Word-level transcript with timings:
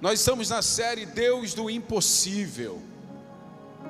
Nós 0.00 0.20
estamos 0.20 0.48
na 0.48 0.62
série 0.62 1.04
Deus 1.04 1.52
do 1.52 1.68
Impossível. 1.68 2.80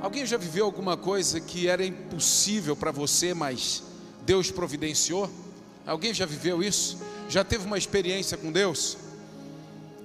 Alguém 0.01 0.27
já 0.27 0.37
viveu 0.37 0.65
alguma 0.65 0.97
coisa 0.97 1.41
que 1.41 1.69
era 1.69 1.87
impossível 1.87 2.75
para 2.75 2.91
você, 2.91 3.33
mas 3.33 3.85
Deus 4.23 4.51
providenciou? 4.51 5.31
Alguém 5.87 6.13
já 6.13 6.27
viveu 6.27 6.65
isso? 6.65 6.99
Já 7.29 7.45
teve 7.45 7.65
uma 7.65 7.79
experiência 7.79 8.37
com 8.37 8.51
Deus? 8.51 8.97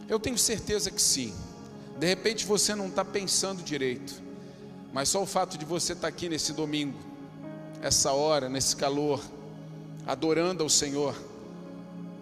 Eu 0.08 0.20
tenho 0.20 0.38
certeza 0.38 0.92
que 0.92 1.02
sim. 1.02 1.34
De 1.98 2.06
repente 2.06 2.46
você 2.46 2.76
não 2.76 2.88
está 2.88 3.04
pensando 3.04 3.64
direito, 3.64 4.22
mas 4.94 5.10
só 5.10 5.24
o 5.24 5.26
fato 5.26 5.58
de 5.58 5.66
você 5.66 5.94
estar 5.94 6.04
tá 6.04 6.08
aqui 6.08 6.30
nesse 6.30 6.54
domingo, 6.54 7.00
essa 7.82 8.12
hora, 8.12 8.48
nesse 8.48 8.76
calor, 8.76 9.24
adorando 10.06 10.62
ao 10.62 10.70
Senhor, 10.70 11.16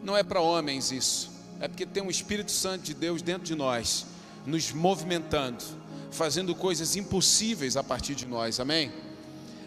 não 0.02 0.16
é 0.16 0.24
para 0.24 0.40
homens 0.40 0.90
isso, 0.90 1.33
é 1.64 1.68
porque 1.70 1.86
tem 1.86 2.04
um 2.04 2.10
Espírito 2.10 2.52
Santo 2.52 2.84
de 2.84 2.94
Deus 2.94 3.22
dentro 3.22 3.46
de 3.46 3.56
nós, 3.56 4.06
nos 4.46 4.74
movimentando, 4.74 5.64
fazendo 6.12 6.54
coisas 6.54 6.98
impossíveis 6.98 7.78
a 7.78 7.84
partir 7.84 8.16
de 8.16 8.26
nós, 8.26 8.60
amém? 8.60 8.92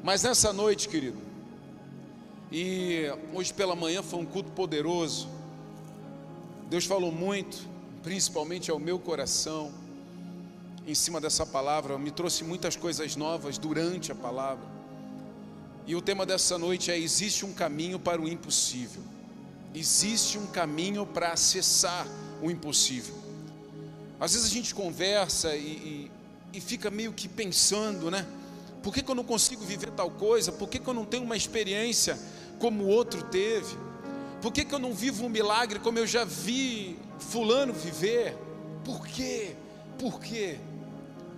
Mas 0.02 0.22
nessa 0.22 0.52
noite, 0.52 0.90
querido, 0.90 1.16
e 2.52 3.06
hoje 3.32 3.50
pela 3.54 3.74
manhã 3.74 4.02
foi 4.02 4.20
um 4.20 4.26
culto 4.26 4.50
poderoso, 4.50 5.26
Deus 6.68 6.84
falou 6.84 7.10
muito, 7.10 7.66
principalmente 8.02 8.70
ao 8.70 8.78
meu 8.78 8.98
coração, 8.98 9.72
em 10.86 10.94
cima 10.94 11.18
dessa 11.18 11.46
palavra, 11.46 11.96
me 11.96 12.10
trouxe 12.10 12.44
muitas 12.44 12.76
coisas 12.76 13.16
novas 13.16 13.56
durante 13.56 14.12
a 14.12 14.14
palavra. 14.14 14.68
E 15.86 15.96
o 15.96 16.02
tema 16.02 16.26
dessa 16.26 16.58
noite 16.58 16.90
é: 16.90 16.98
existe 16.98 17.46
um 17.46 17.54
caminho 17.54 17.98
para 17.98 18.20
o 18.20 18.28
impossível. 18.28 19.15
Existe 19.76 20.38
um 20.38 20.46
caminho 20.46 21.04
para 21.04 21.32
acessar 21.32 22.08
o 22.42 22.50
impossível. 22.50 23.14
Às 24.18 24.32
vezes 24.32 24.50
a 24.50 24.50
gente 24.50 24.74
conversa 24.74 25.54
e, 25.54 25.60
e, 25.60 26.10
e 26.54 26.60
fica 26.62 26.90
meio 26.90 27.12
que 27.12 27.28
pensando, 27.28 28.10
né? 28.10 28.26
Por 28.82 28.94
que, 28.94 29.02
que, 29.02 29.10
eu 29.10 29.14
não 29.14 29.22
consigo 29.22 29.62
viver 29.62 29.90
tal 29.90 30.10
coisa? 30.10 30.50
Por 30.50 30.66
que, 30.70 30.78
que 30.78 30.88
eu 30.88 30.94
não 30.94 31.04
tenho 31.04 31.24
uma 31.24 31.36
experiência 31.36 32.18
como 32.58 32.84
o 32.84 32.88
outro 32.88 33.22
teve? 33.24 33.76
Por 34.40 34.50
que, 34.50 34.64
que 34.64 34.74
eu 34.74 34.78
não 34.78 34.94
vivo 34.94 35.26
um 35.26 35.28
milagre 35.28 35.78
como 35.78 35.98
eu 35.98 36.06
já 36.06 36.24
vi 36.24 36.96
Fulano 37.18 37.74
viver? 37.74 38.34
Por 38.82 39.06
quê? 39.06 39.54
Por 39.98 40.18
quê? 40.18 40.58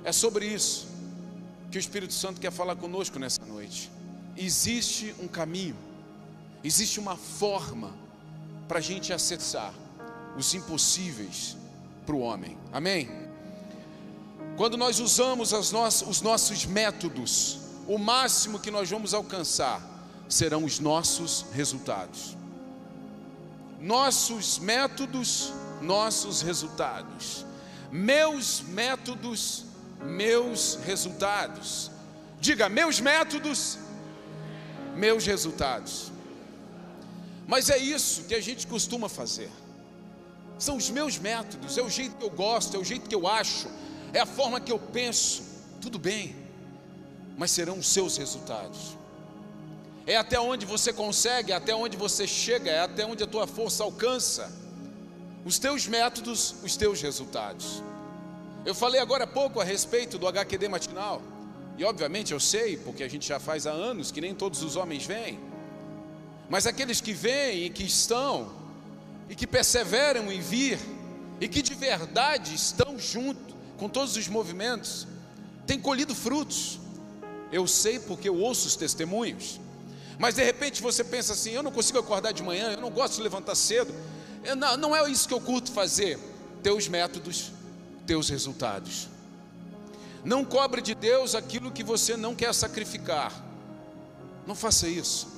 É 0.04 0.12
sobre 0.12 0.46
isso 0.46 0.86
que 1.72 1.76
o 1.76 1.80
Espírito 1.80 2.14
Santo 2.14 2.40
quer 2.40 2.52
falar 2.52 2.76
conosco 2.76 3.18
nessa 3.18 3.44
noite. 3.44 3.90
Existe 4.36 5.12
um 5.20 5.26
caminho, 5.26 5.76
existe 6.62 7.00
uma 7.00 7.16
forma 7.16 8.06
para 8.68 8.78
a 8.78 8.82
gente 8.82 9.12
acessar 9.12 9.72
os 10.36 10.54
impossíveis 10.54 11.56
para 12.06 12.14
o 12.14 12.20
homem. 12.20 12.56
Amém? 12.72 13.08
Quando 14.56 14.76
nós 14.76 15.00
usamos 15.00 15.52
os 15.52 16.20
nossos 16.20 16.66
métodos, 16.66 17.58
o 17.86 17.96
máximo 17.96 18.60
que 18.60 18.70
nós 18.70 18.90
vamos 18.90 19.14
alcançar 19.14 19.80
serão 20.28 20.64
os 20.64 20.78
nossos 20.78 21.46
resultados. 21.52 22.36
Nossos 23.80 24.58
métodos, 24.58 25.52
nossos 25.80 26.42
resultados. 26.42 27.46
Meus 27.90 28.60
métodos, 28.60 29.64
meus 30.02 30.78
resultados. 30.84 31.90
Diga, 32.40 32.68
meus 32.68 33.00
métodos, 33.00 33.78
meus 34.94 35.24
resultados. 35.24 36.12
Mas 37.48 37.70
é 37.70 37.78
isso 37.78 38.24
que 38.24 38.34
a 38.34 38.42
gente 38.42 38.66
costuma 38.66 39.08
fazer. 39.08 39.50
São 40.58 40.76
os 40.76 40.90
meus 40.90 41.18
métodos, 41.18 41.78
é 41.78 41.82
o 41.82 41.88
jeito 41.88 42.16
que 42.16 42.22
eu 42.22 42.28
gosto, 42.28 42.76
é 42.76 42.78
o 42.78 42.84
jeito 42.84 43.08
que 43.08 43.14
eu 43.14 43.26
acho, 43.26 43.68
é 44.12 44.20
a 44.20 44.26
forma 44.26 44.60
que 44.60 44.70
eu 44.70 44.78
penso. 44.78 45.42
Tudo 45.80 45.98
bem, 45.98 46.36
mas 47.38 47.50
serão 47.50 47.78
os 47.78 47.88
seus 47.88 48.18
resultados. 48.18 48.98
É 50.06 50.14
até 50.14 50.38
onde 50.38 50.66
você 50.66 50.92
consegue, 50.92 51.50
é 51.52 51.54
até 51.56 51.74
onde 51.74 51.96
você 51.96 52.26
chega, 52.26 52.70
é 52.70 52.80
até 52.80 53.06
onde 53.06 53.24
a 53.24 53.26
tua 53.26 53.46
força 53.46 53.82
alcança. 53.82 54.52
Os 55.42 55.58
teus 55.58 55.86
métodos, 55.86 56.54
os 56.62 56.76
teus 56.76 57.00
resultados. 57.00 57.82
Eu 58.66 58.74
falei 58.74 59.00
agora 59.00 59.24
há 59.24 59.26
pouco 59.26 59.58
a 59.58 59.64
respeito 59.64 60.18
do 60.18 60.28
HQD 60.28 60.68
matinal. 60.68 61.22
E 61.78 61.84
obviamente 61.84 62.32
eu 62.32 62.40
sei, 62.40 62.76
porque 62.76 63.02
a 63.02 63.08
gente 63.08 63.26
já 63.26 63.40
faz 63.40 63.66
há 63.66 63.70
anos 63.70 64.12
que 64.12 64.20
nem 64.20 64.34
todos 64.34 64.62
os 64.62 64.76
homens 64.76 65.06
vêm. 65.06 65.47
Mas 66.48 66.66
aqueles 66.66 67.00
que 67.00 67.12
vêm 67.12 67.64
e 67.64 67.70
que 67.70 67.84
estão, 67.84 68.52
e 69.28 69.34
que 69.34 69.46
perseveram 69.46 70.32
em 70.32 70.40
vir, 70.40 70.78
e 71.40 71.48
que 71.48 71.62
de 71.62 71.74
verdade 71.74 72.54
estão 72.54 72.98
junto 72.98 73.54
com 73.76 73.88
todos 73.88 74.16
os 74.16 74.28
movimentos, 74.28 75.06
têm 75.66 75.80
colhido 75.80 76.14
frutos. 76.14 76.78
Eu 77.52 77.66
sei 77.66 77.98
porque 77.98 78.28
eu 78.28 78.36
ouço 78.36 78.66
os 78.66 78.76
testemunhos. 78.76 79.60
Mas 80.18 80.34
de 80.34 80.42
repente 80.42 80.82
você 80.82 81.04
pensa 81.04 81.32
assim: 81.34 81.50
eu 81.50 81.62
não 81.62 81.70
consigo 81.70 81.98
acordar 81.98 82.32
de 82.32 82.42
manhã, 82.42 82.72
eu 82.72 82.80
não 82.80 82.90
gosto 82.90 83.16
de 83.16 83.22
levantar 83.22 83.54
cedo. 83.54 83.94
Não, 84.56 84.76
não 84.76 84.96
é 84.96 85.10
isso 85.10 85.28
que 85.28 85.34
eu 85.34 85.40
curto 85.40 85.70
fazer. 85.70 86.18
Teus 86.62 86.88
métodos 86.88 87.52
teus 88.08 88.30
resultados. 88.30 89.06
Não 90.24 90.42
cobre 90.42 90.80
de 90.80 90.94
Deus 90.94 91.34
aquilo 91.34 91.70
que 91.70 91.84
você 91.84 92.16
não 92.16 92.34
quer 92.34 92.54
sacrificar. 92.54 93.30
Não 94.46 94.54
faça 94.54 94.88
isso. 94.88 95.28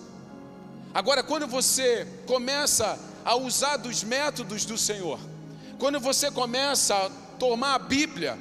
Agora, 0.92 1.22
quando 1.22 1.46
você 1.46 2.06
começa 2.26 2.98
a 3.24 3.36
usar 3.36 3.76
dos 3.76 4.02
métodos 4.02 4.64
do 4.64 4.76
Senhor, 4.76 5.20
quando 5.78 6.00
você 6.00 6.30
começa 6.30 6.94
a 6.94 7.10
tomar 7.38 7.74
a 7.74 7.78
Bíblia 7.78 8.36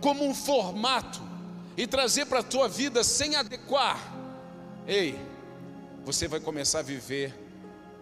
como 0.00 0.26
um 0.26 0.34
formato 0.34 1.20
e 1.76 1.86
trazer 1.86 2.26
para 2.26 2.40
a 2.40 2.42
tua 2.42 2.68
vida 2.68 3.04
sem 3.04 3.36
adequar, 3.36 3.98
ei, 4.86 5.18
você 6.04 6.26
vai 6.26 6.40
começar 6.40 6.78
a 6.78 6.82
viver 6.82 7.34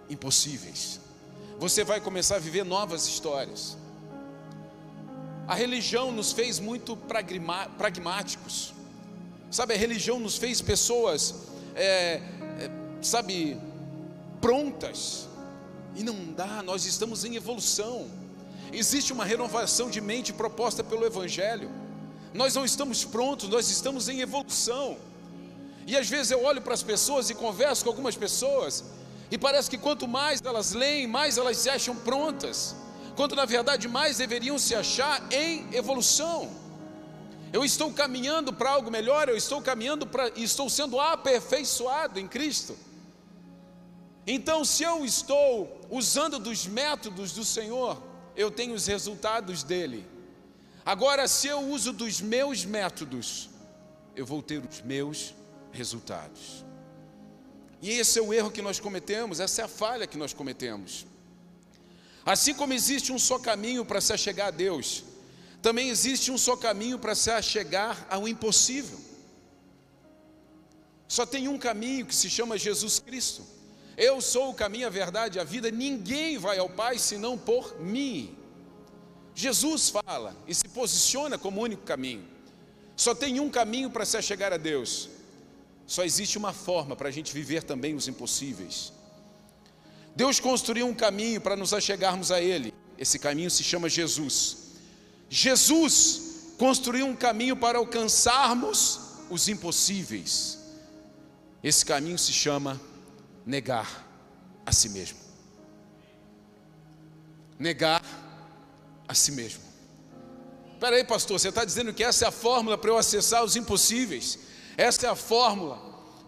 impossíveis. 0.09 1.01
Você 1.59 1.83
vai 1.83 2.01
começar 2.01 2.37
a 2.37 2.39
viver 2.39 2.65
novas 2.65 3.07
histórias. 3.07 3.77
A 5.47 5.55
religião 5.55 6.13
nos 6.13 6.33
fez 6.33 6.61
muito 6.61 6.97
pragmáticos. 6.97 8.73
Sabe, 9.51 9.75
a 9.75 9.77
religião 9.77 10.21
nos 10.21 10.37
fez 10.37 10.61
pessoas, 10.61 11.35
é, 11.75 12.21
é, 12.61 12.71
sabe, 13.01 13.59
prontas. 14.41 15.29
E 15.95 16.03
não 16.03 16.33
dá, 16.33 16.63
nós 16.63 16.85
estamos 16.85 17.25
em 17.25 17.37
evolução. 17.37 18.09
Existe 18.73 19.13
uma 19.13 19.25
renovação 19.25 19.91
de 19.91 20.01
mente 20.01 20.33
proposta 20.33 20.85
pelo 20.85 21.05
Evangelho. 21.05 21.71
Nós 22.35 22.55
não 22.55 22.65
estamos 22.65 23.05
prontos, 23.05 23.49
nós 23.49 23.71
estamos 23.71 24.09
em 24.09 24.21
evolução. 24.21 24.97
E 25.87 25.97
às 25.97 26.09
vezes 26.09 26.31
eu 26.31 26.45
olho 26.45 26.61
para 26.61 26.75
as 26.75 26.83
pessoas 26.83 27.31
e 27.31 27.35
converso 27.35 27.83
com 27.83 27.91
algumas 27.91 28.15
pessoas, 28.15 28.85
e 29.31 29.39
parece 29.39 29.71
que 29.71 29.79
quanto 29.79 30.07
mais 30.07 30.41
elas 30.45 30.73
leem, 30.73 31.07
mais 31.07 31.39
elas 31.39 31.57
se 31.57 31.71
acham 31.71 31.97
prontas 31.97 32.75
quando 33.19 33.35
na 33.35 33.45
verdade 33.45 33.89
mais 33.89 34.19
deveriam 34.19 34.57
se 34.61 34.77
achar 34.77 35.21
em 35.33 35.67
evolução. 35.75 36.49
Eu 37.53 37.65
estou 37.65 37.93
caminhando 37.93 38.53
para 38.53 38.71
algo 38.71 38.93
melhor, 38.93 39.29
eu 39.29 39.37
estou 39.37 39.61
caminhando 39.61 40.07
para 40.07 40.29
estou 40.37 40.71
sendo 40.71 41.01
aperfeiçoado 41.01 42.21
em 42.21 42.29
Cristo. 42.29 42.77
Então, 44.31 44.63
se 44.63 44.83
eu 44.83 45.07
estou 45.07 45.81
usando 45.89 46.39
dos 46.39 46.67
métodos 46.67 47.33
do 47.33 47.43
Senhor, 47.43 48.03
eu 48.37 48.51
tenho 48.51 48.75
os 48.75 48.87
resultados 48.87 49.63
dele. 49.63 50.07
Agora, 50.85 51.27
se 51.27 51.47
eu 51.47 51.61
uso 51.61 51.95
dos 51.95 52.21
meus 52.21 52.63
métodos, 52.63 53.49
eu 54.15 54.27
vou 54.27 54.43
ter 54.43 54.63
os 54.63 54.83
meus 54.83 55.35
resultados. 55.73 56.63
E 57.81 57.89
esse 57.89 58.19
é 58.19 58.23
o 58.23 58.35
erro 58.35 58.51
que 58.51 58.61
nós 58.61 58.79
cometemos, 58.79 59.41
essa 59.41 59.63
é 59.63 59.65
a 59.65 59.69
falha 59.69 60.07
que 60.07 60.19
nós 60.19 60.35
cometemos. 60.35 61.07
Assim 62.23 62.53
como 62.53 62.75
existe 62.75 63.11
um 63.11 63.19
só 63.19 63.39
caminho 63.39 63.83
para 63.83 63.99
se 63.99 64.13
achegar 64.13 64.49
a 64.49 64.51
Deus, 64.51 65.05
também 65.63 65.89
existe 65.89 66.31
um 66.31 66.37
só 66.37 66.55
caminho 66.55 66.99
para 66.99 67.15
se 67.15 67.31
achegar 67.31 68.07
ao 68.11 68.29
impossível. 68.29 69.01
Só 71.09 71.25
tem 71.25 71.49
um 71.49 71.57
caminho 71.57 72.05
que 72.05 72.15
se 72.15 72.29
chama 72.29 72.59
Jesus 72.59 72.99
Cristo. 72.99 73.57
Eu 73.99 74.21
sou 74.21 74.51
o 74.51 74.55
caminho, 74.55 74.87
a 74.87 74.91
verdade 74.91 75.39
e 75.39 75.41
a 75.41 75.45
vida. 75.45 75.73
Ninguém 75.73 76.39
vai 76.39 76.57
ao 76.57 76.71
Pai 76.71 77.01
senão 77.01 77.37
por 77.37 77.81
mim. 77.81 78.33
Jesus 79.35 79.91
fala 79.91 80.37
e 80.47 80.55
se 80.55 80.69
posiciona 80.69 81.37
como 81.37 81.61
único 81.61 81.83
caminho. 81.83 82.25
Só 82.97 83.13
tem 83.13 83.41
um 83.41 83.51
caminho 83.51 83.91
para 83.91 84.05
se 84.05 84.17
achegar 84.17 84.53
a 84.53 84.57
Deus. 84.57 85.09
Só 85.85 86.05
existe 86.05 86.39
uma 86.39 86.53
forma 86.53 86.95
para 86.95 87.09
a 87.09 87.11
gente 87.11 87.35
viver 87.35 87.65
também 87.65 87.97
os 87.97 88.07
impossíveis. 88.07 88.93
Deus 90.15 90.39
construiu 90.39 90.87
um 90.87 90.95
caminho 90.95 91.41
para 91.41 91.57
nos 91.57 91.75
achegarmos 91.75 92.31
a 92.31 92.41
Ele. 92.41 92.73
Esse 92.97 93.19
caminho 93.19 93.51
se 93.51 93.65
chama 93.65 93.89
Jesus. 93.89 94.59
Jesus 95.29 96.55
construiu 96.57 97.07
um 97.07 97.17
caminho 97.17 97.57
para 97.57 97.79
alcançarmos 97.79 99.01
os 99.29 99.49
impossíveis. 99.49 100.59
Esse 101.65 101.85
caminho 101.85 102.19
se 102.19 102.33
chama 102.33 102.81
negar 103.49 104.07
a 104.67 104.73
si 104.73 104.91
mesmo. 104.91 105.19
Negar 107.59 108.03
a 109.09 109.15
si 109.15 109.33
mesmo. 109.33 109.63
Peraí, 110.79 111.03
pastor, 111.03 111.41
você 111.41 111.49
está 111.49 111.65
dizendo 111.65 111.95
que 111.95 112.05
essa 112.05 112.27
é 112.27 112.29
a 112.29 112.31
fórmula 112.31 112.77
para 112.77 112.91
eu 112.91 112.99
acessar 112.99 113.43
os 113.43 113.57
impossíveis? 113.57 114.39
Essa 114.77 115.07
é 115.07 115.11
a 115.11 115.17
fórmula 115.17 115.79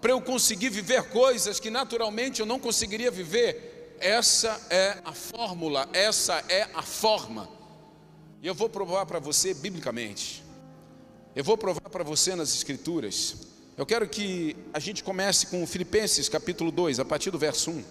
para 0.01 0.13
eu 0.13 0.21
conseguir 0.23 0.71
viver 0.71 1.11
coisas 1.11 1.61
que 1.61 1.69
naturalmente 1.69 2.41
eu 2.41 2.47
não 2.47 2.59
conseguiria 2.59 3.11
viver? 3.11 3.99
Essa 4.01 4.59
é 4.71 4.99
a 5.05 5.13
fórmula, 5.13 5.87
essa 5.93 6.43
é 6.49 6.71
a 6.73 6.81
forma. 6.81 7.51
E 8.43 8.47
eu 8.47 8.55
vou 8.55 8.71
provar 8.71 9.05
para 9.05 9.19
você 9.19 9.53
biblicamente. 9.53 10.43
Eu 11.37 11.45
vou 11.45 11.59
provar 11.59 11.91
para 11.91 12.03
você 12.03 12.35
nas 12.35 12.55
Escrituras. 12.55 13.50
Eu 13.81 13.87
quero 13.87 14.07
que 14.07 14.55
a 14.75 14.79
gente 14.79 15.03
comece 15.03 15.47
com 15.47 15.67
Filipenses 15.67 16.29
capítulo 16.29 16.71
2, 16.71 17.01
a 17.01 17.05
partir 17.07 17.31
do 17.31 17.39
verso 17.39 17.71
1. 17.71 17.85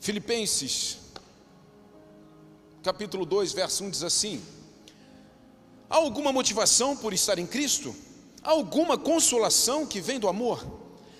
Filipenses 0.00 0.96
capítulo 2.82 3.26
2, 3.26 3.52
verso 3.52 3.84
1 3.84 3.90
diz 3.90 4.02
assim: 4.02 4.42
Há 5.90 5.96
alguma 5.96 6.32
motivação 6.32 6.96
por 6.96 7.12
estar 7.12 7.38
em 7.38 7.46
Cristo? 7.46 7.94
Há 8.42 8.52
alguma 8.52 8.96
consolação 8.96 9.84
que 9.84 10.00
vem 10.00 10.18
do 10.18 10.28
amor? 10.28 10.66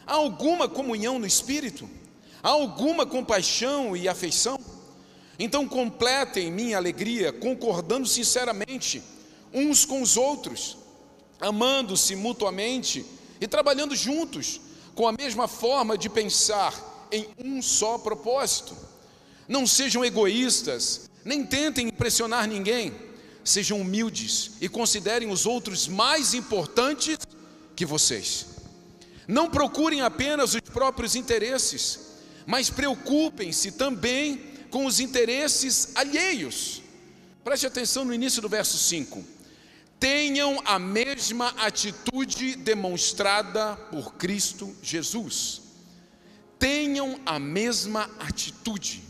Há 0.07 0.15
alguma 0.15 0.67
comunhão 0.67 1.19
no 1.19 1.27
Espírito? 1.27 1.87
Há 2.43 2.49
alguma 2.49 3.05
compaixão 3.05 3.95
e 3.95 4.09
afeição? 4.09 4.59
Então 5.39 5.69
completem 5.69 6.51
minha 6.51 6.79
alegria, 6.79 7.31
concordando 7.31 8.09
sinceramente 8.09 9.03
uns 9.53 9.85
com 9.85 10.03
os 10.03 10.17
outros, 10.17 10.79
amando-se 11.41 12.17
mutuamente 12.17 13.05
e 13.41 13.47
trabalhando 13.47 13.95
juntos, 13.95 14.61
com 14.95 15.07
a 15.07 15.13
mesma 15.13 15.49
forma 15.49 15.97
de 15.97 16.09
pensar 16.09 17.09
em 17.11 17.29
um 17.39 17.61
só 17.61 17.99
propósito. 17.99 18.77
Não 19.49 19.67
sejam 19.67 20.05
egoístas, 20.05 21.11
nem 21.25 21.45
tentem 21.45 21.89
impressionar 21.89 22.47
ninguém. 22.47 22.93
Sejam 23.45 23.81
humildes 23.81 24.53
e 24.61 24.69
considerem 24.69 25.29
os 25.29 25.47
outros 25.47 25.89
mais 25.89 26.33
importantes 26.33 27.19
que 27.75 27.85
vocês. 27.85 28.47
Não 29.27 29.51
procurem 29.51 30.01
apenas 30.01 30.55
os 30.55 30.61
próprios 30.61 31.17
interesses, 31.17 31.99
mas 32.47 32.71
preocupem-se 32.71 33.73
também 33.73 34.53
com 34.71 34.87
os 34.87 35.01
interesses 35.01 35.91
alheios. 35.95 36.83
Preste 37.45 37.67
atenção 37.67 38.05
no 38.05 38.15
início 38.15 38.41
do 38.41 38.49
verso 38.49 38.79
5. 38.79 39.25
Tenham 40.03 40.61
a 40.65 40.81
mesma 40.81 41.51
atitude 41.51 42.57
demonstrada 42.57 43.77
por 43.89 44.15
Cristo 44.15 44.75
Jesus. 44.83 45.63
Tenham 46.59 47.21
a 47.25 47.39
mesma 47.39 48.11
atitude 48.19 49.01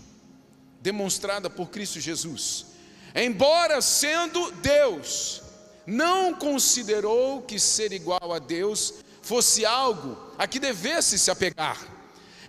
demonstrada 0.83 1.49
por 1.49 1.71
Cristo 1.71 1.99
Jesus. 1.99 2.67
Embora 3.15 3.81
sendo 3.81 4.51
Deus, 4.61 5.41
não 5.87 6.35
considerou 6.35 7.41
que 7.41 7.59
ser 7.59 7.91
igual 7.95 8.31
a 8.31 8.39
Deus 8.39 8.93
fosse 9.23 9.65
algo 9.65 10.19
a 10.37 10.47
que 10.47 10.61
devesse 10.61 11.19
se 11.19 11.31
apegar. 11.31 11.81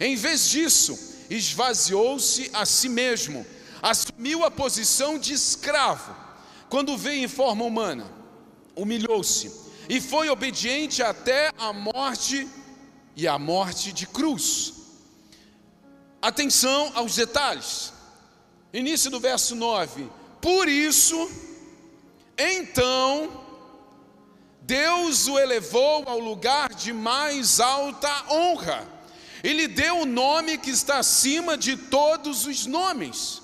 Em 0.02 0.18
vez 0.18 0.50
disso, 0.50 1.00
esvaziou-se 1.30 2.50
a 2.52 2.66
si 2.66 2.90
mesmo, 2.90 3.46
assumiu 3.82 4.44
a 4.44 4.52
posição 4.52 5.18
de 5.18 5.32
escravo. 5.32 6.14
Quando 6.68 6.98
veio 6.98 7.24
em 7.24 7.30
forma 7.30 7.64
humana, 7.64 8.23
humilhou-se 8.76 9.52
e 9.90 10.00
foi 10.00 10.30
obediente 10.30 11.04
até 11.04 11.52
a 11.58 11.74
morte 11.74 12.48
e 13.16 13.28
a 13.28 13.38
morte 13.38 13.92
de 13.92 14.08
cruz. 14.08 14.74
Atenção 16.22 16.92
aos 16.96 17.16
detalhes. 17.16 17.94
Início 18.74 19.12
do 19.12 19.20
verso 19.20 19.56
9. 19.56 20.10
Por 20.42 20.68
isso, 20.68 21.30
então, 22.38 23.44
Deus 24.62 25.28
o 25.28 25.38
elevou 25.38 26.04
ao 26.08 26.20
lugar 26.20 26.74
de 26.74 26.92
mais 26.92 27.60
alta 27.60 28.10
honra 28.32 28.88
e 29.44 29.52
lhe 29.52 29.68
deu 29.68 30.00
o 30.00 30.06
nome 30.06 30.58
que 30.58 30.72
está 30.72 31.00
acima 31.00 31.58
de 31.58 31.76
todos 31.76 32.46
os 32.46 32.66
nomes, 32.66 33.43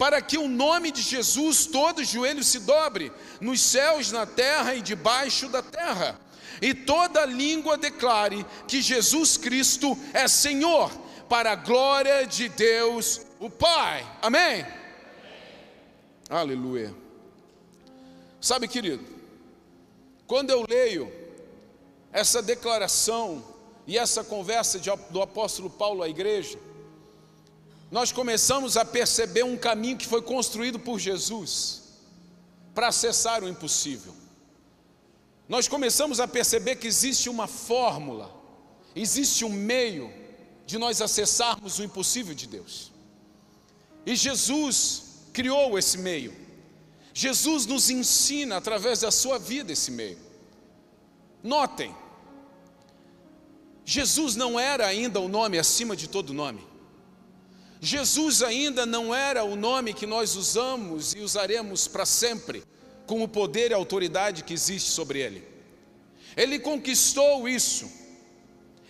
para 0.00 0.22
que 0.22 0.38
o 0.38 0.48
nome 0.48 0.90
de 0.90 1.02
Jesus 1.02 1.66
todo 1.66 2.02
joelho 2.02 2.42
se 2.42 2.60
dobre, 2.60 3.12
nos 3.38 3.60
céus, 3.60 4.10
na 4.10 4.24
terra 4.24 4.74
e 4.74 4.80
debaixo 4.80 5.46
da 5.46 5.62
terra, 5.62 6.18
e 6.62 6.72
toda 6.72 7.26
língua 7.26 7.76
declare 7.76 8.46
que 8.66 8.80
Jesus 8.80 9.36
Cristo 9.36 9.94
é 10.14 10.26
Senhor, 10.26 10.90
para 11.28 11.52
a 11.52 11.54
glória 11.54 12.26
de 12.26 12.48
Deus 12.48 13.20
o 13.38 13.50
Pai. 13.50 14.00
Amém? 14.22 14.62
Amém. 14.62 14.66
Aleluia. 16.30 16.94
Sabe, 18.40 18.66
querido, 18.68 19.04
quando 20.26 20.48
eu 20.48 20.64
leio 20.66 21.12
essa 22.10 22.40
declaração 22.40 23.44
e 23.86 23.98
essa 23.98 24.24
conversa 24.24 24.80
de, 24.80 24.90
do 25.10 25.20
apóstolo 25.20 25.68
Paulo 25.68 26.02
à 26.02 26.08
igreja, 26.08 26.58
nós 27.90 28.12
começamos 28.12 28.76
a 28.76 28.84
perceber 28.84 29.42
um 29.42 29.56
caminho 29.56 29.96
que 29.96 30.06
foi 30.06 30.22
construído 30.22 30.78
por 30.78 30.98
Jesus 30.98 31.82
para 32.72 32.88
acessar 32.88 33.42
o 33.42 33.48
impossível. 33.48 34.14
Nós 35.48 35.66
começamos 35.66 36.20
a 36.20 36.28
perceber 36.28 36.76
que 36.76 36.86
existe 36.86 37.28
uma 37.28 37.48
fórmula, 37.48 38.32
existe 38.94 39.44
um 39.44 39.50
meio 39.50 40.12
de 40.64 40.78
nós 40.78 41.02
acessarmos 41.02 41.80
o 41.80 41.82
impossível 41.82 42.32
de 42.32 42.46
Deus. 42.46 42.92
E 44.06 44.14
Jesus 44.14 45.02
criou 45.32 45.76
esse 45.76 45.98
meio. 45.98 46.32
Jesus 47.12 47.66
nos 47.66 47.90
ensina 47.90 48.56
através 48.56 49.00
da 49.00 49.10
sua 49.10 49.36
vida 49.36 49.72
esse 49.72 49.90
meio. 49.90 50.18
Notem, 51.42 51.92
Jesus 53.84 54.36
não 54.36 54.60
era 54.60 54.86
ainda 54.86 55.18
o 55.18 55.28
nome 55.28 55.58
acima 55.58 55.96
de 55.96 56.08
todo 56.08 56.32
nome. 56.32 56.69
Jesus 57.80 58.42
ainda 58.42 58.84
não 58.84 59.14
era 59.14 59.42
o 59.42 59.56
nome 59.56 59.94
que 59.94 60.06
nós 60.06 60.36
usamos 60.36 61.14
e 61.14 61.20
usaremos 61.20 61.88
para 61.88 62.04
sempre, 62.04 62.62
com 63.06 63.22
o 63.22 63.28
poder 63.28 63.70
e 63.70 63.74
autoridade 63.74 64.44
que 64.44 64.52
existe 64.52 64.90
sobre 64.90 65.20
ele. 65.20 65.48
Ele 66.36 66.58
conquistou 66.58 67.48
isso. 67.48 67.90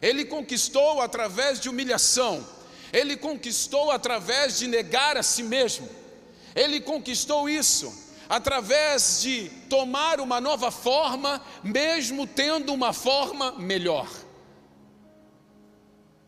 Ele 0.02 0.25
conquistou 0.25 1.00
através 1.00 1.60
de 1.60 1.69
humilhação 1.69 2.44
ele 2.92 3.16
conquistou 3.16 3.90
através 3.90 4.58
de 4.58 4.66
negar 4.66 5.16
a 5.16 5.22
si 5.22 5.43
mesmo. 5.43 5.88
Ele 6.54 6.81
conquistou 6.81 7.48
isso 7.48 8.10
através 8.29 9.20
de 9.22 9.48
tomar 9.69 10.20
uma 10.20 10.41
nova 10.41 10.70
forma, 10.70 11.43
mesmo 11.62 12.26
tendo 12.26 12.72
uma 12.72 12.93
forma 12.93 13.53
melhor. 13.53 14.08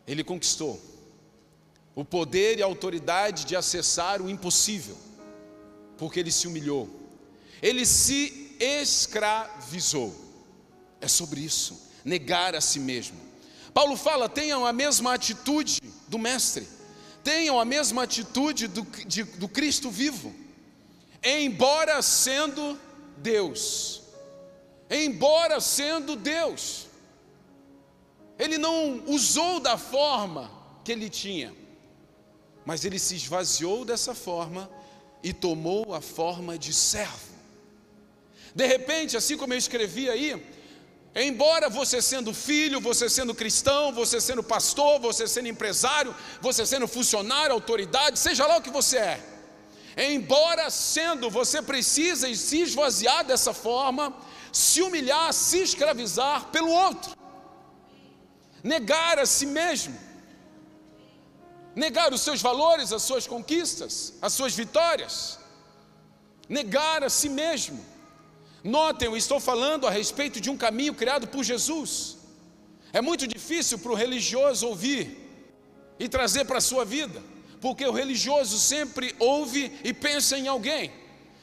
Ele 0.07 0.23
conquistou 0.23 0.79
o 1.95 2.03
poder 2.03 2.57
e 2.57 2.63
a 2.63 2.65
autoridade 2.65 3.45
de 3.45 3.55
acessar 3.55 4.21
o 4.21 4.29
impossível, 4.29 4.97
porque 5.97 6.19
ele 6.19 6.31
se 6.31 6.47
humilhou, 6.47 6.89
ele 7.61 7.85
se 7.85 8.55
escravizou. 8.59 10.13
É 10.99 11.07
sobre 11.07 11.41
isso, 11.41 11.89
negar 12.03 12.55
a 12.55 12.61
si 12.61 12.79
mesmo. 12.79 13.17
Paulo 13.73 13.97
fala: 13.97 14.29
tenham 14.29 14.65
a 14.65 14.71
mesma 14.71 15.13
atitude 15.13 15.81
do 16.07 16.17
Mestre, 16.17 16.67
tenham 17.23 17.59
a 17.59 17.65
mesma 17.65 18.03
atitude 18.03 18.67
do, 18.67 18.83
de, 19.05 19.23
do 19.23 19.47
Cristo 19.47 19.89
vivo, 19.89 20.33
embora 21.23 22.01
sendo 22.01 22.79
Deus, 23.17 24.01
embora 24.89 25.59
sendo 25.59 26.15
Deus, 26.15 26.87
ele 28.37 28.57
não 28.57 29.03
usou 29.07 29.59
da 29.59 29.77
forma 29.77 30.51
que 30.83 30.91
ele 30.91 31.09
tinha, 31.09 31.53
mas 32.65 32.85
ele 32.85 32.99
se 32.99 33.15
esvaziou 33.15 33.83
dessa 33.85 34.13
forma 34.13 34.69
e 35.21 35.33
tomou 35.33 35.93
a 35.93 36.01
forma 36.01 36.57
de 36.57 36.73
servo. 36.73 37.33
De 38.55 38.65
repente, 38.65 39.17
assim 39.17 39.37
como 39.37 39.53
eu 39.53 39.57
escrevi 39.57 40.09
aí, 40.09 40.41
Embora 41.15 41.69
você 41.69 42.01
sendo 42.01 42.33
filho, 42.33 42.81
você 42.81 43.07
sendo 43.07 43.35
cristão, 43.35 43.93
você 43.93 44.19
sendo 44.19 44.41
pastor, 44.41 44.99
você 44.99 45.27
sendo 45.27 45.47
empresário, 45.47 46.15
você 46.41 46.65
sendo 46.65 46.87
funcionário, 46.87 47.53
autoridade, 47.53 48.17
seja 48.17 48.47
lá 48.47 48.57
o 48.57 48.61
que 48.61 48.71
você 48.71 48.97
é. 48.97 49.19
Embora 49.95 50.71
sendo, 50.71 51.29
você 51.29 51.61
precisa 51.61 52.33
se 52.33 52.61
esvaziar 52.61 53.23
dessa 53.23 53.53
forma, 53.53 54.11
se 54.51 54.81
humilhar, 54.81 55.31
se 55.33 55.59
escravizar 55.59 56.47
pelo 56.47 56.71
outro, 56.71 57.15
negar 58.63 59.19
a 59.19 59.25
si 59.27 59.45
mesmo, 59.45 59.95
negar 61.75 62.13
os 62.13 62.21
seus 62.21 62.41
valores, 62.41 62.91
as 62.91 63.01
suas 63.03 63.25
conquistas, 63.27 64.13
as 64.21 64.33
suas 64.33 64.53
vitórias, 64.53 65.39
negar 66.47 67.03
a 67.03 67.09
si 67.09 67.29
mesmo. 67.29 67.83
Notem, 68.63 69.07
eu 69.07 69.17
estou 69.17 69.39
falando 69.39 69.87
a 69.87 69.91
respeito 69.91 70.39
de 70.39 70.49
um 70.49 70.57
caminho 70.57 70.93
criado 70.93 71.27
por 71.27 71.43
Jesus. 71.43 72.17
É 72.91 73.01
muito 73.01 73.27
difícil 73.27 73.79
para 73.79 73.91
o 73.91 73.95
religioso 73.95 74.67
ouvir 74.67 75.17
e 75.99 76.07
trazer 76.07 76.45
para 76.45 76.59
a 76.59 76.61
sua 76.61 76.85
vida, 76.85 77.21
porque 77.59 77.85
o 77.85 77.91
religioso 77.91 78.59
sempre 78.59 79.15
ouve 79.19 79.71
e 79.83 79.93
pensa 79.93 80.37
em 80.37 80.47
alguém. 80.47 80.91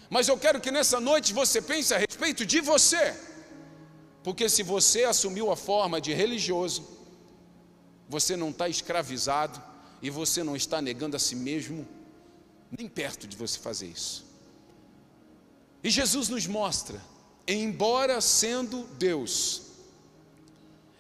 Mas 0.08 0.28
eu 0.28 0.37
quero 0.37 0.60
que 0.60 0.70
nessa 0.70 0.99
noite 0.99 1.32
você 1.32 1.60
pense 1.60 1.94
a 1.94 1.99
respeito 1.99 2.46
de 2.46 2.60
você. 2.60 3.14
Porque 4.22 4.49
se 4.49 4.62
você 4.62 5.04
assumiu 5.04 5.50
a 5.50 5.56
forma 5.56 6.00
de 6.00 6.12
religioso, 6.12 6.87
você 8.08 8.37
não 8.37 8.50
está 8.50 8.68
escravizado 8.68 9.70
e 10.02 10.11
você 10.11 10.42
não 10.42 10.57
está 10.57 10.80
negando 10.80 11.16
a 11.16 11.19
si 11.19 11.37
mesmo, 11.37 11.87
nem 12.76 12.88
perto 12.88 13.26
de 13.26 13.37
você 13.37 13.59
fazer 13.59 13.87
isso. 13.87 14.25
E 15.83 15.90
Jesus 15.90 16.28
nos 16.28 16.47
mostra, 16.47 17.00
embora 17.47 18.21
sendo 18.21 18.85
Deus, 18.99 19.62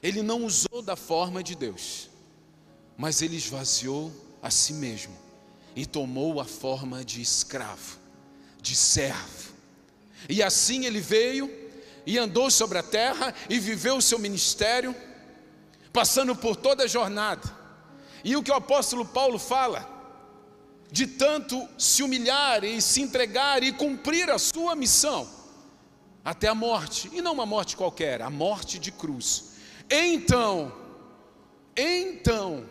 ele 0.02 0.22
não 0.22 0.44
usou 0.44 0.82
da 0.82 0.96
forma 0.96 1.42
de 1.42 1.54
Deus, 1.54 2.08
mas 2.96 3.22
ele 3.22 3.36
esvaziou 3.36 4.12
a 4.42 4.50
si 4.50 4.72
mesmo 4.72 5.16
e 5.76 5.86
tomou 5.86 6.40
a 6.40 6.44
forma 6.44 7.04
de 7.04 7.20
escravo, 7.20 7.98
de 8.60 8.74
servo. 8.74 9.52
E 10.28 10.42
assim 10.42 10.86
ele 10.86 11.00
veio 11.00 11.50
e 12.06 12.18
andou 12.18 12.50
sobre 12.50 12.78
a 12.78 12.82
terra 12.82 13.34
e 13.48 13.58
viveu 13.58 13.96
o 13.96 14.02
seu 14.02 14.18
ministério, 14.18 14.94
passando 15.92 16.34
por 16.34 16.56
toda 16.56 16.84
a 16.84 16.86
jornada. 16.86 17.59
E 18.22 18.36
o 18.36 18.42
que 18.42 18.50
o 18.50 18.54
apóstolo 18.54 19.04
Paulo 19.04 19.38
fala, 19.38 19.88
de 20.90 21.06
tanto 21.06 21.68
se 21.78 22.02
humilhar 22.02 22.64
e 22.64 22.80
se 22.82 23.00
entregar 23.00 23.62
e 23.62 23.72
cumprir 23.72 24.30
a 24.30 24.38
sua 24.38 24.74
missão, 24.74 25.28
até 26.24 26.48
a 26.48 26.54
morte, 26.54 27.08
e 27.12 27.22
não 27.22 27.32
uma 27.32 27.46
morte 27.46 27.76
qualquer, 27.76 28.20
a 28.20 28.28
morte 28.28 28.78
de 28.78 28.92
cruz. 28.92 29.52
Então, 29.88 30.72
então, 31.76 32.66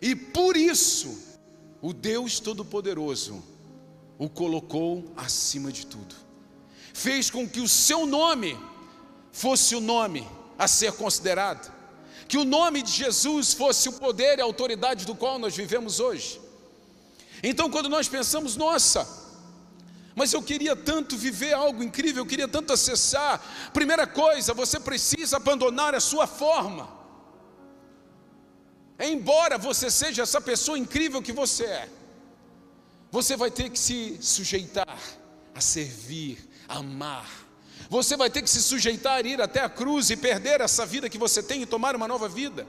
e 0.00 0.14
por 0.14 0.56
isso, 0.56 1.38
o 1.80 1.92
Deus 1.92 2.38
Todo-Poderoso 2.38 3.42
o 4.18 4.28
colocou 4.28 5.12
acima 5.16 5.72
de 5.72 5.86
tudo, 5.86 6.14
fez 6.92 7.30
com 7.30 7.48
que 7.48 7.60
o 7.60 7.68
seu 7.68 8.06
nome 8.06 8.58
fosse 9.32 9.74
o 9.74 9.80
nome 9.80 10.28
a 10.58 10.68
ser 10.68 10.92
considerado, 10.92 11.71
que 12.32 12.38
o 12.38 12.46
nome 12.46 12.80
de 12.80 12.90
Jesus 12.90 13.52
fosse 13.52 13.90
o 13.90 13.92
poder 13.92 14.38
e 14.38 14.40
a 14.40 14.44
autoridade 14.44 15.04
do 15.04 15.14
qual 15.14 15.38
nós 15.38 15.54
vivemos 15.54 16.00
hoje. 16.00 16.40
Então, 17.42 17.68
quando 17.70 17.90
nós 17.90 18.08
pensamos, 18.08 18.56
nossa, 18.56 19.06
mas 20.16 20.32
eu 20.32 20.42
queria 20.42 20.74
tanto 20.74 21.14
viver 21.14 21.52
algo 21.52 21.82
incrível, 21.82 22.22
eu 22.22 22.26
queria 22.26 22.48
tanto 22.48 22.72
acessar. 22.72 23.38
Primeira 23.74 24.06
coisa, 24.06 24.54
você 24.54 24.80
precisa 24.80 25.36
abandonar 25.36 25.94
a 25.94 26.00
sua 26.00 26.26
forma. 26.26 26.88
Embora 28.98 29.58
você 29.58 29.90
seja 29.90 30.22
essa 30.22 30.40
pessoa 30.40 30.78
incrível 30.78 31.20
que 31.20 31.32
você 31.32 31.64
é, 31.64 31.88
você 33.10 33.36
vai 33.36 33.50
ter 33.50 33.68
que 33.68 33.78
se 33.78 34.16
sujeitar 34.22 34.98
a 35.54 35.60
servir, 35.60 36.48
a 36.66 36.78
amar. 36.78 37.30
Você 37.88 38.16
vai 38.16 38.30
ter 38.30 38.42
que 38.42 38.50
se 38.50 38.62
sujeitar 38.62 39.26
ir 39.26 39.40
até 39.40 39.60
a 39.60 39.68
cruz 39.68 40.10
e 40.10 40.16
perder 40.16 40.60
essa 40.60 40.86
vida 40.86 41.10
que 41.10 41.18
você 41.18 41.42
tem 41.42 41.62
e 41.62 41.66
tomar 41.66 41.94
uma 41.94 42.08
nova 42.08 42.28
vida. 42.28 42.66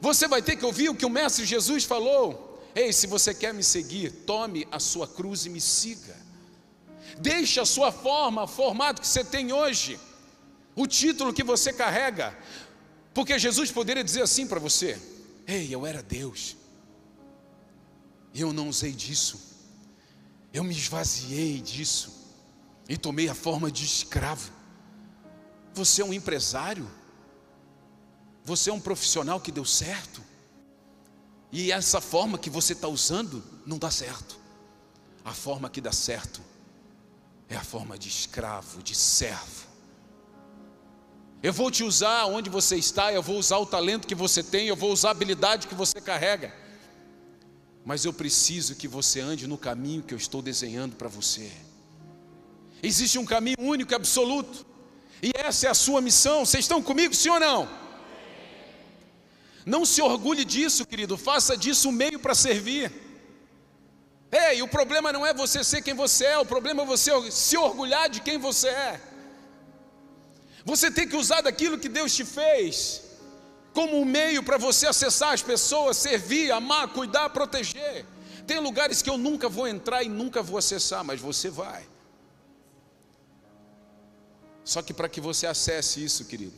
Você 0.00 0.28
vai 0.28 0.42
ter 0.42 0.56
que 0.56 0.64
ouvir 0.64 0.88
o 0.88 0.94
que 0.94 1.06
o 1.06 1.10
Mestre 1.10 1.44
Jesus 1.44 1.84
falou. 1.84 2.62
Ei, 2.74 2.92
se 2.92 3.06
você 3.06 3.34
quer 3.34 3.52
me 3.52 3.62
seguir, 3.62 4.10
tome 4.10 4.66
a 4.70 4.78
sua 4.78 5.06
cruz 5.06 5.46
e 5.46 5.50
me 5.50 5.60
siga. 5.60 6.16
Deixe 7.18 7.60
a 7.60 7.66
sua 7.66 7.90
forma, 7.90 8.44
o 8.44 8.46
formato 8.46 9.00
que 9.00 9.06
você 9.06 9.24
tem 9.24 9.52
hoje, 9.52 9.98
o 10.74 10.86
título 10.86 11.32
que 11.32 11.42
você 11.42 11.72
carrega, 11.72 12.36
porque 13.12 13.38
Jesus 13.38 13.70
poderia 13.70 14.04
dizer 14.04 14.22
assim 14.22 14.46
para 14.46 14.60
você: 14.60 14.98
Ei, 15.46 15.74
eu 15.74 15.84
era 15.86 16.02
Deus, 16.02 16.56
e 18.32 18.40
eu 18.40 18.52
não 18.52 18.68
usei 18.68 18.92
disso, 18.92 19.40
eu 20.52 20.62
me 20.62 20.72
esvaziei 20.72 21.60
disso, 21.60 22.19
e 22.90 22.96
tomei 22.96 23.28
a 23.28 23.34
forma 23.36 23.70
de 23.70 23.84
escravo. 23.84 24.50
Você 25.72 26.02
é 26.02 26.04
um 26.04 26.12
empresário, 26.12 26.90
você 28.44 28.68
é 28.68 28.72
um 28.72 28.80
profissional 28.80 29.40
que 29.40 29.52
deu 29.52 29.64
certo, 29.64 30.20
e 31.52 31.70
essa 31.70 32.00
forma 32.00 32.36
que 32.36 32.50
você 32.50 32.72
está 32.72 32.88
usando 32.88 33.44
não 33.64 33.78
dá 33.78 33.92
certo. 33.92 34.36
A 35.24 35.32
forma 35.32 35.70
que 35.70 35.80
dá 35.80 35.92
certo 35.92 36.40
é 37.48 37.54
a 37.54 37.62
forma 37.62 37.96
de 37.96 38.08
escravo, 38.08 38.82
de 38.82 38.96
servo. 38.96 39.68
Eu 41.40 41.52
vou 41.52 41.70
te 41.70 41.84
usar 41.84 42.26
onde 42.26 42.50
você 42.50 42.76
está, 42.76 43.12
eu 43.12 43.22
vou 43.22 43.38
usar 43.38 43.58
o 43.58 43.66
talento 43.66 44.06
que 44.06 44.16
você 44.16 44.42
tem, 44.42 44.66
eu 44.66 44.76
vou 44.76 44.92
usar 44.92 45.08
a 45.08 45.12
habilidade 45.12 45.68
que 45.68 45.76
você 45.76 46.00
carrega. 46.00 46.52
Mas 47.84 48.04
eu 48.04 48.12
preciso 48.12 48.74
que 48.74 48.88
você 48.88 49.20
ande 49.20 49.46
no 49.46 49.56
caminho 49.56 50.02
que 50.02 50.12
eu 50.12 50.18
estou 50.18 50.42
desenhando 50.42 50.96
para 50.96 51.08
você. 51.08 51.69
Existe 52.82 53.18
um 53.18 53.26
caminho 53.26 53.56
único 53.58 53.92
e 53.92 53.94
absoluto, 53.94 54.66
e 55.22 55.32
essa 55.34 55.66
é 55.66 55.70
a 55.70 55.74
sua 55.74 56.00
missão. 56.00 56.46
Vocês 56.46 56.64
estão 56.64 56.82
comigo, 56.82 57.14
sim 57.14 57.28
ou 57.28 57.40
não? 57.40 57.68
Não 59.66 59.84
se 59.84 60.00
orgulhe 60.00 60.44
disso, 60.44 60.86
querido, 60.86 61.18
faça 61.18 61.56
disso 61.56 61.88
um 61.90 61.92
meio 61.92 62.18
para 62.18 62.34
servir. 62.34 62.90
Ei, 64.32 64.62
o 64.62 64.68
problema 64.68 65.12
não 65.12 65.26
é 65.26 65.34
você 65.34 65.62
ser 65.62 65.82
quem 65.82 65.92
você 65.92 66.24
é, 66.24 66.38
o 66.38 66.46
problema 66.46 66.82
é 66.82 66.86
você 66.86 67.10
se 67.30 67.56
orgulhar 67.56 68.08
de 68.08 68.20
quem 68.20 68.38
você 68.38 68.68
é. 68.68 69.00
Você 70.64 70.90
tem 70.90 71.06
que 71.08 71.16
usar 71.16 71.40
daquilo 71.42 71.78
que 71.78 71.88
Deus 71.88 72.14
te 72.14 72.24
fez 72.24 73.02
como 73.72 74.00
um 74.00 74.04
meio 74.04 74.42
para 74.42 74.58
você 74.58 74.86
acessar 74.86 75.32
as 75.32 75.42
pessoas, 75.42 75.96
servir, 75.96 76.50
amar, 76.50 76.88
cuidar, 76.88 77.30
proteger. 77.30 78.06
Tem 78.46 78.58
lugares 78.58 79.02
que 79.02 79.10
eu 79.10 79.18
nunca 79.18 79.48
vou 79.48 79.66
entrar 79.68 80.02
e 80.02 80.08
nunca 80.08 80.42
vou 80.42 80.58
acessar, 80.58 81.04
mas 81.04 81.20
você 81.20 81.48
vai. 81.48 81.86
Só 84.72 84.80
que 84.82 84.94
para 84.98 85.08
que 85.08 85.20
você 85.20 85.46
acesse 85.46 85.96
isso, 86.08 86.24
querido, 86.30 86.56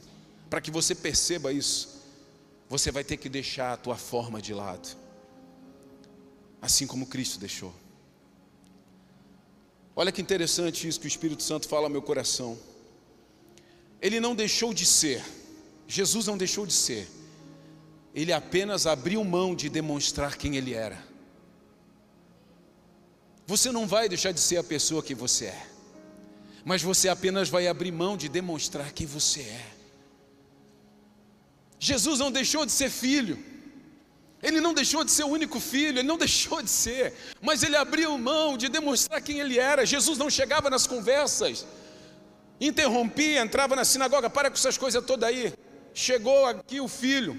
para 0.50 0.60
que 0.60 0.70
você 0.70 0.94
perceba 0.94 1.52
isso, 1.52 1.80
você 2.68 2.90
vai 2.96 3.04
ter 3.04 3.16
que 3.16 3.28
deixar 3.28 3.72
a 3.72 3.76
tua 3.76 3.96
forma 3.96 4.40
de 4.40 4.52
lado 4.52 5.02
assim 6.62 6.86
como 6.86 7.04
Cristo 7.06 7.40
deixou. 7.40 7.74
Olha 9.96 10.12
que 10.12 10.22
interessante 10.22 10.86
isso 10.86 11.00
que 11.00 11.06
o 11.06 11.14
Espírito 11.14 11.42
Santo 11.42 11.68
fala 11.68 11.86
ao 11.86 11.90
meu 11.90 12.00
coração. 12.00 12.56
Ele 14.00 14.20
não 14.20 14.34
deixou 14.34 14.72
de 14.72 14.86
ser, 14.86 15.22
Jesus 15.88 16.28
não 16.28 16.38
deixou 16.38 16.64
de 16.64 16.72
ser, 16.72 17.08
ele 18.14 18.32
apenas 18.32 18.86
abriu 18.86 19.22
mão 19.24 19.56
de 19.56 19.68
demonstrar 19.68 20.36
quem 20.36 20.56
ele 20.56 20.72
era. 20.72 21.04
Você 23.44 23.72
não 23.72 23.86
vai 23.86 24.08
deixar 24.08 24.30
de 24.30 24.40
ser 24.40 24.56
a 24.56 24.64
pessoa 24.64 25.02
que 25.02 25.14
você 25.14 25.46
é, 25.46 25.66
mas 26.64 26.82
você 26.82 27.08
apenas 27.08 27.48
vai 27.48 27.66
abrir 27.66 27.90
mão 27.90 28.16
de 28.16 28.28
demonstrar 28.28 28.92
quem 28.92 29.06
você 29.06 29.40
é. 29.40 29.66
Jesus 31.78 32.20
não 32.20 32.30
deixou 32.30 32.64
de 32.64 32.70
ser 32.70 32.90
filho, 32.90 33.36
ele 34.40 34.60
não 34.60 34.72
deixou 34.72 35.04
de 35.04 35.10
ser 35.10 35.24
o 35.24 35.28
único 35.28 35.58
filho, 35.58 35.98
ele 35.98 36.06
não 36.06 36.18
deixou 36.26 36.62
de 36.62 36.70
ser, 36.70 37.14
mas 37.40 37.62
ele 37.62 37.76
abriu 37.76 38.16
mão 38.16 38.56
de 38.56 38.68
demonstrar 38.68 39.20
quem 39.20 39.40
ele 39.40 39.58
era. 39.58 39.84
Jesus 39.84 40.18
não 40.18 40.30
chegava 40.30 40.70
nas 40.70 40.86
conversas, 40.86 41.66
interrompia, 42.60 43.40
entrava 43.40 43.74
na 43.74 43.84
sinagoga, 43.84 44.30
para 44.30 44.48
com 44.48 44.56
essas 44.56 44.78
coisas 44.78 45.04
todas 45.04 45.28
aí. 45.28 45.52
Chegou 45.92 46.46
aqui 46.46 46.80
o 46.80 46.88
filho, 46.88 47.38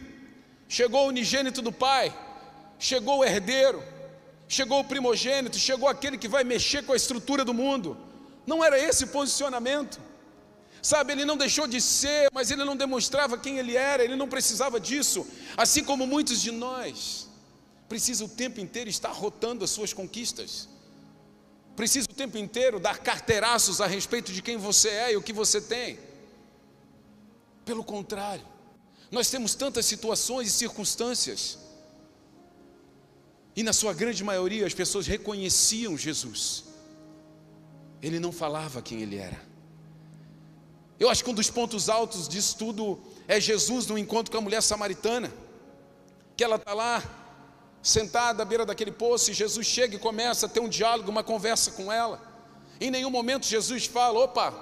chegou 0.67 1.05
o 1.05 1.07
unigênito 1.07 1.61
do 1.61 1.71
pai, 1.71 2.13
chegou 2.77 3.19
o 3.19 3.25
herdeiro, 3.25 3.81
chegou 4.47 4.81
o 4.81 4.83
primogênito, 4.83 5.57
chegou 5.57 5.87
aquele 5.87 6.17
que 6.17 6.27
vai 6.27 6.43
mexer 6.43 6.83
com 6.83 6.91
a 6.91 6.97
estrutura 6.97 7.45
do 7.45 7.53
mundo. 7.53 7.97
Não 8.45 8.63
era 8.63 8.77
esse 8.79 9.05
o 9.05 9.07
posicionamento. 9.07 9.99
Sabe, 10.81 11.13
ele 11.13 11.23
não 11.23 11.37
deixou 11.37 11.65
de 11.65 11.79
ser, 11.79 12.29
mas 12.33 12.51
ele 12.51 12.65
não 12.65 12.75
demonstrava 12.75 13.37
quem 13.37 13.57
ele 13.57 13.77
era, 13.77 14.03
ele 14.03 14.17
não 14.17 14.27
precisava 14.27 14.79
disso. 14.79 15.25
Assim 15.55 15.81
como 15.81 16.05
muitos 16.05 16.41
de 16.41 16.51
nós, 16.51 17.29
precisa 17.87 18.25
o 18.25 18.29
tempo 18.29 18.59
inteiro 18.59 18.89
estar 18.89 19.11
rotando 19.11 19.63
as 19.63 19.69
suas 19.69 19.93
conquistas. 19.93 20.67
Precisa 21.73 22.07
o 22.11 22.13
tempo 22.13 22.37
inteiro 22.37 22.81
dar 22.81 22.99
carteiraços 22.99 23.79
a 23.79 23.87
respeito 23.87 24.33
de 24.33 24.41
quem 24.41 24.57
você 24.57 24.89
é 24.89 25.13
e 25.13 25.15
o 25.15 25.23
que 25.23 25.31
você 25.31 25.61
tem. 25.61 25.97
Pelo 27.63 27.83
contrário, 27.83 28.45
nós 29.09 29.29
temos 29.29 29.55
tantas 29.55 29.85
situações 29.85 30.49
e 30.49 30.51
circunstâncias, 30.51 31.57
e 33.55 33.63
na 33.63 33.71
sua 33.71 33.93
grande 33.93 34.23
maioria 34.23 34.65
as 34.67 34.73
pessoas 34.73 35.07
reconheciam 35.07 35.97
Jesus, 35.97 36.65
ele 38.03 38.19
não 38.19 38.33
falava 38.33 38.81
quem 38.81 39.01
ele 39.01 39.15
era. 39.15 39.41
Eu 40.99 41.09
acho 41.09 41.23
que 41.23 41.29
um 41.29 41.33
dos 41.33 41.49
pontos 41.49 41.87
altos 41.87 42.27
disso 42.27 42.57
tudo 42.57 42.99
é 43.27 43.39
Jesus 43.39 43.87
no 43.87 43.97
encontro 43.97 44.29
com 44.31 44.37
a 44.37 44.41
mulher 44.41 44.61
samaritana, 44.61 45.33
que 46.35 46.43
ela 46.43 46.57
está 46.57 46.73
lá, 46.73 47.01
sentada 47.81 48.43
à 48.43 48.45
beira 48.45 48.65
daquele 48.65 48.91
poço, 48.91 49.31
e 49.31 49.33
Jesus 49.33 49.65
chega 49.65 49.95
e 49.95 49.99
começa 49.99 50.45
a 50.45 50.49
ter 50.49 50.59
um 50.59 50.67
diálogo, 50.67 51.09
uma 51.09 51.23
conversa 51.23 51.71
com 51.71 51.91
ela. 51.91 52.21
Em 52.79 52.91
nenhum 52.91 53.09
momento 53.09 53.45
Jesus 53.45 53.85
fala: 53.85 54.19
opa, 54.19 54.53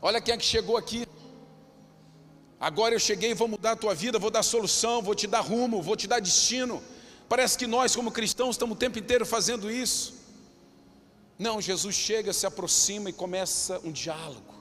olha 0.00 0.20
quem 0.20 0.34
é 0.34 0.36
que 0.36 0.44
chegou 0.44 0.76
aqui. 0.76 1.06
Agora 2.58 2.94
eu 2.94 2.98
cheguei, 2.98 3.34
vou 3.34 3.48
mudar 3.48 3.72
a 3.72 3.76
tua 3.76 3.94
vida, 3.94 4.18
vou 4.18 4.30
dar 4.30 4.42
solução, 4.42 5.02
vou 5.02 5.14
te 5.14 5.26
dar 5.26 5.40
rumo, 5.40 5.82
vou 5.82 5.96
te 5.96 6.06
dar 6.06 6.20
destino. 6.20 6.82
Parece 7.28 7.58
que 7.58 7.66
nós, 7.66 7.94
como 7.94 8.10
cristãos, 8.10 8.54
estamos 8.54 8.76
o 8.76 8.78
tempo 8.78 8.98
inteiro 8.98 9.26
fazendo 9.26 9.70
isso. 9.70 10.15
Não, 11.38 11.60
Jesus 11.60 11.94
chega, 11.94 12.32
se 12.32 12.46
aproxima 12.46 13.10
e 13.10 13.12
começa 13.12 13.80
um 13.84 13.92
diálogo. 13.92 14.54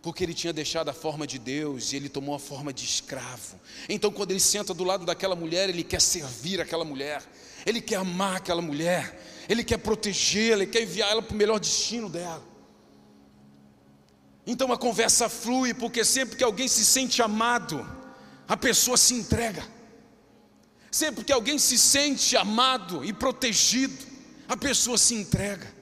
Porque 0.00 0.22
ele 0.22 0.34
tinha 0.34 0.52
deixado 0.52 0.88
a 0.88 0.92
forma 0.92 1.26
de 1.26 1.38
Deus 1.38 1.92
e 1.92 1.96
ele 1.96 2.08
tomou 2.08 2.34
a 2.34 2.38
forma 2.38 2.72
de 2.72 2.84
escravo. 2.84 3.58
Então, 3.88 4.10
quando 4.10 4.30
ele 4.30 4.40
senta 4.40 4.74
do 4.74 4.84
lado 4.84 5.04
daquela 5.06 5.34
mulher, 5.34 5.68
ele 5.68 5.82
quer 5.82 6.00
servir 6.00 6.60
aquela 6.60 6.84
mulher, 6.84 7.22
ele 7.64 7.80
quer 7.80 7.96
amar 7.96 8.36
aquela 8.36 8.60
mulher, 8.60 9.46
ele 9.48 9.64
quer 9.64 9.78
protegê-la, 9.78 10.62
ele 10.62 10.70
quer 10.70 10.82
enviar 10.82 11.10
ela 11.10 11.22
para 11.22 11.34
o 11.34 11.38
melhor 11.38 11.58
destino 11.58 12.08
dela. 12.08 12.42
Então 14.46 14.70
a 14.72 14.76
conversa 14.76 15.28
flui, 15.28 15.72
porque 15.72 16.04
sempre 16.04 16.36
que 16.36 16.44
alguém 16.44 16.68
se 16.68 16.84
sente 16.84 17.22
amado, 17.22 17.86
a 18.46 18.56
pessoa 18.56 18.96
se 18.96 19.14
entrega. 19.14 19.66
Sempre 20.90 21.24
que 21.24 21.32
alguém 21.32 21.58
se 21.58 21.78
sente 21.78 22.36
amado 22.36 23.04
e 23.04 23.12
protegido, 23.12 24.13
a 24.48 24.56
pessoa 24.56 24.98
se 24.98 25.14
entrega. 25.14 25.72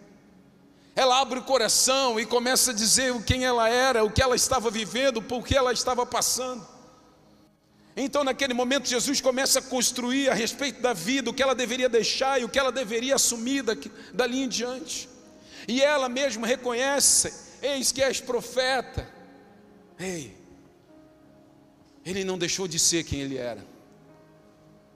Ela 0.95 1.21
abre 1.21 1.38
o 1.38 1.42
coração 1.42 2.21
e 2.21 2.26
começa 2.26 2.71
a 2.71 2.75
dizer 2.75 3.14
quem 3.25 3.45
ela 3.45 3.69
era, 3.69 4.04
o 4.04 4.11
que 4.11 4.23
ela 4.23 4.37
estava 4.37 4.71
vivendo, 4.71 5.23
por 5.23 5.47
que 5.47 5.57
ela 5.57 5.73
estava 5.73 6.04
passando. 6.04 6.66
Então, 7.97 8.25
naquele 8.25 8.54
momento, 8.54 8.88
Jesus 8.88 9.21
começa 9.21 9.59
a 9.59 9.62
construir 9.62 10.28
a 10.28 10.35
respeito 10.35 10.81
da 10.81 10.92
vida, 10.92 11.31
o 11.31 11.35
que 11.35 11.42
ela 11.42 11.54
deveria 11.54 11.88
deixar 11.88 12.40
e 12.40 12.45
o 12.45 12.49
que 12.49 12.59
ela 12.59 12.73
deveria 12.73 13.14
assumir 13.14 13.62
daqui, 13.62 13.90
dali 14.12 14.42
em 14.42 14.49
diante. 14.49 15.09
E 15.69 15.83
ela 15.83 16.09
mesma 16.09 16.47
reconhece: 16.47 17.33
Eis 17.62 17.92
que 17.92 18.02
és 18.02 18.21
profeta. 18.21 19.09
Ei, 19.99 20.37
ele 22.04 22.25
não 22.25 22.38
deixou 22.38 22.66
de 22.66 22.78
ser 22.78 23.04
quem 23.04 23.21
ele 23.21 23.37
era 23.37 23.73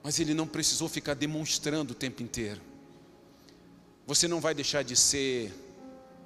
mas 0.07 0.21
ele 0.21 0.33
não 0.33 0.47
precisou 0.47 0.87
ficar 0.87 1.15
demonstrando 1.15 1.91
o 1.91 1.93
tempo 1.93 2.23
inteiro. 2.23 2.61
Você 4.07 4.25
não 4.25 4.39
vai 4.39 4.53
deixar 4.53 4.83
de 4.83 4.95
ser 4.95 5.53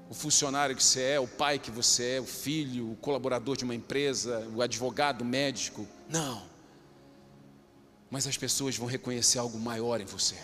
o 0.08 0.14
funcionário 0.14 0.76
que 0.76 0.84
você 0.84 1.02
é, 1.02 1.20
o 1.20 1.28
pai 1.28 1.58
que 1.58 1.72
você 1.72 2.18
é, 2.18 2.22
o 2.22 2.26
filho, 2.26 2.92
o 2.92 2.96
colaborador 2.98 3.58
de 3.58 3.64
uma 3.64 3.74
empresa, 3.74 4.48
o 4.54 4.62
advogado, 4.62 5.24
o 5.24 5.26
médico. 5.26 5.88
Não. 6.08 6.44
Mas 8.08 8.28
as 8.28 8.38
pessoas 8.38 8.78
vão 8.78 8.88
reconhecer 8.88 9.40
algo 9.40 9.58
maior 9.58 10.00
em 10.00 10.06
você. 10.06 10.36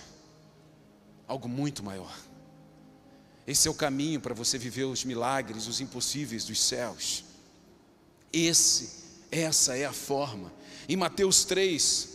Algo 1.27 1.48
muito 1.48 1.84
maior. 1.84 2.12
Esse 3.46 3.67
é 3.67 3.72
o 3.72 3.75
caminho 3.75 4.20
para 4.20 4.34
você 4.34 4.58
viver 4.58 4.86
os 4.86 5.06
milagres, 5.06 5.67
os 5.67 5.79
impossíveis 5.79 6.44
dos 6.44 6.60
céus. 6.60 7.24
Esse, 8.34 8.89
essa 9.29 9.77
é 9.77 9.86
a 9.86 9.94
forma. 9.94 10.51
Em 10.89 10.96
Mateus 10.96 11.46
3, 11.46 12.10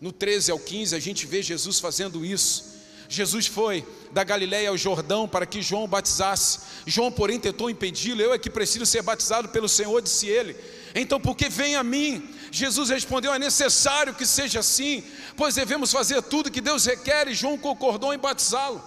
no 0.00 0.12
13 0.12 0.52
ao 0.52 0.58
15, 0.60 0.94
a 0.94 1.00
gente 1.00 1.26
vê 1.26 1.42
Jesus 1.42 1.80
fazendo 1.80 2.24
isso. 2.24 2.78
Jesus 3.08 3.48
foi 3.48 3.84
da 4.12 4.24
Galiléia 4.24 4.68
ao 4.70 4.76
Jordão 4.76 5.28
para 5.28 5.46
que 5.46 5.62
João 5.62 5.86
batizasse. 5.86 6.60
João, 6.86 7.10
porém, 7.10 7.38
tentou 7.38 7.70
impedi-lo. 7.70 8.20
Eu 8.20 8.32
é 8.32 8.38
que 8.38 8.50
preciso 8.50 8.86
ser 8.86 9.02
batizado 9.02 9.48
pelo 9.48 9.68
Senhor, 9.68 10.00
disse 10.00 10.26
ele. 10.26 10.56
Então, 10.94 11.20
por 11.20 11.36
que 11.36 11.48
vem 11.48 11.76
a 11.76 11.82
mim? 11.82 12.34
Jesus 12.50 12.88
respondeu: 12.90 13.32
É 13.32 13.38
necessário 13.38 14.14
que 14.14 14.26
seja 14.26 14.60
assim, 14.60 15.04
pois 15.36 15.54
devemos 15.54 15.92
fazer 15.92 16.22
tudo 16.22 16.50
que 16.50 16.60
Deus 16.60 16.84
requer. 16.86 17.28
E 17.28 17.34
João 17.34 17.58
concordou 17.58 18.12
em 18.12 18.18
batizá-lo. 18.18 18.82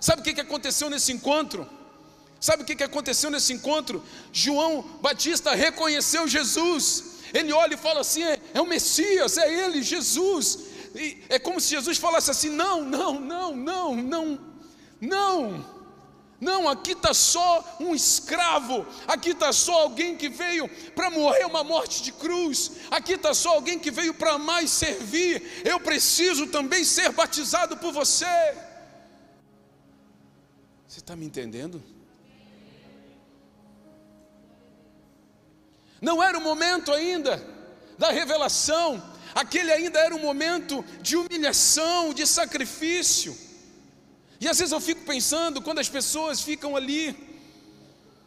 Sabe 0.00 0.20
o 0.20 0.24
que 0.24 0.40
aconteceu 0.40 0.90
nesse 0.90 1.12
encontro? 1.12 1.68
Sabe 2.40 2.64
o 2.64 2.66
que 2.66 2.82
aconteceu 2.82 3.30
nesse 3.30 3.52
encontro? 3.52 4.02
João 4.32 4.82
Batista 5.00 5.54
reconheceu 5.54 6.26
Jesus. 6.26 7.12
Ele 7.32 7.52
olha 7.52 7.74
e 7.74 7.78
fala 7.78 8.00
assim: 8.00 8.24
é, 8.24 8.40
é 8.54 8.60
o 8.60 8.66
Messias, 8.66 9.36
é 9.36 9.64
ele, 9.64 9.82
Jesus. 9.82 10.58
E 10.94 11.22
é 11.28 11.38
como 11.38 11.60
se 11.60 11.70
Jesus 11.70 11.98
falasse 11.98 12.30
assim: 12.30 12.50
não, 12.50 12.84
não, 12.84 13.20
não, 13.20 13.54
não, 13.54 13.94
não, 13.94 14.40
não. 15.02 15.64
Não, 16.40 16.68
aqui 16.68 16.92
está 16.92 17.12
só 17.14 17.76
um 17.78 17.94
escravo, 17.94 18.86
aqui 19.06 19.30
está 19.30 19.52
só 19.52 19.82
alguém 19.82 20.16
que 20.16 20.28
veio 20.28 20.68
para 20.92 21.08
morrer 21.08 21.44
uma 21.44 21.62
morte 21.62 22.02
de 22.02 22.10
cruz, 22.10 22.72
aqui 22.90 23.12
está 23.12 23.32
só 23.32 23.50
alguém 23.50 23.78
que 23.78 23.92
veio 23.92 24.12
para 24.12 24.38
mais 24.38 24.70
servir. 24.70 25.62
Eu 25.64 25.78
preciso 25.78 26.48
também 26.48 26.84
ser 26.84 27.10
batizado 27.12 27.76
por 27.76 27.92
você. 27.92 28.26
Você 30.88 30.98
está 30.98 31.14
me 31.14 31.26
entendendo? 31.26 31.82
Não 36.00 36.20
era 36.20 36.36
o 36.36 36.40
momento 36.40 36.92
ainda 36.92 37.40
da 37.96 38.10
revelação, 38.10 39.00
aquele 39.32 39.70
ainda 39.70 40.00
era 40.00 40.14
um 40.14 40.20
momento 40.20 40.84
de 41.00 41.16
humilhação, 41.16 42.12
de 42.12 42.26
sacrifício. 42.26 43.51
E 44.42 44.48
às 44.48 44.58
vezes 44.58 44.72
eu 44.72 44.80
fico 44.80 45.02
pensando, 45.12 45.62
quando 45.66 45.78
as 45.78 45.88
pessoas 45.96 46.40
ficam 46.48 46.70
ali, 46.78 47.04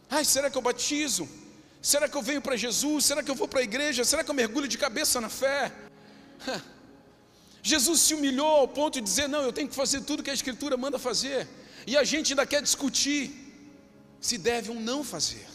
ai, 0.08 0.24
será 0.24 0.48
que 0.50 0.56
eu 0.60 0.62
batizo? 0.62 1.24
Será 1.90 2.08
que 2.08 2.16
eu 2.16 2.22
venho 2.28 2.40
para 2.46 2.56
Jesus? 2.56 3.04
Será 3.04 3.22
que 3.22 3.30
eu 3.30 3.34
vou 3.40 3.46
para 3.46 3.60
a 3.60 3.62
igreja? 3.70 4.02
Será 4.02 4.24
que 4.24 4.30
eu 4.30 4.34
mergulho 4.42 4.66
de 4.66 4.78
cabeça 4.78 5.20
na 5.20 5.28
fé? 5.28 5.70
Jesus 7.62 8.00
se 8.00 8.14
humilhou 8.14 8.54
ao 8.62 8.68
ponto 8.78 8.94
de 8.94 9.02
dizer: 9.02 9.28
Não, 9.28 9.42
eu 9.42 9.52
tenho 9.52 9.68
que 9.68 9.74
fazer 9.74 10.00
tudo 10.08 10.22
que 10.22 10.30
a 10.30 10.38
Escritura 10.40 10.74
manda 10.78 10.98
fazer. 10.98 11.46
E 11.86 11.98
a 11.98 12.02
gente 12.02 12.32
ainda 12.32 12.46
quer 12.46 12.62
discutir 12.62 13.20
se 14.18 14.38
deve 14.38 14.70
ou 14.70 14.80
não 14.80 15.04
fazer. 15.04 15.46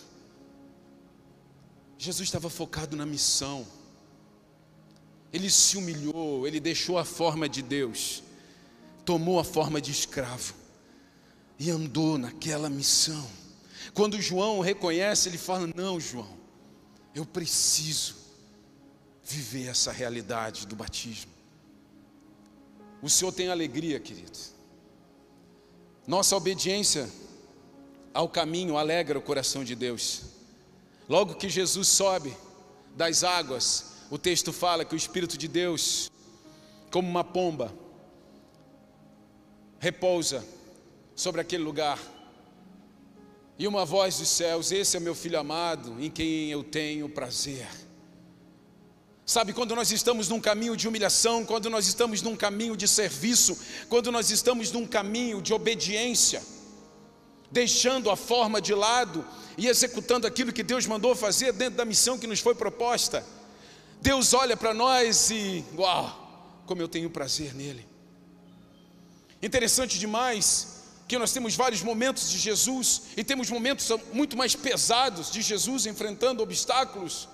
Jesus 1.97 2.27
estava 2.27 2.51
focado 2.51 2.95
na 2.95 3.05
missão. 3.05 3.65
Ele 5.33 5.49
se 5.49 5.75
humilhou, 5.75 6.45
ele 6.45 6.59
deixou 6.59 6.99
a 6.99 7.05
forma 7.05 7.49
de 7.49 7.63
Deus, 7.63 8.21
tomou 9.05 9.39
a 9.39 9.43
forma 9.43 9.81
de 9.81 9.91
escravo 9.91 10.53
e 11.59 11.69
andou 11.69 12.17
naquela 12.17 12.69
missão. 12.69 13.27
Quando 13.93 14.21
João 14.21 14.59
o 14.59 14.61
reconhece, 14.61 15.29
ele 15.29 15.37
fala: 15.37 15.67
Não, 15.75 15.99
João, 15.99 16.37
eu 17.13 17.25
preciso 17.25 18.15
viver 19.23 19.67
essa 19.67 19.91
realidade 19.91 20.65
do 20.65 20.75
batismo. 20.75 21.31
O 23.01 23.09
Senhor 23.09 23.31
tem 23.31 23.49
alegria, 23.49 23.99
querido. 23.99 24.37
Nossa 26.05 26.35
obediência 26.35 27.09
ao 28.13 28.27
caminho 28.27 28.77
alegra 28.77 29.17
o 29.17 29.21
coração 29.21 29.63
de 29.63 29.75
Deus. 29.75 30.23
Logo 31.07 31.35
que 31.35 31.49
Jesus 31.49 31.87
sobe 31.87 32.35
das 32.95 33.23
águas, 33.23 33.91
o 34.09 34.17
texto 34.17 34.51
fala 34.51 34.85
que 34.85 34.93
o 34.93 34.97
Espírito 34.97 35.37
de 35.37 35.47
Deus, 35.47 36.11
como 36.91 37.07
uma 37.07 37.23
pomba, 37.23 37.73
repousa 39.81 40.45
sobre 41.15 41.41
aquele 41.41 41.63
lugar. 41.63 41.99
E 43.57 43.67
uma 43.67 43.83
voz 43.83 44.19
dos 44.19 44.29
céus: 44.29 44.71
Esse 44.71 44.95
é 44.95 44.99
meu 44.99 45.15
filho 45.15 45.39
amado, 45.39 45.97
em 45.99 46.09
quem 46.09 46.49
eu 46.51 46.63
tenho 46.63 47.09
prazer. 47.09 47.67
Sabe, 49.25 49.53
quando 49.53 49.75
nós 49.75 49.91
estamos 49.91 50.29
num 50.29 50.39
caminho 50.39 50.75
de 50.77 50.87
humilhação, 50.87 51.45
quando 51.45 51.69
nós 51.69 51.87
estamos 51.87 52.21
num 52.21 52.35
caminho 52.35 52.77
de 52.77 52.87
serviço, 52.87 53.57
quando 53.89 54.11
nós 54.11 54.29
estamos 54.29 54.71
num 54.71 54.85
caminho 54.85 55.41
de 55.41 55.53
obediência, 55.53 56.43
deixando 57.51 58.09
a 58.09 58.15
forma 58.15 58.61
de 58.61 58.73
lado 58.73 59.25
e 59.57 59.67
executando 59.67 60.27
aquilo 60.27 60.53
que 60.53 60.63
Deus 60.63 60.85
mandou 60.85 61.15
fazer 61.15 61.53
dentro 61.53 61.77
da 61.77 61.85
missão 61.85 62.19
que 62.19 62.27
nos 62.27 62.39
foi 62.39 62.53
proposta. 62.53 63.25
Deus 64.01 64.33
olha 64.33 64.57
para 64.57 64.73
nós 64.73 65.29
e, 65.31 65.63
uau, 65.77 66.61
como 66.65 66.81
eu 66.81 66.87
tenho 66.87 67.09
prazer 67.09 67.53
nele. 67.53 67.90
Interessante 69.41 69.97
demais 69.97 70.81
que 71.07 71.17
nós 71.17 71.33
temos 71.33 71.55
vários 71.55 71.81
momentos 71.81 72.29
de 72.29 72.37
Jesus 72.37 73.01
e 73.17 73.23
temos 73.23 73.49
momentos 73.49 73.89
muito 74.13 74.37
mais 74.37 74.55
pesados 74.55 75.29
de 75.31 75.41
Jesus 75.41 75.85
enfrentando 75.85 76.41
obstáculos. 76.41 77.27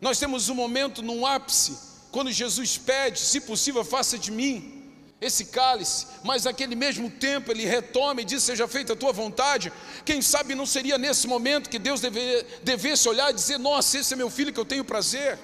Nós 0.00 0.18
temos 0.18 0.48
um 0.48 0.54
momento 0.54 1.00
num 1.02 1.24
ápice, 1.24 1.76
quando 2.10 2.32
Jesus 2.32 2.76
pede, 2.76 3.20
se 3.20 3.40
possível, 3.40 3.84
faça 3.84 4.18
de 4.18 4.30
mim 4.30 4.80
esse 5.20 5.46
cálice, 5.46 6.06
mas 6.24 6.44
naquele 6.44 6.74
mesmo 6.74 7.10
tempo 7.10 7.52
ele 7.52 7.64
retoma 7.66 8.22
e 8.22 8.24
diz: 8.24 8.42
Seja 8.42 8.66
feita 8.66 8.94
a 8.94 8.96
tua 8.96 9.12
vontade. 9.12 9.70
Quem 10.04 10.22
sabe 10.22 10.54
não 10.54 10.64
seria 10.64 10.96
nesse 10.96 11.28
momento 11.28 11.68
que 11.68 11.78
Deus 11.78 12.00
deve, 12.00 12.42
devesse 12.62 13.08
olhar 13.08 13.30
e 13.30 13.34
dizer: 13.34 13.58
Nossa, 13.58 13.98
esse 13.98 14.14
é 14.14 14.16
meu 14.16 14.30
filho 14.30 14.52
que 14.52 14.58
eu 14.58 14.64
tenho 14.64 14.84
prazer. 14.84 15.38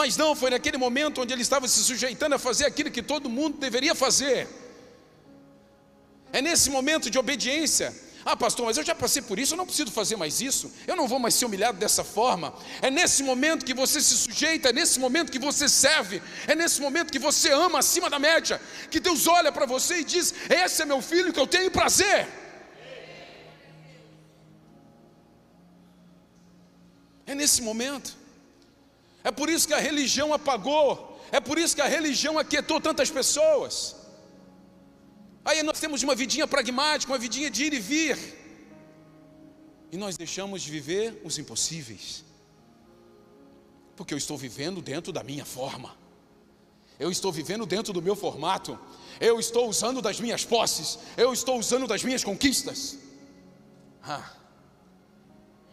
Mas 0.00 0.16
não, 0.16 0.30
foi 0.40 0.50
naquele 0.54 0.78
momento 0.86 1.20
onde 1.22 1.32
ele 1.34 1.42
estava 1.48 1.66
se 1.66 1.80
sujeitando 1.90 2.34
a 2.34 2.38
fazer 2.48 2.66
aquilo 2.70 2.90
que 2.96 3.02
todo 3.12 3.28
mundo 3.38 3.58
deveria 3.58 3.94
fazer. 4.04 4.48
É 6.32 6.40
nesse 6.48 6.68
momento 6.76 7.10
de 7.10 7.18
obediência 7.18 7.88
ah, 8.30 8.36
pastor, 8.36 8.66
mas 8.66 8.76
eu 8.76 8.84
já 8.84 8.94
passei 8.94 9.22
por 9.22 9.38
isso, 9.38 9.54
eu 9.54 9.56
não 9.56 9.64
preciso 9.64 9.90
fazer 9.90 10.14
mais 10.14 10.42
isso, 10.42 10.70
eu 10.86 10.94
não 10.94 11.08
vou 11.08 11.18
mais 11.18 11.34
ser 11.34 11.46
humilhado 11.46 11.78
dessa 11.78 12.04
forma. 12.04 12.52
É 12.82 12.90
nesse 12.90 13.22
momento 13.22 13.64
que 13.64 13.72
você 13.72 14.02
se 14.02 14.14
sujeita, 14.14 14.68
é 14.68 14.72
nesse 14.72 15.00
momento 15.00 15.32
que 15.32 15.38
você 15.38 15.66
serve, 15.66 16.20
é 16.46 16.54
nesse 16.54 16.78
momento 16.78 17.10
que 17.10 17.18
você 17.18 17.50
ama 17.50 17.78
acima 17.78 18.10
da 18.10 18.18
média, 18.18 18.60
que 18.90 19.00
Deus 19.00 19.26
olha 19.26 19.50
para 19.50 19.64
você 19.64 20.00
e 20.00 20.04
diz: 20.04 20.34
Esse 20.50 20.82
é 20.82 20.84
meu 20.84 21.00
filho 21.00 21.32
que 21.32 21.40
eu 21.40 21.46
tenho 21.46 21.70
prazer. 21.70 22.28
É 27.24 27.34
nesse 27.34 27.62
momento. 27.62 28.17
É 29.24 29.30
por 29.30 29.48
isso 29.48 29.66
que 29.66 29.74
a 29.74 29.78
religião 29.78 30.32
apagou 30.32 31.18
É 31.30 31.40
por 31.40 31.58
isso 31.58 31.74
que 31.74 31.82
a 31.82 31.86
religião 31.86 32.38
aquietou 32.38 32.80
tantas 32.80 33.10
pessoas. 33.10 33.96
Aí 35.44 35.62
nós 35.62 35.78
temos 35.80 36.02
uma 36.02 36.14
vidinha 36.14 36.46
pragmática, 36.46 37.12
uma 37.12 37.18
vidinha 37.18 37.50
de 37.50 37.64
ir 37.64 37.72
e 37.72 37.80
vir. 37.80 38.18
E 39.90 39.96
nós 39.96 40.16
deixamos 40.16 40.62
de 40.62 40.70
viver 40.70 41.20
os 41.24 41.38
impossíveis. 41.38 42.24
Porque 43.96 44.14
eu 44.14 44.18
estou 44.18 44.36
vivendo 44.36 44.80
dentro 44.80 45.12
da 45.12 45.22
minha 45.22 45.44
forma. 45.44 45.96
Eu 46.98 47.10
estou 47.10 47.30
vivendo 47.30 47.64
dentro 47.64 47.92
do 47.92 48.02
meu 48.02 48.16
formato. 48.16 48.78
Eu 49.20 49.38
estou 49.38 49.68
usando 49.68 50.02
das 50.02 50.20
minhas 50.20 50.44
posses. 50.44 50.98
Eu 51.16 51.32
estou 51.32 51.58
usando 51.58 51.86
das 51.86 52.02
minhas 52.02 52.24
conquistas. 52.24 52.98
Ah, 54.02 54.30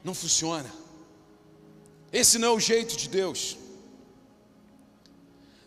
não 0.04 0.14
funciona. 0.14 0.72
Esse 2.12 2.38
não 2.38 2.50
é 2.50 2.52
o 2.52 2.60
jeito 2.60 2.96
de 2.96 3.10
Deus. 3.10 3.58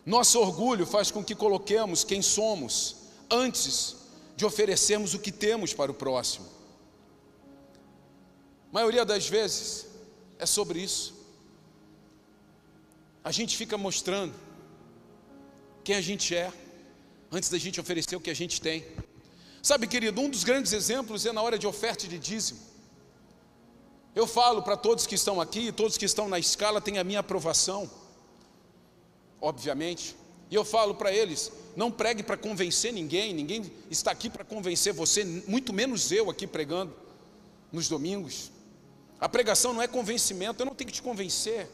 Nosso 0.04 0.40
orgulho 0.40 0.86
faz 0.86 1.10
com 1.10 1.22
que 1.22 1.34
coloquemos 1.34 2.04
quem 2.04 2.22
somos 2.22 2.96
antes 3.30 3.96
de 4.36 4.46
oferecermos 4.46 5.14
o 5.14 5.18
que 5.18 5.30
temos 5.30 5.74
para 5.74 5.90
o 5.90 5.94
próximo. 5.94 6.46
A 8.70 8.74
maioria 8.74 9.04
das 9.04 9.28
vezes 9.28 9.86
é 10.38 10.46
sobre 10.46 10.80
isso. 10.80 11.14
A 13.22 13.32
gente 13.32 13.56
fica 13.56 13.76
mostrando 13.76 14.34
quem 15.84 15.96
a 15.96 16.00
gente 16.00 16.34
é 16.34 16.52
antes 17.30 17.50
da 17.50 17.58
gente 17.58 17.80
oferecer 17.80 18.16
o 18.16 18.20
que 18.20 18.30
a 18.30 18.34
gente 18.34 18.60
tem. 18.60 18.86
Sabe, 19.62 19.86
querido, 19.86 20.20
um 20.20 20.30
dos 20.30 20.44
grandes 20.44 20.72
exemplos 20.72 21.26
é 21.26 21.32
na 21.32 21.42
hora 21.42 21.58
de 21.58 21.66
oferta 21.66 22.06
de 22.06 22.18
dízimo. 22.18 22.60
Eu 24.18 24.26
falo 24.26 24.62
para 24.62 24.76
todos 24.76 25.06
que 25.06 25.14
estão 25.14 25.40
aqui, 25.40 25.70
todos 25.70 25.96
que 25.96 26.04
estão 26.04 26.28
na 26.28 26.40
escala 26.40 26.80
têm 26.80 26.98
a 26.98 27.04
minha 27.04 27.20
aprovação, 27.20 27.88
obviamente. 29.40 30.16
E 30.50 30.56
eu 30.56 30.64
falo 30.64 30.96
para 30.96 31.12
eles: 31.12 31.52
não 31.76 31.88
pregue 31.88 32.24
para 32.24 32.36
convencer 32.36 32.92
ninguém, 32.92 33.32
ninguém 33.32 33.72
está 33.88 34.10
aqui 34.10 34.28
para 34.28 34.42
convencer 34.44 34.92
você, 34.92 35.24
muito 35.46 35.72
menos 35.72 36.10
eu 36.10 36.28
aqui 36.28 36.48
pregando 36.48 36.92
nos 37.70 37.88
domingos. 37.88 38.50
A 39.20 39.28
pregação 39.28 39.72
não 39.72 39.80
é 39.80 39.86
convencimento, 39.86 40.60
eu 40.60 40.66
não 40.66 40.74
tenho 40.74 40.88
que 40.88 40.94
te 40.94 41.02
convencer 41.02 41.70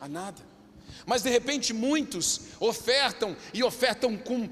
a 0.00 0.08
nada. 0.08 0.42
Mas 1.06 1.22
de 1.22 1.30
repente 1.30 1.72
muitos 1.72 2.40
ofertam 2.58 3.36
e 3.52 3.62
ofertam 3.62 4.16
com 4.16 4.50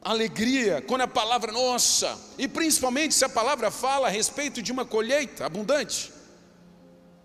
alegria, 0.00 0.80
quando 0.80 1.02
a 1.02 1.06
palavra, 1.06 1.52
nossa, 1.52 2.18
e 2.38 2.48
principalmente 2.48 3.12
se 3.12 3.22
a 3.26 3.28
palavra 3.28 3.70
fala 3.70 4.06
a 4.06 4.10
respeito 4.10 4.62
de 4.62 4.72
uma 4.72 4.86
colheita 4.86 5.44
abundante. 5.44 6.19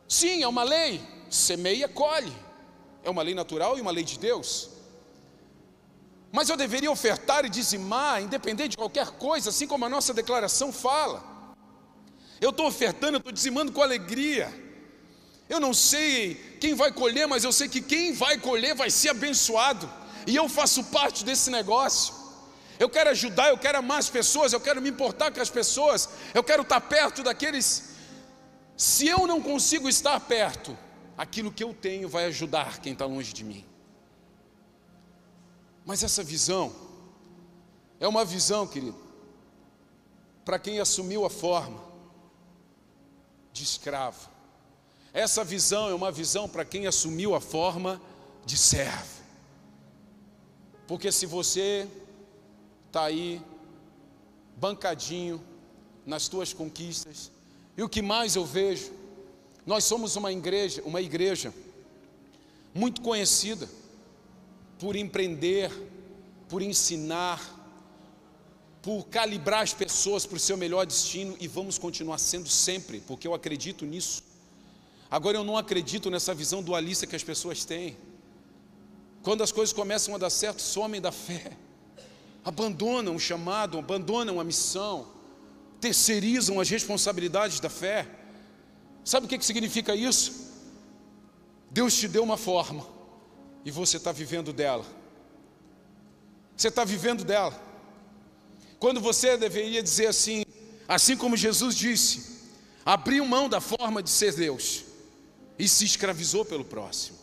Sim, 0.07 0.43
é 0.43 0.47
uma 0.47 0.63
lei, 0.63 1.01
semeia, 1.29 1.87
colhe. 1.87 2.33
É 3.03 3.09
uma 3.09 3.21
lei 3.21 3.35
natural 3.35 3.77
e 3.77 3.81
uma 3.81 3.91
lei 3.91 4.03
de 4.03 4.17
Deus. 4.17 4.69
Mas 6.31 6.49
eu 6.49 6.57
deveria 6.57 6.91
ofertar 6.91 7.45
e 7.45 7.49
dizimar, 7.49 8.21
independente 8.21 8.71
de 8.71 8.77
qualquer 8.77 9.11
coisa, 9.11 9.49
assim 9.49 9.67
como 9.67 9.85
a 9.85 9.89
nossa 9.89 10.13
declaração 10.13 10.71
fala. 10.73 11.23
Eu 12.41 12.49
estou 12.49 12.67
ofertando, 12.67 13.15
eu 13.15 13.19
estou 13.19 13.31
dizimando 13.31 13.71
com 13.71 13.81
alegria. 13.81 14.53
Eu 15.47 15.59
não 15.59 15.73
sei 15.73 16.35
quem 16.59 16.73
vai 16.73 16.91
colher, 16.91 17.27
mas 17.27 17.43
eu 17.43 17.51
sei 17.51 17.69
que 17.69 17.81
quem 17.81 18.13
vai 18.13 18.37
colher 18.37 18.75
vai 18.75 18.89
ser 18.89 19.09
abençoado. 19.09 19.89
E 20.27 20.35
eu 20.35 20.49
faço 20.49 20.83
parte 20.85 21.23
desse 21.23 21.49
negócio. 21.49 22.13
Eu 22.77 22.89
quero 22.89 23.11
ajudar, 23.11 23.49
eu 23.49 23.57
quero 23.57 23.77
amar 23.77 23.99
as 23.99 24.09
pessoas, 24.09 24.51
eu 24.51 24.59
quero 24.59 24.81
me 24.81 24.89
importar 24.89 25.31
com 25.31 25.39
as 25.39 25.49
pessoas, 25.49 26.09
eu 26.33 26.43
quero 26.43 26.63
estar 26.63 26.81
perto 26.81 27.23
daqueles. 27.23 27.94
Se 28.77 29.07
eu 29.07 29.25
não 29.25 29.41
consigo 29.41 29.87
estar 29.87 30.19
perto, 30.19 30.77
aquilo 31.17 31.51
que 31.51 31.63
eu 31.63 31.73
tenho 31.73 32.09
vai 32.09 32.25
ajudar 32.25 32.79
quem 32.79 32.93
está 32.93 33.05
longe 33.05 33.33
de 33.33 33.43
mim. 33.43 33.65
Mas 35.85 36.03
essa 36.03 36.23
visão 36.23 36.73
é 37.99 38.07
uma 38.07 38.25
visão, 38.25 38.67
querido, 38.67 38.97
para 40.43 40.59
quem 40.59 40.79
assumiu 40.79 41.25
a 41.25 41.29
forma 41.29 41.81
de 43.53 43.63
escravo. 43.63 44.29
Essa 45.13 45.43
visão 45.43 45.87
é 45.89 45.93
uma 45.93 46.11
visão 46.11 46.49
para 46.49 46.65
quem 46.65 46.87
assumiu 46.87 47.33
a 47.33 47.39
forma 47.39 48.01
de 48.45 48.57
servo. 48.57 49.23
Porque 50.87 51.11
se 51.11 51.25
você 51.25 51.87
está 52.87 53.05
aí, 53.05 53.41
bancadinho, 54.57 55.41
nas 56.05 56.27
tuas 56.27 56.51
conquistas, 56.51 57.31
e 57.77 57.83
o 57.83 57.89
que 57.89 58.01
mais 58.01 58.35
eu 58.35 58.45
vejo, 58.45 58.91
nós 59.65 59.83
somos 59.83 60.15
uma 60.15 60.31
igreja, 60.31 60.81
uma 60.85 61.01
igreja 61.01 61.53
muito 62.73 63.01
conhecida 63.01 63.69
por 64.79 64.95
empreender, 64.95 65.71
por 66.47 66.61
ensinar, 66.61 67.41
por 68.81 69.05
calibrar 69.07 69.63
as 69.63 69.73
pessoas 69.73 70.25
para 70.25 70.35
o 70.35 70.39
seu 70.39 70.55
melhor 70.55 70.85
destino 70.85 71.35
e 71.39 71.47
vamos 71.47 71.77
continuar 71.77 72.19
sendo 72.19 72.47
sempre, 72.47 73.01
porque 73.01 73.27
eu 73.27 73.33
acredito 73.33 73.85
nisso. 73.85 74.23
Agora 75.09 75.37
eu 75.37 75.43
não 75.43 75.57
acredito 75.57 76.11
nessa 76.11 76.33
visão 76.33 76.61
dualista 76.61 77.07
que 77.07 77.15
as 77.15 77.23
pessoas 77.23 77.65
têm. 77.65 77.97
Quando 79.23 79.41
as 79.41 79.51
coisas 79.51 79.73
começam 79.73 80.13
a 80.13 80.17
dar 80.19 80.29
certo, 80.29 80.61
somem 80.61 81.01
da 81.01 81.11
fé, 81.11 81.51
abandonam 82.43 83.15
o 83.15 83.19
chamado, 83.19 83.79
abandonam 83.79 84.39
a 84.39 84.43
missão, 84.43 85.07
terceirizam 85.79 86.59
as 86.59 86.69
responsabilidades 86.69 87.59
da 87.59 87.69
fé. 87.69 88.07
Sabe 89.03 89.25
o 89.25 89.29
que 89.29 89.43
significa 89.45 89.95
isso? 89.95 90.45
Deus 91.69 91.95
te 91.95 92.07
deu 92.07 92.23
uma 92.23 92.37
forma, 92.37 92.85
e 93.65 93.71
você 93.71 93.97
está 93.97 94.11
vivendo 94.11 94.53
dela. 94.53 94.85
Você 96.55 96.69
está 96.69 96.85
vivendo 96.85 97.23
dela. 97.23 97.59
Quando 98.79 99.01
você 99.01 99.35
deveria 99.37 99.83
dizer 99.83 100.07
assim, 100.07 100.45
assim 100.87 101.17
como 101.17 101.35
Jesus 101.35 101.75
disse, 101.75 102.35
abriu 102.85 103.25
mão 103.25 103.49
da 103.49 103.59
forma 103.59 104.01
de 104.01 104.09
ser 104.09 104.33
Deus 104.33 104.85
e 105.57 105.67
se 105.67 105.85
escravizou 105.85 106.45
pelo 106.45 106.63
próximo. 106.63 107.17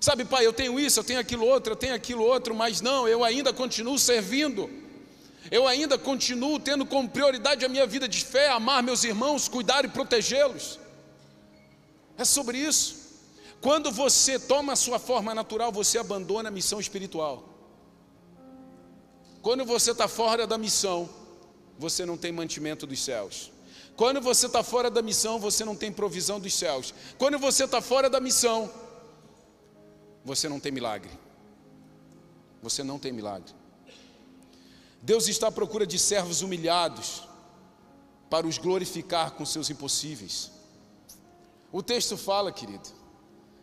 Sabe, 0.00 0.24
pai, 0.24 0.46
eu 0.46 0.52
tenho 0.52 0.78
isso, 0.78 1.00
eu 1.00 1.04
tenho 1.04 1.18
aquilo 1.18 1.44
outro, 1.44 1.72
eu 1.72 1.76
tenho 1.76 1.94
aquilo 1.94 2.22
outro, 2.22 2.54
mas 2.54 2.80
não, 2.80 3.08
eu 3.08 3.24
ainda 3.24 3.52
continuo 3.52 3.98
servindo. 3.98 4.70
Eu 5.50 5.66
ainda 5.66 5.96
continuo 5.96 6.60
tendo 6.60 6.84
como 6.84 7.08
prioridade 7.08 7.64
a 7.64 7.68
minha 7.68 7.86
vida 7.86 8.08
de 8.08 8.24
fé, 8.24 8.50
amar 8.50 8.82
meus 8.82 9.04
irmãos, 9.04 9.48
cuidar 9.48 9.84
e 9.84 9.88
protegê-los. 9.88 10.78
É 12.16 12.24
sobre 12.24 12.58
isso. 12.58 12.98
Quando 13.60 13.90
você 13.90 14.38
toma 14.38 14.74
a 14.74 14.76
sua 14.76 14.98
forma 14.98 15.34
natural, 15.34 15.72
você 15.72 15.98
abandona 15.98 16.48
a 16.48 16.52
missão 16.52 16.78
espiritual. 16.78 17.44
Quando 19.40 19.64
você 19.64 19.92
está 19.92 20.06
fora 20.06 20.46
da 20.46 20.58
missão, 20.58 21.08
você 21.78 22.04
não 22.04 22.16
tem 22.16 22.32
mantimento 22.32 22.86
dos 22.86 23.02
céus. 23.02 23.50
Quando 23.96 24.20
você 24.20 24.46
está 24.46 24.62
fora 24.62 24.90
da 24.90 25.02
missão, 25.02 25.40
você 25.40 25.64
não 25.64 25.74
tem 25.74 25.90
provisão 25.90 26.38
dos 26.38 26.54
céus. 26.54 26.94
Quando 27.16 27.38
você 27.38 27.64
está 27.64 27.80
fora 27.80 28.08
da 28.08 28.20
missão, 28.20 28.70
você 30.24 30.48
não 30.48 30.60
tem 30.60 30.70
milagre. 30.70 31.10
Você 32.62 32.84
não 32.84 32.98
tem 32.98 33.12
milagre. 33.12 33.57
Deus 35.00 35.28
está 35.28 35.48
à 35.48 35.52
procura 35.52 35.86
de 35.86 35.98
servos 35.98 36.42
humilhados 36.42 37.22
para 38.28 38.46
os 38.46 38.58
glorificar 38.58 39.32
com 39.32 39.44
seus 39.46 39.70
impossíveis. 39.70 40.50
O 41.72 41.82
texto 41.82 42.16
fala, 42.16 42.50
querido, 42.50 42.88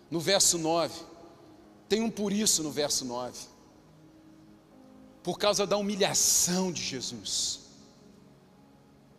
no 0.09 0.19
verso 0.19 0.57
9. 0.57 0.93
Tem 1.89 2.01
um 2.01 2.09
por 2.09 2.31
isso 2.31 2.63
no 2.63 2.71
verso 2.71 3.05
9. 3.05 3.37
Por 5.21 5.37
causa 5.37 5.67
da 5.67 5.77
humilhação 5.77 6.71
de 6.71 6.81
Jesus. 6.81 7.59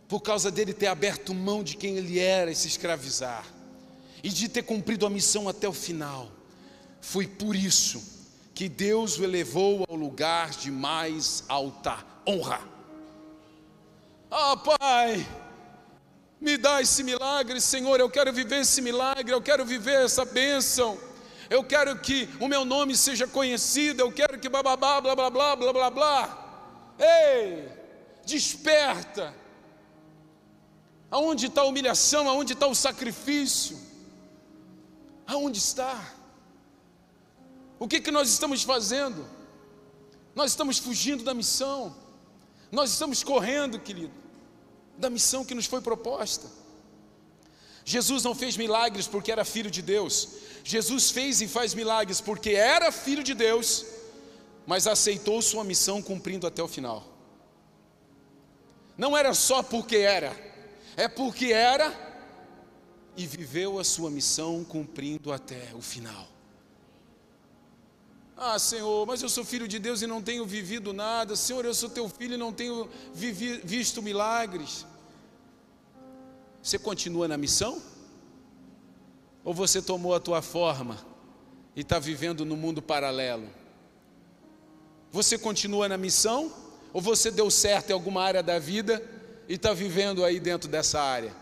Por 0.08 0.20
causa 0.20 0.50
dele 0.50 0.72
ter 0.72 0.86
aberto 0.86 1.34
mão 1.34 1.62
de 1.62 1.76
quem 1.76 1.96
ele 1.96 2.18
era 2.18 2.50
e 2.50 2.56
se 2.56 2.68
escravizar. 2.68 3.44
E 4.22 4.28
de 4.28 4.48
ter 4.48 4.62
cumprido 4.62 5.04
a 5.04 5.10
missão 5.10 5.48
até 5.48 5.68
o 5.68 5.72
final. 5.72 6.30
Foi 7.00 7.26
por 7.26 7.54
isso 7.54 8.15
que 8.56 8.70
Deus 8.70 9.18
o 9.18 9.24
elevou 9.24 9.84
ao 9.86 9.94
lugar 9.94 10.48
de 10.48 10.70
mais 10.70 11.44
alta 11.46 11.98
honra. 12.26 12.58
Ah, 14.30 14.56
Pai, 14.56 15.28
me 16.40 16.56
dá 16.56 16.80
esse 16.80 17.02
milagre, 17.04 17.60
Senhor. 17.60 18.00
Eu 18.00 18.08
quero 18.08 18.32
viver 18.32 18.62
esse 18.62 18.80
milagre, 18.80 19.30
eu 19.30 19.42
quero 19.42 19.62
viver 19.62 20.06
essa 20.06 20.24
bênção. 20.24 20.98
Eu 21.50 21.62
quero 21.64 21.98
que 21.98 22.30
o 22.40 22.48
meu 22.48 22.64
nome 22.64 22.96
seja 22.96 23.28
conhecido. 23.28 24.00
Eu 24.00 24.10
quero 24.10 24.38
que 24.40 24.48
blá 24.48 24.62
blá 24.62 24.74
blá 24.74 25.02
blá 25.02 25.30
blá 25.30 25.72
blá 25.74 25.90
blá. 25.90 26.94
Ei, 26.98 27.68
desperta. 28.24 29.34
Aonde 31.10 31.48
está 31.48 31.60
a 31.60 31.66
humilhação? 31.66 32.26
Aonde 32.26 32.54
está 32.54 32.66
o 32.66 32.74
sacrifício? 32.74 33.78
Aonde 35.26 35.58
está? 35.58 36.16
O 37.78 37.86
que, 37.86 38.00
que 38.00 38.10
nós 38.10 38.28
estamos 38.28 38.62
fazendo? 38.62 39.26
Nós 40.34 40.52
estamos 40.52 40.78
fugindo 40.78 41.24
da 41.24 41.34
missão. 41.34 41.94
Nós 42.70 42.90
estamos 42.90 43.22
correndo, 43.22 43.78
querido 43.78 44.26
da 44.98 45.10
missão 45.10 45.44
que 45.44 45.54
nos 45.54 45.66
foi 45.66 45.80
proposta. 45.80 46.46
Jesus 47.84 48.24
não 48.24 48.34
fez 48.34 48.56
milagres 48.56 49.06
porque 49.06 49.30
era 49.30 49.44
filho 49.44 49.70
de 49.70 49.82
Deus. 49.82 50.28
Jesus 50.64 51.10
fez 51.10 51.40
e 51.40 51.46
faz 51.46 51.74
milagres 51.74 52.20
porque 52.20 52.50
era 52.50 52.90
filho 52.90 53.22
de 53.22 53.34
Deus 53.34 53.84
mas 54.66 54.88
aceitou 54.88 55.40
sua 55.40 55.62
missão 55.62 56.02
cumprindo 56.02 56.44
até 56.44 56.60
o 56.60 56.66
final. 56.66 57.04
Não 58.98 59.16
era 59.16 59.32
só 59.32 59.62
porque 59.62 59.98
era, 59.98 60.36
é 60.96 61.06
porque 61.06 61.52
era 61.52 61.94
e 63.16 63.24
viveu 63.26 63.78
a 63.78 63.84
sua 63.84 64.10
missão 64.10 64.64
cumprindo 64.64 65.32
até 65.32 65.70
o 65.72 65.80
final. 65.80 66.26
Ah, 68.36 68.58
Senhor, 68.58 69.06
mas 69.06 69.22
eu 69.22 69.30
sou 69.30 69.44
filho 69.44 69.66
de 69.66 69.78
Deus 69.78 70.02
e 70.02 70.06
não 70.06 70.20
tenho 70.20 70.44
vivido 70.44 70.92
nada. 70.92 71.34
Senhor, 71.34 71.64
eu 71.64 71.72
sou 71.72 71.88
teu 71.88 72.06
filho 72.06 72.34
e 72.34 72.36
não 72.36 72.52
tenho 72.52 72.88
vivi, 73.14 73.60
visto 73.64 74.02
milagres. 74.02 74.84
Você 76.62 76.78
continua 76.78 77.26
na 77.26 77.38
missão? 77.38 77.80
Ou 79.42 79.54
você 79.54 79.80
tomou 79.80 80.14
a 80.14 80.20
tua 80.20 80.42
forma 80.42 80.98
e 81.74 81.80
está 81.80 81.98
vivendo 81.98 82.44
no 82.44 82.56
mundo 82.56 82.82
paralelo? 82.82 83.48
Você 85.10 85.38
continua 85.38 85.88
na 85.88 85.96
missão? 85.96 86.52
Ou 86.92 87.00
você 87.00 87.30
deu 87.30 87.50
certo 87.50 87.90
em 87.90 87.92
alguma 87.94 88.22
área 88.22 88.42
da 88.42 88.58
vida 88.58 89.02
e 89.48 89.54
está 89.54 89.72
vivendo 89.72 90.22
aí 90.22 90.38
dentro 90.38 90.68
dessa 90.68 91.00
área? 91.00 91.34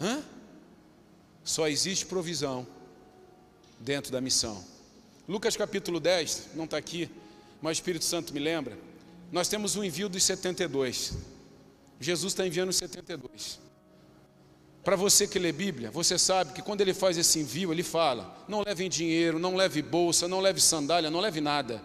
Hã? 0.00 0.22
Só 1.44 1.68
existe 1.68 2.06
provisão 2.06 2.66
dentro 3.78 4.10
da 4.10 4.20
missão. 4.20 4.77
Lucas 5.28 5.54
capítulo 5.58 6.00
10, 6.00 6.52
não 6.54 6.64
está 6.64 6.78
aqui, 6.78 7.10
mas 7.60 7.76
o 7.76 7.80
Espírito 7.80 8.06
Santo 8.06 8.32
me 8.32 8.40
lembra. 8.40 8.78
Nós 9.30 9.46
temos 9.46 9.76
um 9.76 9.84
envio 9.84 10.08
dos 10.08 10.24
72. 10.24 11.18
Jesus 12.00 12.32
está 12.32 12.46
enviando 12.46 12.70
os 12.70 12.76
72. 12.76 13.60
Para 14.82 14.96
você 14.96 15.28
que 15.28 15.38
lê 15.38 15.52
Bíblia, 15.52 15.90
você 15.90 16.18
sabe 16.18 16.54
que 16.54 16.62
quando 16.62 16.80
ele 16.80 16.94
faz 16.94 17.18
esse 17.18 17.40
envio, 17.40 17.70
ele 17.70 17.82
fala: 17.82 18.42
não 18.48 18.62
leve 18.62 18.88
dinheiro, 18.88 19.38
não 19.38 19.54
leve 19.54 19.82
bolsa, 19.82 20.26
não 20.26 20.40
leve 20.40 20.62
sandália, 20.62 21.10
não 21.10 21.20
leve 21.20 21.42
nada. 21.42 21.82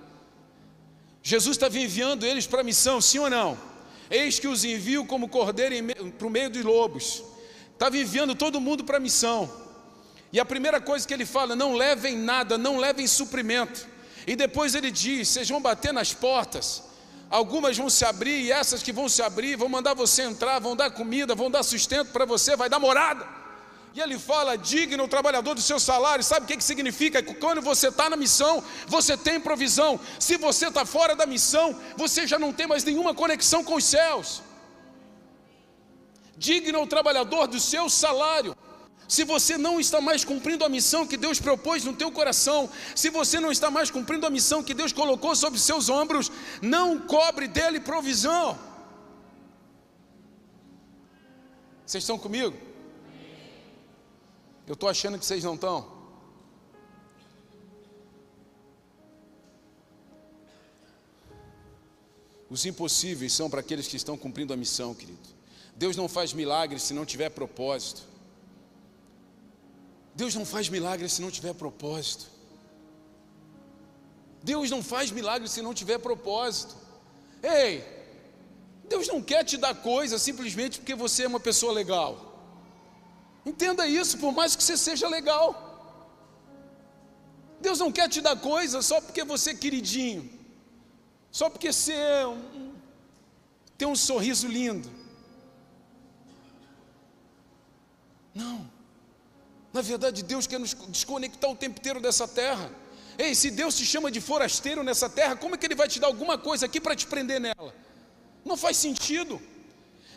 Jesus 1.21 1.57
estava 1.57 1.77
enviando 1.77 2.25
eles 2.25 2.47
para 2.47 2.61
a 2.61 2.63
missão, 2.63 3.01
sim 3.01 3.19
ou 3.19 3.29
não? 3.29 3.57
Eis 4.09 4.39
que 4.39 4.47
os 4.47 4.63
envio 4.63 5.05
como 5.05 5.27
cordeiro 5.27 5.75
para 6.17 6.27
o 6.27 6.29
meio 6.29 6.49
dos 6.49 6.63
lobos. 6.63 7.21
Estava 7.73 7.97
enviando 7.97 8.35
todo 8.35 8.61
mundo 8.61 8.85
para 8.85 8.95
a 8.95 9.01
missão. 9.01 9.62
E 10.33 10.39
a 10.39 10.45
primeira 10.45 10.81
coisa 10.81 11.07
que 11.07 11.13
ele 11.13 11.27
fala, 11.27 11.55
não 11.55 11.75
levem 11.75 12.17
nada, 12.17 12.57
não 12.57 12.77
levem 12.77 13.05
suprimento. 13.05 13.85
E 14.25 14.35
depois 14.35 14.73
ele 14.73 14.89
diz: 14.89 15.29
vocês 15.29 15.47
vão 15.47 15.61
bater 15.61 15.93
nas 15.93 16.11
portas, 16.11 16.81
algumas 17.29 17.77
vão 17.77 17.87
se 17.87 18.03
abrir, 18.03 18.41
e 18.41 18.51
essas 18.51 18.81
que 18.81 18.91
vão 18.91 19.07
se 19.07 19.21
abrir 19.21 19.55
vão 19.55 19.69
mandar 19.69 19.93
você 19.93 20.23
entrar, 20.23 20.57
vão 20.57 20.75
dar 20.75 20.89
comida, 20.89 21.35
vão 21.35 21.51
dar 21.51 21.61
sustento 21.61 22.11
para 22.11 22.25
você, 22.25 22.55
vai 22.55 22.67
dar 22.67 22.79
morada. 22.79 23.27
E 23.93 24.01
ele 24.01 24.17
fala: 24.17 24.57
digno 24.57 25.03
o 25.03 25.07
trabalhador 25.07 25.53
do 25.53 25.61
seu 25.61 25.79
salário. 25.79 26.23
Sabe 26.23 26.45
o 26.45 26.47
que, 26.47 26.57
que 26.57 26.63
significa? 26.63 27.21
Que 27.21 27.35
quando 27.35 27.61
você 27.61 27.89
está 27.89 28.09
na 28.09 28.15
missão, 28.15 28.63
você 28.87 29.15
tem 29.15 29.39
provisão. 29.39 29.99
Se 30.19 30.35
você 30.37 30.69
está 30.69 30.83
fora 30.83 31.15
da 31.15 31.27
missão, 31.27 31.79
você 31.95 32.25
já 32.25 32.39
não 32.39 32.51
tem 32.51 32.65
mais 32.65 32.83
nenhuma 32.83 33.13
conexão 33.13 33.63
com 33.63 33.75
os 33.75 33.83
céus. 33.83 34.41
Digno 36.35 36.81
o 36.81 36.87
trabalhador 36.87 37.45
do 37.47 37.59
seu 37.59 37.87
salário. 37.87 38.57
Se 39.07 39.23
você 39.23 39.57
não 39.57 39.79
está 39.79 39.99
mais 39.99 40.23
cumprindo 40.23 40.63
a 40.63 40.69
missão 40.69 41.05
que 41.05 41.17
Deus 41.17 41.39
propôs 41.39 41.83
no 41.83 41.93
teu 41.93 42.11
coração, 42.11 42.69
se 42.95 43.09
você 43.09 43.39
não 43.39 43.51
está 43.51 43.69
mais 43.69 43.91
cumprindo 43.91 44.25
a 44.25 44.29
missão 44.29 44.63
que 44.63 44.73
Deus 44.73 44.93
colocou 44.93 45.35
sobre 45.35 45.59
seus 45.59 45.89
ombros, 45.89 46.31
não 46.61 46.99
cobre 46.99 47.47
dele 47.47 47.79
provisão. 47.79 48.57
Vocês 51.85 52.03
estão 52.03 52.17
comigo? 52.17 52.57
Eu 54.65 54.73
estou 54.73 54.87
achando 54.87 55.19
que 55.19 55.25
vocês 55.25 55.43
não 55.43 55.55
estão. 55.55 55.91
Os 62.49 62.65
impossíveis 62.65 63.33
são 63.33 63.49
para 63.49 63.59
aqueles 63.59 63.87
que 63.87 63.97
estão 63.97 64.17
cumprindo 64.17 64.53
a 64.53 64.57
missão, 64.57 64.93
querido. 64.93 65.19
Deus 65.75 65.97
não 65.97 66.07
faz 66.07 66.33
milagres 66.33 66.83
se 66.83 66.93
não 66.93 67.05
tiver 67.05 67.29
propósito. 67.29 68.12
Deus 70.15 70.35
não 70.35 70.45
faz 70.45 70.69
milagres 70.69 71.13
se 71.13 71.21
não 71.21 71.31
tiver 71.31 71.53
propósito. 71.53 72.27
Deus 74.43 74.69
não 74.69 74.83
faz 74.83 75.09
milagres 75.09 75.51
se 75.51 75.61
não 75.61 75.73
tiver 75.73 75.97
propósito. 75.97 76.75
Ei, 77.41 77.83
Deus 78.87 79.07
não 79.07 79.21
quer 79.21 79.43
te 79.43 79.57
dar 79.57 79.73
coisa 79.75 80.19
simplesmente 80.19 80.79
porque 80.79 80.93
você 80.93 81.23
é 81.23 81.27
uma 81.27 81.39
pessoa 81.39 81.73
legal. 81.73 82.33
Entenda 83.45 83.87
isso, 83.87 84.17
por 84.17 84.31
mais 84.31 84.55
que 84.55 84.63
você 84.63 84.77
seja 84.77 85.07
legal. 85.07 85.47
Deus 87.59 87.79
não 87.79 87.91
quer 87.91 88.09
te 88.09 88.21
dar 88.21 88.35
coisa 88.35 88.81
só 88.81 88.99
porque 88.99 89.23
você 89.23 89.51
é 89.51 89.55
queridinho, 89.55 90.29
só 91.31 91.49
porque 91.49 91.71
você 91.71 91.93
é 91.93 92.27
um, 92.27 92.73
tem 93.77 93.87
um 93.87 93.95
sorriso 93.95 94.47
lindo. 94.47 94.89
Não. 98.35 98.72
Na 99.73 99.81
verdade, 99.81 100.23
Deus 100.23 100.45
quer 100.45 100.59
nos 100.59 100.75
desconectar 100.89 101.49
o 101.49 101.55
tempo 101.55 101.79
inteiro 101.79 101.99
dessa 101.99 102.27
terra. 102.27 102.69
Ei, 103.17 103.33
se 103.33 103.49
Deus 103.49 103.75
te 103.75 103.85
chama 103.85 104.11
de 104.11 104.21
forasteiro 104.21 104.83
nessa 104.83 105.09
terra, 105.09 105.35
como 105.35 105.55
é 105.55 105.57
que 105.57 105.65
Ele 105.65 105.75
vai 105.75 105.87
te 105.87 105.99
dar 105.99 106.07
alguma 106.07 106.37
coisa 106.37 106.67
aqui 106.67 106.79
para 106.79 106.95
te 106.95 107.07
prender 107.07 107.41
nela? 107.41 107.73
Não 108.45 108.55
faz 108.55 108.77
sentido. 108.77 109.41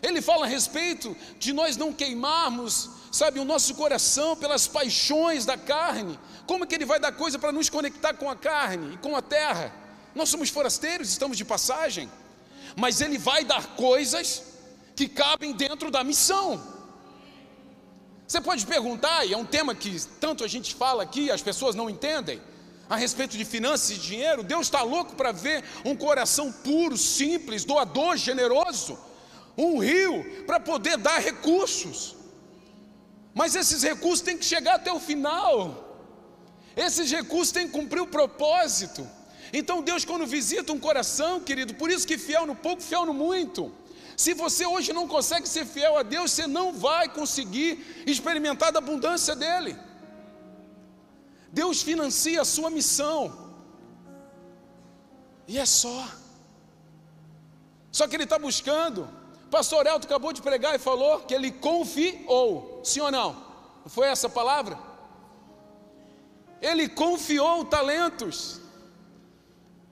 Ele 0.02 0.20
fala 0.20 0.44
a 0.44 0.48
respeito 0.48 1.16
de 1.38 1.54
nós 1.54 1.76
não 1.76 1.90
queimarmos, 1.90 2.90
sabe, 3.10 3.40
o 3.40 3.44
nosso 3.46 3.74
coração 3.74 4.36
pelas 4.36 4.66
paixões 4.66 5.46
da 5.46 5.56
carne. 5.56 6.18
Como 6.46 6.64
é 6.64 6.66
que 6.66 6.74
Ele 6.74 6.84
vai 6.84 7.00
dar 7.00 7.12
coisa 7.12 7.38
para 7.38 7.50
nos 7.50 7.70
conectar 7.70 8.12
com 8.12 8.28
a 8.28 8.36
carne 8.36 8.94
e 8.94 8.98
com 8.98 9.16
a 9.16 9.22
terra? 9.22 9.72
Nós 10.14 10.28
somos 10.28 10.50
forasteiros, 10.50 11.08
estamos 11.08 11.36
de 11.38 11.46
passagem, 11.46 12.10
mas 12.76 13.00
Ele 13.00 13.16
vai 13.16 13.42
dar 13.42 13.74
coisas 13.74 14.42
que 14.94 15.08
cabem 15.08 15.54
dentro 15.54 15.90
da 15.90 16.04
missão. 16.04 16.75
Você 18.26 18.40
pode 18.40 18.66
perguntar, 18.66 19.24
e 19.24 19.32
é 19.32 19.36
um 19.36 19.44
tema 19.44 19.74
que 19.74 20.00
tanto 20.20 20.42
a 20.42 20.48
gente 20.48 20.74
fala 20.74 21.02
aqui, 21.02 21.30
as 21.30 21.42
pessoas 21.42 21.76
não 21.76 21.88
entendem, 21.88 22.40
a 22.88 22.96
respeito 22.96 23.36
de 23.36 23.44
finanças 23.44 23.90
e 23.90 23.98
dinheiro. 23.98 24.42
Deus 24.42 24.66
está 24.66 24.82
louco 24.82 25.14
para 25.14 25.30
ver 25.30 25.62
um 25.84 25.94
coração 25.94 26.50
puro, 26.50 26.96
simples, 26.96 27.64
doador, 27.64 28.16
generoso, 28.16 28.98
um 29.56 29.78
rio 29.78 30.44
para 30.44 30.58
poder 30.58 30.96
dar 30.96 31.18
recursos. 31.18 32.16
Mas 33.32 33.54
esses 33.54 33.82
recursos 33.82 34.22
têm 34.22 34.38
que 34.38 34.44
chegar 34.44 34.74
até 34.74 34.92
o 34.92 34.98
final. 34.98 35.84
Esses 36.76 37.10
recursos 37.10 37.52
têm 37.52 37.66
que 37.66 37.72
cumprir 37.72 38.00
o 38.00 38.06
propósito. 38.06 39.08
Então 39.52 39.82
Deus, 39.82 40.04
quando 40.04 40.26
visita 40.26 40.72
um 40.72 40.80
coração, 40.80 41.40
querido, 41.40 41.74
por 41.74 41.90
isso 41.90 42.06
que 42.06 42.18
fiel 42.18 42.44
no 42.46 42.56
pouco, 42.56 42.82
fiel 42.82 43.06
no 43.06 43.14
muito. 43.14 43.72
Se 44.16 44.32
você 44.32 44.64
hoje 44.64 44.92
não 44.92 45.06
consegue 45.06 45.48
ser 45.48 45.66
fiel 45.66 45.96
a 45.98 46.02
Deus, 46.02 46.30
você 46.30 46.46
não 46.46 46.72
vai 46.72 47.08
conseguir 47.08 48.04
experimentar 48.06 48.72
da 48.72 48.78
abundância 48.78 49.36
dEle. 49.36 49.76
Deus 51.52 51.82
financia 51.82 52.40
a 52.40 52.44
sua 52.44 52.70
missão, 52.70 53.46
e 55.48 55.58
é 55.58 55.66
só. 55.66 56.08
Só 57.92 58.06
que 58.06 58.16
Ele 58.16 58.24
está 58.24 58.38
buscando. 58.38 59.08
Pastor 59.50 59.86
Elton 59.86 60.06
acabou 60.06 60.32
de 60.32 60.42
pregar 60.42 60.74
e 60.74 60.78
falou 60.78 61.20
que 61.20 61.32
ele 61.32 61.50
confiou, 61.50 62.80
sim 62.82 63.00
ou 63.00 63.10
não? 63.10 63.44
Foi 63.86 64.08
essa 64.08 64.26
a 64.26 64.30
palavra? 64.30 64.78
Ele 66.60 66.88
confiou 66.88 67.64
talentos. 67.64 68.60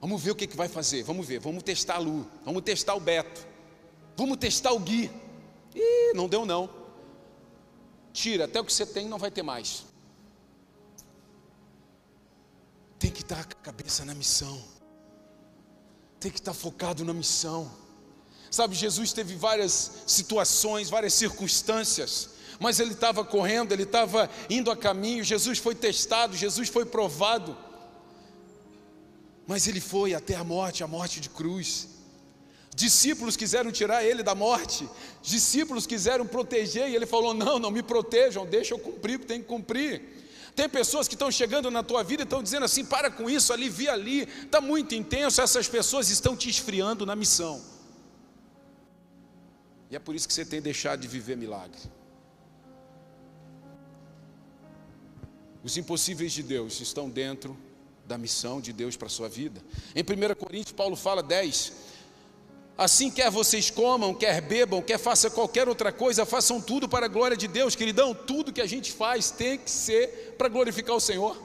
Vamos 0.01 0.21
ver 0.21 0.31
o 0.31 0.35
que, 0.35 0.45
que 0.45 0.57
vai 0.57 0.67
fazer, 0.67 1.03
vamos 1.03 1.25
ver, 1.25 1.39
vamos 1.39 1.63
testar 1.63 1.95
a 1.95 1.99
Lu, 1.99 2.29
vamos 2.43 2.61
testar 2.63 2.95
o 2.95 2.99
Beto. 2.99 3.54
Vamos 4.15 4.37
testar 4.37 4.71
o 4.71 4.79
Gui. 4.79 5.11
Ih, 5.73 6.13
não 6.13 6.27
deu 6.27 6.45
não. 6.45 6.69
Tira, 8.13 8.45
até 8.45 8.61
o 8.61 8.65
que 8.65 8.71
você 8.71 8.85
tem 8.85 9.07
não 9.07 9.17
vai 9.17 9.29
ter 9.29 9.43
mais. 9.43 9.83
Tem 12.97 13.11
que 13.11 13.21
estar 13.21 13.43
com 13.43 13.51
a 13.51 13.63
cabeça 13.63 14.05
na 14.05 14.13
missão. 14.13 14.63
Tem 16.19 16.31
que 16.31 16.39
estar 16.39 16.53
focado 16.53 17.03
na 17.03 17.13
missão. 17.13 17.69
Sabe, 18.49 18.73
Jesus 18.73 19.11
teve 19.11 19.35
várias 19.35 20.03
situações, 20.07 20.89
várias 20.89 21.13
circunstâncias, 21.13 22.29
mas 22.57 22.79
ele 22.79 22.93
estava 22.93 23.25
correndo, 23.25 23.73
ele 23.73 23.83
estava 23.83 24.29
indo 24.49 24.71
a 24.71 24.77
caminho. 24.77 25.25
Jesus 25.25 25.59
foi 25.59 25.75
testado, 25.75 26.37
Jesus 26.37 26.69
foi 26.69 26.85
provado, 26.85 27.57
mas 29.45 29.67
ele 29.67 29.81
foi 29.81 30.13
até 30.13 30.35
a 30.35 30.43
morte 30.43 30.85
a 30.85 30.87
morte 30.87 31.19
de 31.19 31.29
cruz. 31.29 31.94
Discípulos 32.75 33.37
quiseram 33.37 33.71
tirar 33.71 34.03
ele 34.03 34.21
da 34.21 34.35
morte, 34.35 34.87
discípulos 35.21 35.87
quiseram 35.87 36.27
proteger, 36.27 36.89
e 36.89 36.95
ele 36.95 37.05
falou: 37.05 37.33
Não, 37.33 37.57
não 37.57 37.71
me 37.71 37.81
protejam, 37.81 38.45
deixa 38.45 38.73
eu 38.73 38.79
cumprir 38.79 39.19
tem 39.19 39.39
que 39.39 39.47
cumprir. 39.47 40.01
Tem 40.53 40.67
pessoas 40.67 41.07
que 41.07 41.15
estão 41.15 41.31
chegando 41.31 41.71
na 41.71 41.83
tua 41.83 42.03
vida 42.03 42.23
e 42.23 42.25
estão 42.25 42.43
dizendo 42.43 42.65
assim: 42.65 42.83
para 42.83 43.09
com 43.09 43.29
isso, 43.29 43.53
alivia 43.53 43.93
ali, 43.93 44.21
está 44.23 44.59
muito 44.59 44.93
intenso. 44.93 45.41
Essas 45.41 45.69
pessoas 45.69 46.09
estão 46.09 46.35
te 46.35 46.49
esfriando 46.49 47.05
na 47.05 47.15
missão. 47.15 47.61
E 49.89 49.95
é 49.95 49.99
por 49.99 50.13
isso 50.13 50.27
que 50.27 50.33
você 50.33 50.43
tem 50.45 50.61
deixado 50.61 50.99
de 50.99 51.07
viver 51.07 51.37
milagre. 51.37 51.79
Os 55.63 55.77
impossíveis 55.77 56.33
de 56.33 56.43
Deus 56.43 56.81
estão 56.81 57.09
dentro 57.09 57.57
da 58.05 58.17
missão 58.17 58.59
de 58.59 58.71
Deus 58.73 58.97
para 58.97 59.07
a 59.07 59.09
sua 59.09 59.29
vida. 59.29 59.61
Em 59.95 60.01
1 60.03 60.35
Coríntios, 60.35 60.73
Paulo 60.73 60.95
fala 60.95 61.23
10. 61.23 61.94
Assim, 62.77 63.09
quer 63.09 63.31
vocês 63.31 63.69
comam, 63.69 64.13
quer 64.13 64.41
bebam, 64.41 64.81
quer 64.81 64.97
façam 64.97 65.31
qualquer 65.31 65.69
outra 65.69 65.93
coisa, 65.93 66.25
façam 66.25 66.59
tudo 66.59 66.89
para 66.89 67.05
a 67.05 67.09
glória 67.09 67.37
de 67.37 67.47
Deus, 67.47 67.73
queridão. 67.73 68.13
Tudo 68.13 68.51
que 68.51 68.59
a 68.59 68.65
gente 68.65 68.91
faz 68.91 69.31
tem 69.31 69.57
que 69.57 69.71
ser 69.71 70.35
para 70.37 70.49
glorificar 70.49 70.95
o 70.95 70.99
Senhor. 70.99 71.41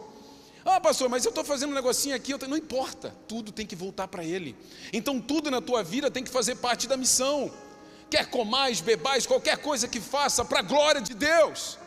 Ah, 0.64 0.80
pastor, 0.80 1.08
mas 1.08 1.24
eu 1.24 1.28
estou 1.28 1.44
fazendo 1.44 1.70
um 1.70 1.74
negocinho 1.74 2.14
aqui, 2.16 2.34
não 2.46 2.56
importa, 2.56 3.14
tudo 3.28 3.52
tem 3.52 3.64
que 3.64 3.76
voltar 3.76 4.08
para 4.08 4.24
Ele. 4.24 4.56
Então, 4.92 5.20
tudo 5.20 5.50
na 5.50 5.60
tua 5.60 5.82
vida 5.82 6.10
tem 6.10 6.24
que 6.24 6.30
fazer 6.30 6.56
parte 6.56 6.88
da 6.88 6.96
missão. 6.96 7.50
Quer 8.10 8.28
comais, 8.28 8.80
bebais, 8.80 9.24
qualquer 9.24 9.58
coisa 9.58 9.86
que 9.86 10.00
faça 10.00 10.44
para 10.44 10.58
a 10.58 10.62
glória 10.62 11.00
de 11.00 11.14
Deus. 11.14 11.78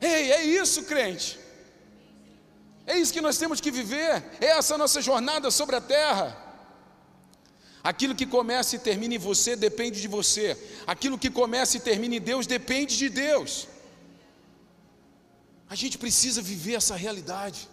Ei, 0.00 0.32
é 0.32 0.44
isso, 0.44 0.84
crente. 0.84 1.38
É 2.86 2.96
isso 2.96 3.12
que 3.12 3.20
nós 3.20 3.36
temos 3.36 3.60
que 3.60 3.70
viver. 3.70 4.24
É 4.40 4.46
essa 4.46 4.78
nossa 4.78 5.02
jornada 5.02 5.50
sobre 5.50 5.76
a 5.76 5.80
terra. 5.80 6.49
Aquilo 7.82 8.14
que 8.14 8.26
começa 8.26 8.76
e 8.76 8.78
termina 8.78 9.14
em 9.14 9.18
você 9.18 9.56
depende 9.56 10.00
de 10.00 10.08
você. 10.08 10.56
Aquilo 10.86 11.18
que 11.18 11.30
começa 11.30 11.76
e 11.76 11.80
termina 11.80 12.16
em 12.16 12.20
Deus 12.20 12.46
depende 12.46 12.96
de 12.96 13.08
Deus. 13.08 13.66
A 15.68 15.74
gente 15.74 15.96
precisa 15.96 16.42
viver 16.42 16.74
essa 16.74 16.94
realidade. 16.94 17.68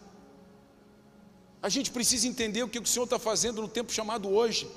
A 1.62 1.70
gente 1.70 1.91
precisa 1.91 2.28
entender 2.28 2.63
o 2.63 2.70
que 2.70 2.80
o 2.80 2.86
Senhor 2.86 3.06
está 3.06 3.20
fazendo 3.20 3.62
no 3.62 3.67
tempo 3.67 3.91
chamado 3.91 4.30
hoje. 4.30 4.70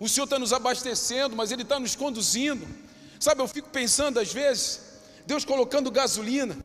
O 0.00 0.08
Senhor 0.08 0.24
está 0.24 0.38
nos 0.38 0.52
abastecendo, 0.52 1.36
mas 1.36 1.52
Ele 1.52 1.62
está 1.62 1.78
nos 1.78 1.94
conduzindo. 1.94 2.66
Sabe, 3.20 3.42
eu 3.42 3.48
fico 3.48 3.68
pensando 3.68 4.18
às 4.18 4.32
vezes, 4.32 4.80
Deus 5.26 5.44
colocando 5.44 5.90
gasolina. 5.90 6.56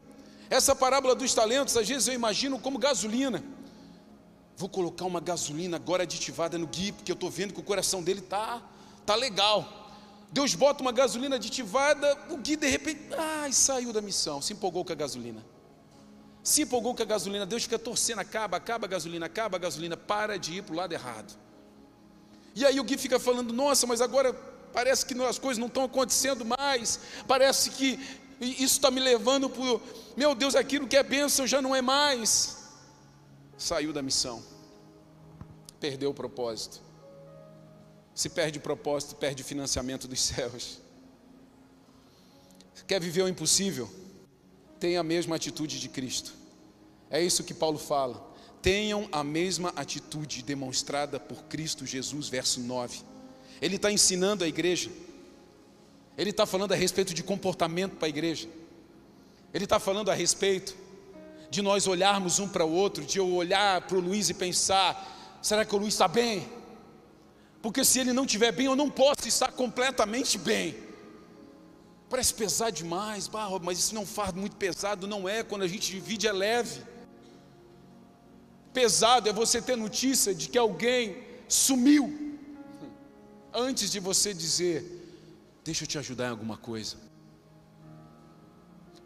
Essa 0.49 0.75
parábola 0.75 1.15
dos 1.15 1.33
talentos, 1.33 1.75
às 1.75 1.87
vezes 1.87 2.07
eu 2.07 2.13
imagino 2.13 2.59
como 2.59 2.77
gasolina. 2.77 3.43
Vou 4.59 4.67
colocar 4.67 5.05
uma 5.05 5.21
gasolina 5.21 5.77
agora 5.77 6.03
aditivada 6.03 6.57
no 6.57 6.67
Gui, 6.67 6.91
porque 6.91 7.09
eu 7.09 7.13
estou 7.13 7.29
vendo 7.29 7.53
que 7.53 7.61
o 7.61 7.63
coração 7.63 8.03
dele 8.03 8.19
está 8.19 8.61
tá 9.05 9.15
legal. 9.15 9.65
Deus 10.33 10.53
bota 10.53 10.81
uma 10.81 10.91
gasolina 10.91 11.37
aditivada, 11.37 12.17
o 12.29 12.35
Gui 12.35 12.57
de 12.57 12.67
repente, 12.67 12.99
ai, 13.17 13.53
saiu 13.53 13.93
da 13.93 14.01
missão, 14.01 14.41
se 14.41 14.51
empolgou 14.51 14.83
com 14.83 14.91
a 14.91 14.95
gasolina. 14.95 15.45
Se 16.43 16.63
empolgou 16.63 16.93
com 16.93 17.01
a 17.01 17.05
gasolina, 17.05 17.45
Deus 17.45 17.63
fica 17.63 17.79
torcendo, 17.79 18.19
acaba, 18.19 18.57
acaba 18.57 18.85
a 18.85 18.89
gasolina, 18.89 19.27
acaba 19.27 19.55
a 19.55 19.59
gasolina, 19.61 19.95
para 19.95 20.37
de 20.37 20.55
ir 20.55 20.63
para 20.63 20.73
o 20.73 20.75
lado 20.75 20.91
errado. 20.91 21.33
E 22.53 22.65
aí 22.65 22.81
o 22.81 22.83
Gui 22.83 22.97
fica 22.97 23.17
falando, 23.17 23.53
nossa, 23.53 23.87
mas 23.87 24.01
agora 24.01 24.33
parece 24.73 25.05
que 25.05 25.13
as 25.23 25.39
coisas 25.39 25.57
não 25.57 25.67
estão 25.67 25.85
acontecendo 25.85 26.43
mais, 26.43 26.99
parece 27.25 27.69
que 27.69 27.97
isso 28.41 28.75
está 28.75 28.91
me 28.91 28.99
levando 28.99 29.49
para, 29.49 29.79
meu 30.17 30.35
Deus, 30.35 30.53
aquilo 30.53 30.85
que 30.85 30.97
é 30.97 31.03
bênção 31.03 31.47
já 31.47 31.61
não 31.61 31.73
é 31.73 31.81
mais. 31.81 32.58
Saiu 33.59 33.93
da 33.93 34.01
missão, 34.01 34.41
perdeu 35.79 36.09
o 36.09 36.13
propósito. 36.13 36.81
Se 38.15 38.29
perde 38.29 38.57
o 38.57 38.61
propósito, 38.61 39.15
perde 39.15 39.43
o 39.43 39.45
financiamento 39.45 40.07
dos 40.07 40.19
céus. 40.19 40.79
Quer 42.87 42.99
viver 42.99 43.21
o 43.21 43.27
impossível? 43.27 43.87
Tenha 44.79 45.01
a 45.01 45.03
mesma 45.03 45.35
atitude 45.35 45.79
de 45.79 45.89
Cristo. 45.89 46.33
É 47.11 47.21
isso 47.21 47.43
que 47.43 47.53
Paulo 47.53 47.77
fala. 47.77 48.27
Tenham 48.61 49.07
a 49.11 49.23
mesma 49.23 49.69
atitude 49.75 50.41
demonstrada 50.41 51.19
por 51.19 51.43
Cristo 51.43 51.85
Jesus, 51.85 52.27
verso 52.27 52.59
9. 52.59 53.03
Ele 53.61 53.75
está 53.75 53.91
ensinando 53.91 54.43
a 54.43 54.47
igreja 54.47 54.89
ele 56.19 56.31
está 56.31 56.45
falando 56.45 56.73
a 56.73 56.75
respeito 56.75 57.13
de 57.13 57.23
comportamento 57.23 57.95
para 57.95 58.07
a 58.07 58.09
igreja. 58.09 58.49
Ele 59.53 59.63
está 59.63 59.79
falando 59.79 60.11
a 60.11 60.13
respeito 60.13 60.75
de 61.49 61.61
nós 61.61 61.87
olharmos 61.87 62.39
um 62.39 62.47
para 62.47 62.65
o 62.65 62.71
outro, 62.71 63.03
de 63.03 63.17
eu 63.17 63.33
olhar 63.33 63.81
para 63.81 63.97
o 63.97 63.99
Luiz 63.99 64.29
e 64.29 64.33
pensar: 64.33 65.37
será 65.41 65.65
que 65.65 65.75
o 65.75 65.77
Luiz 65.77 65.93
está 65.93 66.07
bem? 66.07 66.47
Porque 67.61 67.83
se 67.83 67.99
ele 67.99 68.13
não 68.13 68.23
estiver 68.23 68.51
bem, 68.51 68.67
eu 68.67 68.75
não 68.75 68.89
posso 68.89 69.27
estar 69.27 69.51
completamente 69.51 70.37
bem. 70.37 70.77
Parece 72.09 72.33
pesar 72.33 72.71
demais, 72.71 73.29
mas 73.61 73.79
isso 73.79 73.93
não 73.93 74.05
faz 74.05 74.33
muito 74.33 74.55
pesado, 74.55 75.07
não 75.07 75.27
é. 75.27 75.43
Quando 75.43 75.63
a 75.63 75.67
gente 75.67 75.91
divide, 75.91 76.27
é 76.27 76.31
leve. 76.31 76.81
Pesado 78.73 79.27
é 79.29 79.33
você 79.33 79.61
ter 79.61 79.75
notícia 79.75 80.33
de 80.33 80.47
que 80.47 80.57
alguém 80.57 81.23
sumiu 81.47 82.37
antes 83.53 83.91
de 83.91 83.99
você 83.99 84.33
dizer: 84.33 84.99
Deixa 85.63 85.83
eu 85.83 85.87
te 85.87 85.97
ajudar 85.97 86.27
em 86.27 86.31
alguma 86.31 86.57
coisa. 86.57 87.08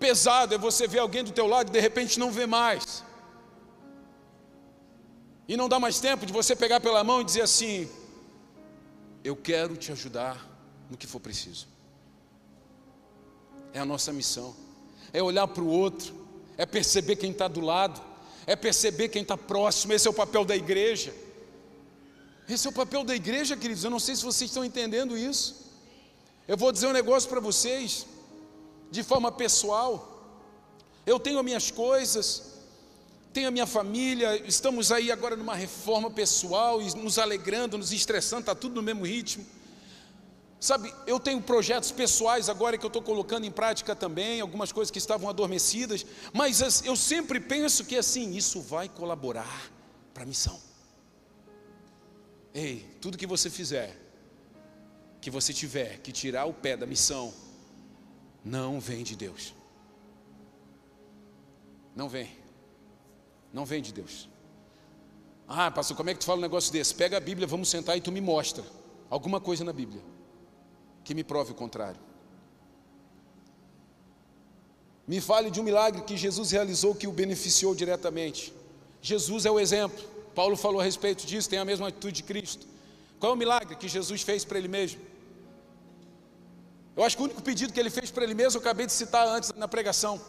Pesado 0.03 0.53
é 0.53 0.57
você 0.57 0.85
ver 0.85 0.99
alguém 0.99 1.23
do 1.23 1.31
teu 1.31 1.47
lado 1.47 1.69
e 1.69 1.71
de 1.71 1.79
repente 1.79 2.19
não 2.19 2.29
vê 2.29 2.45
mais. 2.45 3.01
E 5.47 5.55
não 5.55 5.69
dá 5.69 5.79
mais 5.79 5.97
tempo 6.01 6.25
de 6.25 6.33
você 6.33 6.57
pegar 6.57 6.81
pela 6.81 7.05
mão 7.05 7.21
e 7.21 7.23
dizer 7.23 7.43
assim: 7.43 7.89
Eu 9.23 9.33
quero 9.33 9.77
te 9.77 9.93
ajudar 9.93 10.45
no 10.89 10.97
que 10.97 11.07
for 11.07 11.21
preciso. 11.21 11.69
É 13.71 13.79
a 13.79 13.85
nossa 13.85 14.11
missão. 14.11 14.53
É 15.13 15.23
olhar 15.23 15.47
para 15.47 15.63
o 15.63 15.69
outro, 15.69 16.13
é 16.57 16.65
perceber 16.65 17.15
quem 17.15 17.31
está 17.31 17.47
do 17.47 17.61
lado, 17.61 18.01
é 18.45 18.57
perceber 18.57 19.07
quem 19.07 19.21
está 19.21 19.37
próximo. 19.37 19.93
Esse 19.93 20.05
é 20.05 20.11
o 20.11 20.13
papel 20.13 20.43
da 20.43 20.53
igreja. 20.53 21.15
Esse 22.49 22.67
é 22.67 22.69
o 22.69 22.73
papel 22.73 23.05
da 23.05 23.15
igreja, 23.15 23.55
queridos. 23.55 23.85
Eu 23.85 23.89
não 23.89 23.99
sei 23.99 24.17
se 24.17 24.25
vocês 24.25 24.51
estão 24.51 24.65
entendendo 24.65 25.17
isso. 25.17 25.71
Eu 26.45 26.57
vou 26.57 26.73
dizer 26.73 26.87
um 26.87 26.91
negócio 26.91 27.29
para 27.29 27.39
vocês, 27.39 28.05
de 28.93 29.01
forma 29.01 29.31
pessoal. 29.31 29.91
Eu 31.03 31.19
tenho 31.19 31.39
as 31.39 31.45
minhas 31.45 31.71
coisas, 31.71 32.53
tenho 33.33 33.47
a 33.47 33.51
minha 33.51 33.65
família, 33.65 34.29
estamos 34.47 34.91
aí 34.91 35.11
agora 35.11 35.35
numa 35.35 35.55
reforma 35.55 36.11
pessoal, 36.11 36.79
nos 36.79 37.17
alegrando, 37.17 37.75
nos 37.75 37.91
estressando, 37.91 38.41
está 38.41 38.53
tudo 38.53 38.75
no 38.75 38.83
mesmo 38.83 39.03
ritmo. 39.03 39.43
Sabe, 40.59 40.93
eu 41.07 41.19
tenho 41.19 41.41
projetos 41.41 41.91
pessoais 41.91 42.47
agora 42.47 42.77
que 42.77 42.85
eu 42.85 42.93
estou 42.93 43.01
colocando 43.01 43.45
em 43.45 43.51
prática 43.51 43.95
também, 43.95 44.39
algumas 44.39 44.71
coisas 44.71 44.91
que 44.91 44.99
estavam 44.99 45.27
adormecidas, 45.27 46.05
mas 46.31 46.61
eu 46.85 46.95
sempre 46.95 47.39
penso 47.39 47.83
que 47.83 47.97
assim, 47.97 48.35
isso 48.35 48.61
vai 48.61 48.87
colaborar 48.87 49.71
para 50.13 50.23
a 50.23 50.25
missão. 50.25 50.57
Ei, 52.53 52.87
tudo 53.01 53.17
que 53.17 53.25
você 53.25 53.49
fizer, 53.49 53.99
que 55.19 55.31
você 55.31 55.51
tiver 55.51 55.97
que 55.97 56.11
tirar 56.11 56.45
o 56.45 56.53
pé 56.53 56.77
da 56.77 56.85
missão, 56.85 57.33
não 58.43 58.79
vem 58.79 59.03
de 59.03 59.15
Deus. 59.15 59.53
Não 61.95 62.09
vem. 62.09 62.29
Não 63.53 63.65
vem 63.65 63.81
de 63.81 63.93
Deus. 63.93 64.27
Ah, 65.47 65.69
pastor, 65.69 65.95
como 65.95 66.09
é 66.09 66.13
que 66.13 66.19
tu 66.19 66.25
fala 66.25 66.39
um 66.39 66.41
negócio 66.41 66.71
desse? 66.71 66.93
Pega 66.93 67.17
a 67.17 67.19
Bíblia, 67.19 67.47
vamos 67.47 67.69
sentar 67.69 67.97
e 67.97 68.01
tu 68.01 68.11
me 68.11 68.21
mostra 68.21 68.63
alguma 69.09 69.39
coisa 69.39 69.63
na 69.63 69.71
Bíblia 69.71 70.01
que 71.03 71.13
me 71.13 71.23
prove 71.23 71.51
o 71.51 71.55
contrário. 71.55 71.99
Me 75.05 75.19
fale 75.19 75.51
de 75.51 75.59
um 75.59 75.63
milagre 75.63 76.01
que 76.01 76.15
Jesus 76.15 76.51
realizou 76.51 76.95
que 76.95 77.07
o 77.07 77.11
beneficiou 77.11 77.75
diretamente. 77.75 78.53
Jesus 79.01 79.45
é 79.45 79.51
o 79.51 79.59
exemplo. 79.59 80.03
Paulo 80.33 80.55
falou 80.55 80.79
a 80.79 80.83
respeito 80.83 81.25
disso, 81.27 81.49
tem 81.49 81.59
a 81.59 81.65
mesma 81.65 81.89
atitude 81.89 82.15
de 82.15 82.23
Cristo. 82.23 82.65
Qual 83.19 83.33
é 83.33 83.35
o 83.35 83.37
milagre 83.37 83.75
que 83.75 83.87
Jesus 83.87 84.21
fez 84.21 84.45
para 84.45 84.57
ele 84.57 84.69
mesmo? 84.69 85.01
Eu 86.95 87.03
acho 87.03 87.15
que 87.15 87.21
o 87.23 87.25
único 87.25 87.41
pedido 87.41 87.73
que 87.73 87.79
ele 87.79 87.89
fez 87.89 88.11
para 88.11 88.23
ele 88.23 88.33
mesmo, 88.33 88.57
eu 88.57 88.61
acabei 88.61 88.85
de 88.85 88.91
citar 88.91 89.27
antes 89.27 89.51
na 89.53 89.67
pregação. 89.67 90.21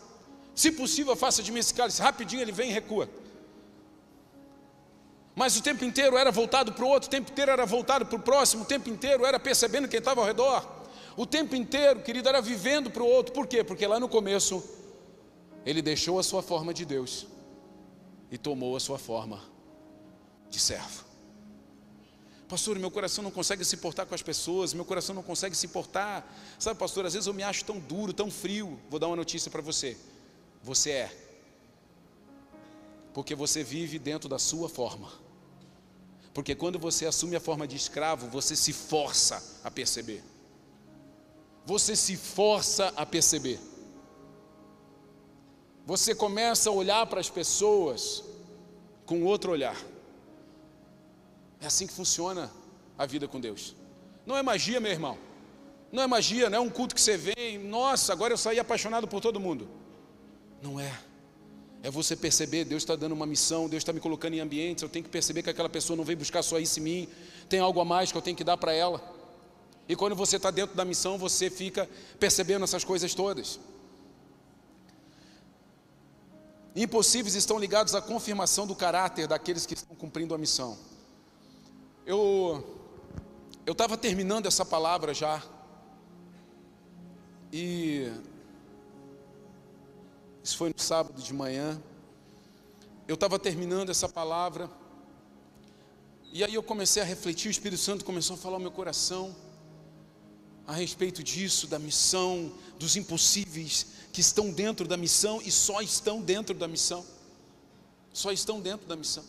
Se 0.54 0.70
possível, 0.72 1.14
faça 1.14 1.42
de 1.42 1.52
mim 1.52 1.58
esse 1.58 1.74
cálice. 1.74 2.00
Rapidinho 2.00 2.40
ele 2.40 2.52
vem 2.52 2.70
e 2.70 2.72
recua. 2.72 3.08
Mas 5.34 5.56
o 5.56 5.62
tempo 5.62 5.84
inteiro 5.84 6.16
era 6.16 6.30
voltado 6.30 6.72
para 6.72 6.84
o 6.84 6.88
outro, 6.88 7.08
o 7.08 7.10
tempo 7.10 7.30
inteiro 7.30 7.50
era 7.50 7.66
voltado 7.66 8.06
para 8.06 8.16
o 8.16 8.20
próximo, 8.20 8.62
o 8.62 8.66
tempo 8.66 8.88
inteiro 8.88 9.26
era 9.26 9.38
percebendo 9.40 9.88
quem 9.88 9.98
estava 9.98 10.20
ao 10.20 10.26
redor. 10.26 10.64
O 11.16 11.26
tempo 11.26 11.56
inteiro, 11.56 12.00
querido, 12.00 12.28
era 12.28 12.40
vivendo 12.40 12.90
para 12.90 13.02
o 13.02 13.06
outro. 13.06 13.32
Por 13.32 13.46
quê? 13.46 13.62
Porque 13.64 13.86
lá 13.86 13.98
no 13.98 14.08
começo, 14.08 14.62
ele 15.66 15.82
deixou 15.82 16.18
a 16.18 16.22
sua 16.22 16.42
forma 16.42 16.72
de 16.72 16.84
Deus 16.84 17.26
e 18.30 18.38
tomou 18.38 18.76
a 18.76 18.80
sua 18.80 18.98
forma 18.98 19.40
de 20.48 20.60
servo. 20.60 21.03
Pastor, 22.54 22.78
meu 22.78 22.88
coração 22.88 23.24
não 23.24 23.32
consegue 23.32 23.64
se 23.64 23.76
portar 23.76 24.06
com 24.06 24.14
as 24.14 24.22
pessoas, 24.22 24.72
meu 24.72 24.84
coração 24.84 25.12
não 25.12 25.24
consegue 25.24 25.56
se 25.56 25.66
portar. 25.66 26.24
Sabe, 26.56 26.78
pastor, 26.78 27.04
às 27.04 27.12
vezes 27.12 27.26
eu 27.26 27.34
me 27.34 27.42
acho 27.42 27.64
tão 27.64 27.80
duro, 27.80 28.12
tão 28.12 28.30
frio. 28.30 28.78
Vou 28.88 29.00
dar 29.00 29.08
uma 29.08 29.16
notícia 29.16 29.50
para 29.50 29.60
você. 29.60 29.96
Você 30.62 30.90
é. 30.90 31.16
Porque 33.12 33.34
você 33.34 33.64
vive 33.64 33.98
dentro 33.98 34.28
da 34.28 34.38
sua 34.38 34.68
forma. 34.68 35.10
Porque 36.32 36.54
quando 36.54 36.78
você 36.78 37.06
assume 37.06 37.34
a 37.34 37.40
forma 37.40 37.66
de 37.66 37.74
escravo, 37.74 38.28
você 38.28 38.54
se 38.54 38.72
força 38.72 39.42
a 39.64 39.68
perceber. 39.68 40.22
Você 41.66 41.96
se 41.96 42.16
força 42.16 42.94
a 42.94 43.04
perceber. 43.04 43.58
Você 45.84 46.14
começa 46.14 46.70
a 46.70 46.72
olhar 46.72 47.04
para 47.08 47.18
as 47.18 47.28
pessoas 47.28 48.22
com 49.04 49.24
outro 49.24 49.50
olhar. 49.50 49.76
É 51.64 51.66
assim 51.66 51.86
que 51.86 51.94
funciona 51.94 52.52
a 52.98 53.06
vida 53.06 53.26
com 53.26 53.40
Deus. 53.40 53.74
Não 54.26 54.36
é 54.36 54.42
magia, 54.42 54.78
meu 54.80 54.92
irmão. 54.92 55.16
Não 55.90 56.02
é 56.02 56.06
magia, 56.06 56.50
não 56.50 56.58
é 56.58 56.60
um 56.60 56.68
culto 56.68 56.94
que 56.94 57.00
você 57.00 57.16
vem, 57.16 57.56
nossa, 57.58 58.12
agora 58.12 58.34
eu 58.34 58.36
saí 58.36 58.58
apaixonado 58.58 59.08
por 59.08 59.22
todo 59.22 59.40
mundo. 59.40 59.66
Não 60.60 60.78
é. 60.78 60.92
É 61.82 61.90
você 61.90 62.14
perceber, 62.14 62.66
Deus 62.66 62.82
está 62.82 62.94
dando 62.94 63.12
uma 63.12 63.24
missão, 63.24 63.66
Deus 63.66 63.80
está 63.80 63.94
me 63.94 64.00
colocando 64.00 64.34
em 64.34 64.40
ambientes, 64.40 64.82
eu 64.82 64.90
tenho 64.90 65.06
que 65.06 65.10
perceber 65.10 65.42
que 65.42 65.48
aquela 65.48 65.70
pessoa 65.70 65.96
não 65.96 66.04
veio 66.04 66.18
buscar 66.18 66.42
só 66.42 66.58
isso 66.58 66.80
em 66.80 66.82
mim, 66.82 67.08
tem 67.48 67.60
algo 67.60 67.80
a 67.80 67.84
mais 67.84 68.12
que 68.12 68.18
eu 68.18 68.22
tenho 68.22 68.36
que 68.36 68.44
dar 68.44 68.58
para 68.58 68.74
ela. 68.74 69.00
E 69.88 69.96
quando 69.96 70.14
você 70.14 70.36
está 70.36 70.50
dentro 70.50 70.76
da 70.76 70.84
missão, 70.84 71.16
você 71.16 71.48
fica 71.48 71.88
percebendo 72.20 72.64
essas 72.64 72.84
coisas 72.84 73.14
todas. 73.14 73.58
Impossíveis 76.76 77.34
estão 77.34 77.58
ligados 77.58 77.94
à 77.94 78.02
confirmação 78.02 78.66
do 78.66 78.74
caráter 78.74 79.26
daqueles 79.26 79.64
que 79.64 79.72
estão 79.72 79.96
cumprindo 79.96 80.34
a 80.34 80.38
missão. 80.38 80.76
Eu 82.06 82.62
eu 83.64 83.72
estava 83.72 83.96
terminando 83.96 84.46
essa 84.46 84.64
palavra 84.64 85.14
já 85.14 85.42
e 87.50 88.12
isso 90.42 90.58
foi 90.58 90.68
no 90.68 90.78
sábado 90.78 91.22
de 91.22 91.32
manhã. 91.32 91.80
Eu 93.08 93.14
estava 93.14 93.38
terminando 93.38 93.88
essa 93.88 94.06
palavra. 94.06 94.70
E 96.30 96.44
aí 96.44 96.52
eu 96.52 96.62
comecei 96.62 97.00
a 97.00 97.04
refletir, 97.04 97.48
o 97.48 97.50
Espírito 97.50 97.80
Santo 97.80 98.04
começou 98.04 98.34
a 98.34 98.36
falar 98.36 98.56
ao 98.56 98.60
meu 98.60 98.70
coração 98.70 99.34
a 100.66 100.72
respeito 100.74 101.22
disso, 101.22 101.66
da 101.66 101.78
missão, 101.78 102.52
dos 102.78 102.96
impossíveis 102.96 103.86
que 104.12 104.20
estão 104.20 104.50
dentro 104.50 104.86
da 104.86 104.96
missão 104.96 105.40
e 105.42 105.50
só 105.50 105.80
estão 105.80 106.20
dentro 106.20 106.54
da 106.54 106.68
missão. 106.68 107.06
Só 108.12 108.30
estão 108.30 108.60
dentro 108.60 108.86
da 108.86 108.96
missão. 108.96 109.24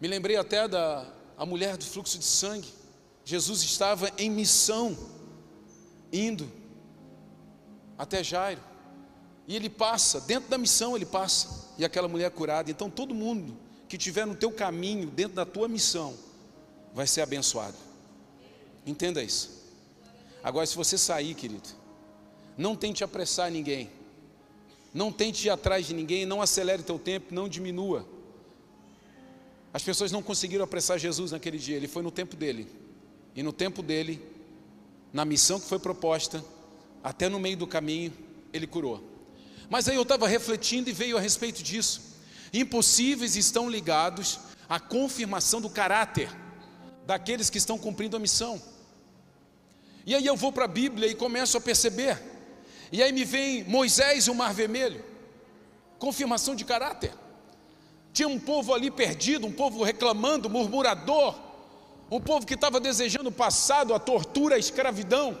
Me 0.00 0.08
lembrei 0.08 0.36
até 0.36 0.66
da 0.68 1.06
a 1.36 1.44
mulher 1.44 1.76
do 1.76 1.84
fluxo 1.84 2.18
de 2.18 2.24
sangue. 2.24 2.68
Jesus 3.24 3.62
estava 3.62 4.10
em 4.16 4.30
missão, 4.30 4.96
indo 6.12 6.50
até 7.98 8.22
Jairo. 8.22 8.60
E 9.46 9.54
ele 9.54 9.68
passa, 9.68 10.20
dentro 10.20 10.48
da 10.48 10.58
missão 10.58 10.96
ele 10.96 11.06
passa, 11.06 11.74
e 11.78 11.84
aquela 11.84 12.08
mulher 12.08 12.26
é 12.26 12.30
curada. 12.30 12.70
Então 12.70 12.88
todo 12.90 13.14
mundo 13.14 13.56
que 13.88 13.96
estiver 13.96 14.26
no 14.26 14.34
teu 14.34 14.50
caminho, 14.50 15.08
dentro 15.08 15.34
da 15.34 15.44
tua 15.44 15.68
missão, 15.68 16.14
vai 16.92 17.06
ser 17.06 17.20
abençoado. 17.20 17.76
Entenda 18.84 19.22
isso. 19.22 19.64
Agora, 20.42 20.66
se 20.66 20.76
você 20.76 20.96
sair, 20.96 21.34
querido, 21.34 21.68
não 22.56 22.74
tente 22.74 23.04
apressar 23.04 23.50
ninguém. 23.50 23.90
Não 24.94 25.12
tente 25.12 25.46
ir 25.46 25.50
atrás 25.50 25.86
de 25.86 25.94
ninguém, 25.94 26.24
não 26.24 26.40
acelere 26.40 26.82
teu 26.82 26.98
tempo, 26.98 27.34
não 27.34 27.48
diminua. 27.48 28.06
As 29.76 29.82
pessoas 29.82 30.10
não 30.10 30.22
conseguiram 30.22 30.64
apressar 30.64 30.98
Jesus 30.98 31.32
naquele 31.32 31.58
dia, 31.58 31.76
ele 31.76 31.86
foi 31.86 32.02
no 32.02 32.10
tempo 32.10 32.34
dele. 32.34 32.66
E 33.34 33.42
no 33.42 33.52
tempo 33.52 33.82
dele, 33.82 34.26
na 35.12 35.22
missão 35.22 35.60
que 35.60 35.68
foi 35.68 35.78
proposta, 35.78 36.42
até 37.04 37.28
no 37.28 37.38
meio 37.38 37.58
do 37.58 37.66
caminho, 37.66 38.10
ele 38.54 38.66
curou. 38.66 39.04
Mas 39.68 39.86
aí 39.86 39.94
eu 39.94 40.00
estava 40.00 40.26
refletindo 40.26 40.88
e 40.88 40.94
veio 40.94 41.18
a 41.18 41.20
respeito 41.20 41.62
disso. 41.62 42.00
Impossíveis 42.54 43.36
estão 43.36 43.68
ligados 43.68 44.40
à 44.66 44.80
confirmação 44.80 45.60
do 45.60 45.68
caráter 45.68 46.34
daqueles 47.04 47.50
que 47.50 47.58
estão 47.58 47.76
cumprindo 47.76 48.16
a 48.16 48.18
missão. 48.18 48.58
E 50.06 50.14
aí 50.14 50.24
eu 50.24 50.36
vou 50.38 50.52
para 50.52 50.64
a 50.64 50.68
Bíblia 50.68 51.06
e 51.06 51.14
começo 51.14 51.54
a 51.58 51.60
perceber. 51.60 52.18
E 52.90 53.02
aí 53.02 53.12
me 53.12 53.26
vem 53.26 53.62
Moisés 53.64 54.26
e 54.26 54.30
o 54.30 54.34
Mar 54.34 54.54
Vermelho. 54.54 55.04
Confirmação 55.98 56.56
de 56.56 56.64
caráter. 56.64 57.12
Tinha 58.16 58.28
um 58.28 58.38
povo 58.38 58.72
ali 58.72 58.90
perdido, 58.90 59.46
um 59.46 59.52
povo 59.52 59.84
reclamando, 59.84 60.48
murmurador, 60.48 61.34
um 62.10 62.18
povo 62.18 62.46
que 62.46 62.54
estava 62.54 62.80
desejando 62.80 63.28
o 63.28 63.32
passado, 63.32 63.92
a 63.92 63.98
tortura, 63.98 64.54
a 64.54 64.58
escravidão 64.58 65.36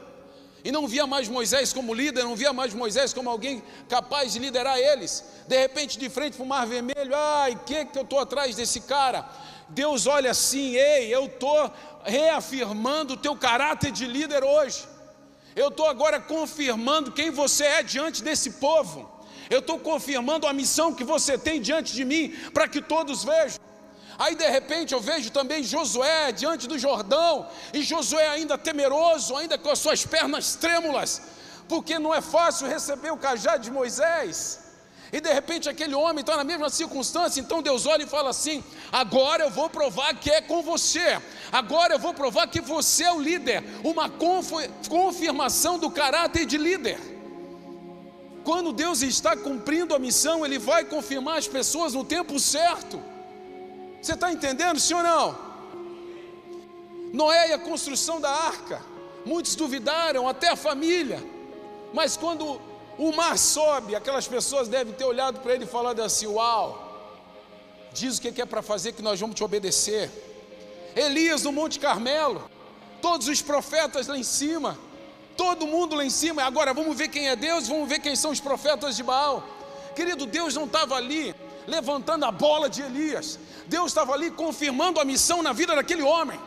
e 0.62 0.70
não 0.70 0.86
via 0.86 1.06
mais 1.06 1.26
Moisés 1.26 1.72
como 1.72 1.94
líder, 1.94 2.24
não 2.24 2.36
via 2.36 2.52
mais 2.52 2.74
Moisés 2.74 3.14
como 3.14 3.30
alguém 3.30 3.62
capaz 3.88 4.34
de 4.34 4.38
liderar 4.38 4.76
eles. 4.76 5.24
De 5.48 5.56
repente, 5.56 5.98
de 5.98 6.10
frente 6.10 6.36
para 6.36 6.44
o 6.44 6.46
mar 6.46 6.66
vermelho, 6.66 7.14
ai, 7.14 7.58
que, 7.64 7.86
que 7.86 7.96
eu 7.96 8.02
estou 8.02 8.18
atrás 8.18 8.56
desse 8.56 8.82
cara? 8.82 9.26
Deus 9.70 10.06
olha 10.06 10.32
assim, 10.32 10.76
ei, 10.76 11.08
eu 11.14 11.24
estou 11.24 11.72
reafirmando 12.04 13.14
o 13.14 13.16
teu 13.16 13.34
caráter 13.36 13.90
de 13.90 14.04
líder 14.04 14.44
hoje. 14.44 14.84
Eu 15.54 15.68
estou 15.68 15.86
agora 15.86 16.20
confirmando 16.20 17.10
quem 17.10 17.30
você 17.30 17.64
é 17.64 17.82
diante 17.82 18.22
desse 18.22 18.50
povo. 18.50 19.15
Eu 19.48 19.60
estou 19.60 19.78
confirmando 19.78 20.46
a 20.46 20.52
missão 20.52 20.94
que 20.94 21.04
você 21.04 21.38
tem 21.38 21.60
diante 21.60 21.94
de 21.94 22.04
mim, 22.04 22.34
para 22.52 22.68
que 22.68 22.80
todos 22.80 23.24
vejam. 23.24 23.60
Aí 24.18 24.34
de 24.34 24.48
repente 24.48 24.94
eu 24.94 25.00
vejo 25.00 25.30
também 25.30 25.62
Josué 25.62 26.32
diante 26.32 26.66
do 26.66 26.78
Jordão, 26.78 27.46
e 27.72 27.82
Josué 27.82 28.28
ainda 28.28 28.56
temeroso, 28.56 29.36
ainda 29.36 29.58
com 29.58 29.70
as 29.70 29.78
suas 29.78 30.06
pernas 30.06 30.54
trêmulas, 30.56 31.22
porque 31.68 31.98
não 31.98 32.14
é 32.14 32.20
fácil 32.20 32.66
receber 32.66 33.12
o 33.12 33.16
cajado 33.18 33.62
de 33.62 33.70
Moisés. 33.70 34.60
E 35.12 35.20
de 35.20 35.32
repente 35.32 35.68
aquele 35.68 35.94
homem 35.94 36.20
está 36.20 36.36
na 36.36 36.44
mesma 36.44 36.68
circunstância, 36.68 37.40
então 37.40 37.62
Deus 37.62 37.86
olha 37.86 38.02
e 38.02 38.08
fala 38.08 38.30
assim: 38.30 38.64
agora 38.90 39.44
eu 39.44 39.50
vou 39.50 39.68
provar 39.70 40.14
que 40.14 40.30
é 40.30 40.40
com 40.40 40.62
você, 40.62 41.20
agora 41.52 41.94
eu 41.94 41.98
vou 41.98 42.12
provar 42.12 42.48
que 42.48 42.60
você 42.60 43.04
é 43.04 43.12
o 43.12 43.20
líder, 43.20 43.62
uma 43.84 44.10
confirmação 44.88 45.78
do 45.78 45.90
caráter 45.90 46.44
de 46.44 46.58
líder. 46.58 47.15
Quando 48.46 48.72
Deus 48.72 49.02
está 49.02 49.36
cumprindo 49.36 49.92
a 49.92 49.98
missão, 49.98 50.46
Ele 50.46 50.56
vai 50.56 50.84
confirmar 50.84 51.36
as 51.36 51.48
pessoas 51.48 51.94
no 51.94 52.04
tempo 52.04 52.38
certo. 52.38 53.02
Você 54.00 54.12
está 54.12 54.32
entendendo, 54.32 54.78
sim 54.78 54.94
ou 54.94 55.02
não? 55.02 55.36
Noé 57.12 57.48
e 57.48 57.52
a 57.52 57.58
construção 57.58 58.20
da 58.20 58.30
arca, 58.30 58.80
muitos 59.24 59.56
duvidaram, 59.56 60.28
até 60.28 60.48
a 60.50 60.54
família, 60.54 61.20
mas 61.92 62.16
quando 62.16 62.60
o 62.96 63.10
mar 63.10 63.36
sobe, 63.36 63.96
aquelas 63.96 64.28
pessoas 64.28 64.68
devem 64.68 64.94
ter 64.94 65.04
olhado 65.04 65.40
para 65.40 65.52
ele 65.52 65.64
e 65.64 65.66
falado 65.66 66.00
assim: 66.00 66.28
Uau, 66.28 66.68
diz 67.92 68.18
o 68.18 68.22
que 68.22 68.40
é 68.40 68.46
para 68.46 68.62
fazer 68.62 68.92
que 68.92 69.02
nós 69.02 69.18
vamos 69.18 69.34
te 69.34 69.42
obedecer. 69.42 70.08
Elias 70.94 71.42
no 71.42 71.50
Monte 71.50 71.80
Carmelo, 71.80 72.48
todos 73.02 73.26
os 73.26 73.42
profetas 73.42 74.06
lá 74.06 74.16
em 74.16 74.22
cima, 74.22 74.78
todo 75.36 75.66
mundo 75.66 75.94
lá 75.94 76.04
em 76.04 76.10
cima, 76.10 76.42
agora 76.42 76.72
vamos 76.72 76.96
ver 76.96 77.08
quem 77.08 77.28
é 77.28 77.36
Deus, 77.36 77.68
vamos 77.68 77.88
ver 77.88 78.00
quem 78.00 78.16
são 78.16 78.30
os 78.30 78.40
profetas 78.40 78.96
de 78.96 79.02
Baal. 79.02 79.42
Querido, 79.94 80.26
Deus 80.26 80.54
não 80.54 80.64
estava 80.64 80.94
ali 80.96 81.34
levantando 81.66 82.24
a 82.24 82.30
bola 82.30 82.68
de 82.68 82.82
Elias. 82.82 83.38
Deus 83.66 83.88
estava 83.88 84.12
ali 84.12 84.30
confirmando 84.30 85.00
a 85.00 85.04
missão 85.04 85.42
na 85.42 85.52
vida 85.52 85.74
daquele 85.74 86.02
homem. 86.02 86.38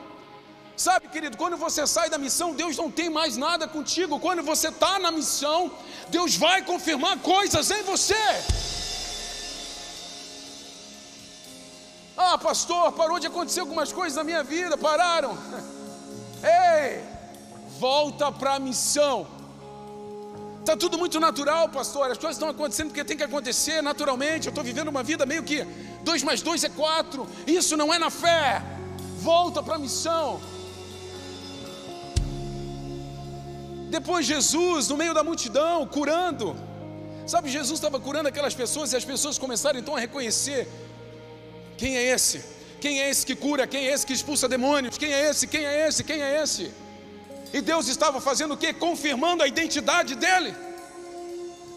Sabe, 0.76 1.10
querido, 1.10 1.36
quando 1.36 1.58
você 1.58 1.86
sai 1.86 2.10
da 2.10 2.18
missão, 2.18 2.54
Deus 2.54 2.78
não 2.78 2.90
tem 2.90 3.10
mais 3.10 3.36
nada 3.36 3.68
contigo. 3.68 4.20
Quando 4.20 4.42
você 4.42 4.70
está 4.70 4.98
na 4.98 5.12
missão, 5.12 5.70
Deus 6.08 6.38
vai 6.38 6.62
confirmar 6.62 7.18
coisas 7.20 7.70
em 7.70 7.84
você. 7.84 8.16
Ah, 12.16 12.38
pastor, 12.38 12.94
parou 12.94 13.20
de 13.20 13.28
acontecer 13.28 13.60
algumas 13.60 13.92
coisas 13.92 14.16
na 14.16 14.24
minha 14.24 14.44
vida, 14.44 14.78
pararam. 14.78 15.38
Ei, 16.44 17.04
volta 17.80 18.32
para 18.32 18.56
a 18.56 18.60
missão. 18.60 19.16
Está 20.60 20.76
tudo 20.76 20.98
muito 21.04 21.20
natural, 21.20 21.70
pastor. 21.70 22.12
As 22.12 22.18
coisas 22.18 22.36
estão 22.36 22.50
acontecendo 22.50 22.88
porque 22.90 23.06
tem 23.10 23.18
que 23.18 23.24
acontecer 23.24 23.82
naturalmente. 23.82 24.48
Eu 24.48 24.52
estou 24.52 24.64
vivendo 24.64 24.90
uma 24.90 25.04
vida 25.12 25.26
meio 25.26 25.44
que 25.50 25.66
dois 26.10 26.22
mais 26.22 26.42
dois 26.42 26.64
é 26.64 26.70
quatro. 26.82 27.28
Isso 27.48 27.78
não 27.82 27.94
é 27.94 27.98
na 27.98 28.10
fé. 28.10 28.62
Volta 29.30 29.64
para 29.64 29.76
a 29.76 29.80
missão. 29.80 30.40
Depois 33.98 34.26
Jesus, 34.26 34.90
no 34.90 34.98
meio 34.98 35.14
da 35.14 35.24
multidão, 35.24 35.88
curando. 35.88 36.56
Sabe, 37.26 37.50
Jesus 37.50 37.80
estava 37.80 38.00
curando 38.00 38.30
aquelas 38.30 38.54
pessoas 38.54 38.92
e 38.92 38.98
as 39.02 39.06
pessoas 39.06 39.38
começaram 39.38 39.80
então 39.80 39.96
a 39.96 40.00
reconhecer: 40.00 40.68
quem 41.78 41.98
é 41.98 42.04
esse? 42.16 42.38
Quem 42.84 43.02
é 43.02 43.10
esse 43.10 43.26
que 43.26 43.36
cura? 43.36 43.66
Quem 43.66 43.88
é 43.88 43.94
esse 43.94 44.06
que 44.06 44.14
expulsa 44.14 44.48
demônios? 44.48 44.98
Quem 44.98 45.12
é 45.12 45.30
esse? 45.30 45.48
Quem 45.48 45.66
é 45.66 45.88
esse? 45.88 46.04
Quem 46.04 46.22
é 46.22 46.44
esse? 46.44 46.72
E 47.54 47.62
Deus 47.62 47.88
estava 47.88 48.22
fazendo 48.22 48.54
o 48.54 48.58
que? 48.58 48.74
Confirmando 48.74 49.44
a 49.44 49.48
identidade 49.48 50.16
dele. 50.16 50.56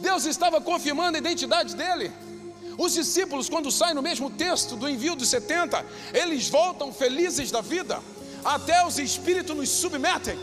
Deus 0.00 0.24
estava 0.24 0.60
confirmando 0.60 1.16
a 1.16 1.20
identidade 1.20 1.74
dele. 1.74 2.12
Os 2.76 2.92
discípulos, 2.94 3.48
quando 3.48 3.70
saem 3.70 3.94
no 3.94 4.02
mesmo 4.02 4.30
texto 4.30 4.76
do 4.76 4.88
envio 4.88 5.14
dos 5.14 5.28
70, 5.28 5.84
eles 6.12 6.48
voltam 6.48 6.92
felizes 6.92 7.50
da 7.50 7.60
vida, 7.60 8.00
até 8.44 8.84
os 8.86 8.98
espíritos 8.98 9.54
nos 9.54 9.68
submetem. 9.68 10.38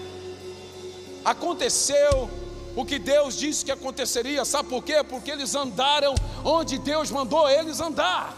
Aconteceu 1.26 2.30
o 2.76 2.86
que 2.86 3.00
Deus 3.00 3.36
disse 3.36 3.66
que 3.66 3.72
aconteceria, 3.72 4.46
sabe 4.46 4.70
por 4.70 4.84
quê? 4.84 5.04
Porque 5.04 5.32
eles 5.32 5.54
andaram 5.56 6.16
onde 6.46 6.78
Deus 6.78 7.12
mandou 7.12 7.50
eles 7.50 7.80
andar. 7.80 8.38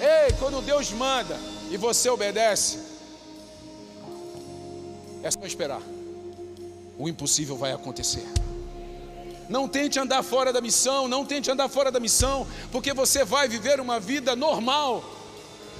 Ei, 0.00 0.32
quando 0.38 0.64
Deus 0.64 0.90
manda 0.90 1.38
e 1.70 1.76
você 1.76 2.08
obedece, 2.08 2.78
é 5.26 5.30
só 5.30 5.44
esperar. 5.44 5.82
O 6.98 7.08
impossível 7.08 7.56
vai 7.56 7.72
acontecer. 7.72 8.26
Não 9.48 9.68
tente 9.68 9.98
andar 9.98 10.22
fora 10.22 10.52
da 10.52 10.60
missão, 10.60 11.06
não 11.06 11.24
tente 11.24 11.50
andar 11.50 11.68
fora 11.68 11.90
da 11.90 12.00
missão, 12.00 12.46
porque 12.72 12.92
você 12.92 13.24
vai 13.24 13.48
viver 13.48 13.78
uma 13.80 14.00
vida 14.00 14.34
normal. 14.34 15.04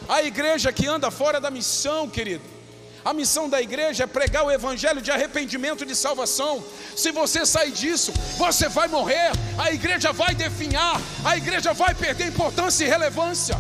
A 0.09 0.22
igreja 0.22 0.72
que 0.72 0.86
anda 0.86 1.11
fora 1.11 1.40
da 1.40 1.51
missão, 1.51 2.09
querido, 2.09 2.44
A 3.07 3.12
missão 3.12 3.49
da 3.49 3.62
igreja 3.62 4.03
é 4.03 4.07
pregar 4.09 4.44
o 4.44 4.51
evangelho 4.51 5.01
de 5.01 5.12
arrependimento 5.12 5.84
e 5.84 5.86
de 5.86 5.94
salvação. 5.94 6.61
Se 6.97 7.12
você 7.12 7.47
sair 7.47 7.70
disso, 7.70 8.12
você 8.36 8.68
vai 8.68 8.88
morrer. 8.88 9.30
A 9.57 9.70
igreja 9.70 10.12
vai 10.12 10.34
definhar, 10.34 11.01
a 11.24 11.36
igreja 11.36 11.72
vai 11.72 11.94
perder 11.94 12.26
importância 12.26 12.84
e 12.84 12.88
relevância. 12.88 13.57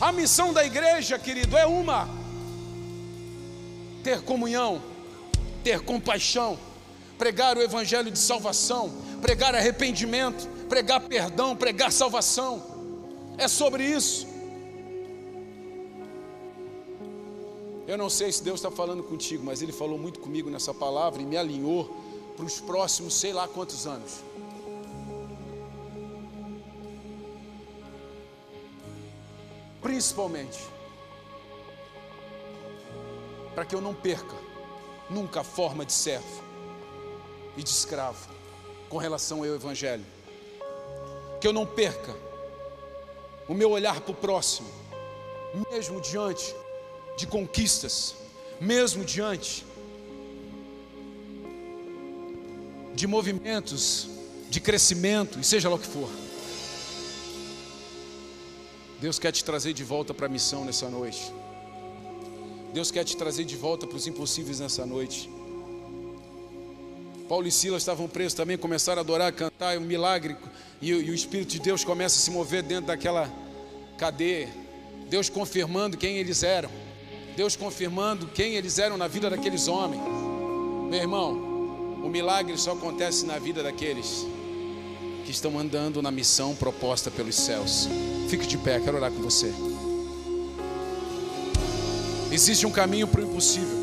A 0.00 0.10
missão 0.10 0.52
da 0.52 0.64
igreja, 0.64 1.16
querido, 1.16 1.56
é 1.56 1.64
uma: 1.64 2.08
ter 4.02 4.20
comunhão, 4.22 4.82
ter 5.62 5.80
compaixão, 5.80 6.58
pregar 7.18 7.56
o 7.56 7.62
evangelho 7.62 8.10
de 8.10 8.18
salvação, 8.18 8.92
pregar 9.20 9.54
arrependimento, 9.54 10.48
pregar 10.68 11.00
perdão, 11.00 11.54
pregar 11.56 11.92
salvação. 11.92 12.62
É 13.38 13.48
sobre 13.48 13.84
isso. 13.84 14.26
Eu 17.86 17.98
não 17.98 18.08
sei 18.08 18.30
se 18.32 18.42
Deus 18.42 18.60
está 18.60 18.70
falando 18.70 19.02
contigo, 19.02 19.44
mas 19.44 19.60
Ele 19.60 19.72
falou 19.72 19.98
muito 19.98 20.20
comigo 20.20 20.48
nessa 20.48 20.72
palavra 20.72 21.20
e 21.20 21.26
me 21.26 21.36
alinhou 21.36 21.94
para 22.36 22.46
os 22.46 22.60
próximos 22.60 23.14
sei 23.14 23.32
lá 23.32 23.46
quantos 23.46 23.86
anos. 23.86 24.20
Principalmente 29.80 30.58
para 33.54 33.64
que 33.64 33.74
eu 33.74 33.80
não 33.80 33.94
perca 33.94 34.41
nunca 35.12 35.40
a 35.40 35.44
forma 35.44 35.84
de 35.84 35.92
servo 35.92 36.42
e 37.56 37.62
de 37.62 37.68
escravo 37.68 38.28
com 38.88 38.96
relação 38.96 39.38
ao 39.38 39.46
Evangelho. 39.46 40.04
Que 41.40 41.46
eu 41.46 41.52
não 41.52 41.66
perca 41.66 42.14
o 43.48 43.54
meu 43.54 43.70
olhar 43.70 44.00
para 44.00 44.12
o 44.12 44.14
próximo, 44.14 44.68
mesmo 45.70 46.00
diante 46.00 46.54
de 47.16 47.26
conquistas, 47.26 48.14
mesmo 48.60 49.04
diante 49.04 49.66
de 52.94 53.06
movimentos 53.06 54.08
de 54.48 54.60
crescimento, 54.60 55.40
e 55.40 55.44
seja 55.44 55.68
lá 55.68 55.76
o 55.76 55.78
que 55.78 55.86
for. 55.86 56.08
Deus 59.00 59.18
quer 59.18 59.32
te 59.32 59.42
trazer 59.44 59.72
de 59.72 59.82
volta 59.82 60.14
para 60.14 60.26
a 60.26 60.28
missão 60.28 60.64
nessa 60.64 60.88
noite. 60.88 61.32
Deus 62.72 62.90
quer 62.90 63.04
te 63.04 63.16
trazer 63.16 63.44
de 63.44 63.56
volta 63.56 63.86
para 63.86 63.96
os 63.96 64.06
impossíveis 64.06 64.60
nessa 64.60 64.86
noite. 64.86 65.30
Paulo 67.28 67.46
e 67.46 67.52
Silas 67.52 67.82
estavam 67.82 68.08
presos 68.08 68.34
também, 68.34 68.58
começaram 68.58 69.00
a 69.00 69.02
adorar, 69.02 69.28
a 69.28 69.32
cantar, 69.32 69.74
é 69.74 69.78
um 69.78 69.82
milagre, 69.82 70.36
e, 70.80 70.90
e 70.90 71.10
o 71.10 71.14
Espírito 71.14 71.50
de 71.50 71.60
Deus 71.60 71.84
começa 71.84 72.18
a 72.18 72.22
se 72.22 72.30
mover 72.30 72.62
dentro 72.62 72.86
daquela 72.86 73.30
cadeia. 73.96 74.48
Deus 75.08 75.28
confirmando 75.28 75.96
quem 75.96 76.16
eles 76.16 76.42
eram. 76.42 76.70
Deus 77.36 77.56
confirmando 77.56 78.26
quem 78.28 78.54
eles 78.54 78.78
eram 78.78 78.96
na 78.96 79.08
vida 79.08 79.30
daqueles 79.30 79.68
homens. 79.68 80.02
Meu 80.90 81.00
irmão, 81.00 81.32
o 82.02 82.08
milagre 82.08 82.56
só 82.58 82.72
acontece 82.72 83.24
na 83.24 83.38
vida 83.38 83.62
daqueles 83.62 84.26
que 85.24 85.30
estão 85.30 85.58
andando 85.58 86.02
na 86.02 86.10
missão 86.10 86.54
proposta 86.54 87.10
pelos 87.10 87.36
céus. 87.36 87.88
Fique 88.28 88.46
de 88.46 88.58
pé, 88.58 88.80
quero 88.80 88.96
orar 88.96 89.10
com 89.10 89.22
você. 89.22 89.52
Existe 92.32 92.66
um 92.66 92.70
caminho 92.70 93.06
para 93.06 93.20
o 93.20 93.24
impossível. 93.24 93.82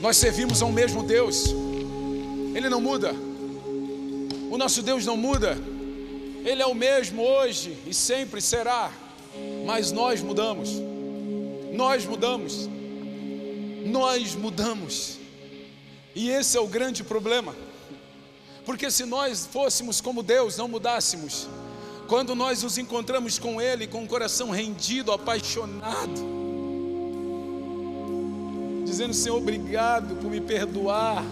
Nós 0.00 0.16
servimos 0.16 0.62
ao 0.62 0.70
mesmo 0.70 1.02
Deus, 1.02 1.46
Ele 2.54 2.68
não 2.68 2.80
muda. 2.80 3.12
O 4.48 4.56
nosso 4.56 4.80
Deus 4.80 5.04
não 5.04 5.16
muda, 5.16 5.58
Ele 6.44 6.62
é 6.62 6.66
o 6.66 6.74
mesmo 6.74 7.20
hoje 7.20 7.76
e 7.84 7.92
sempre 7.92 8.40
será, 8.40 8.92
mas 9.66 9.90
nós 9.90 10.22
mudamos, 10.22 10.70
nós 11.72 12.06
mudamos, 12.06 12.68
nós 13.86 14.36
mudamos, 14.36 15.18
e 16.14 16.30
esse 16.30 16.56
é 16.56 16.60
o 16.60 16.66
grande 16.68 17.02
problema, 17.02 17.54
porque 18.70 18.88
se 18.88 19.04
nós 19.04 19.48
fôssemos 19.50 20.00
como 20.00 20.22
Deus, 20.22 20.56
não 20.56 20.68
mudássemos, 20.68 21.48
quando 22.06 22.36
nós 22.36 22.62
nos 22.62 22.78
encontramos 22.78 23.36
com 23.36 23.60
Ele 23.60 23.86
com 23.86 24.04
o 24.04 24.06
coração 24.06 24.50
rendido, 24.50 25.10
apaixonado, 25.10 26.20
dizendo: 28.84 29.12
Senhor, 29.12 29.36
obrigado 29.36 30.14
por 30.16 30.30
me 30.30 30.40
perdoar 30.40 31.24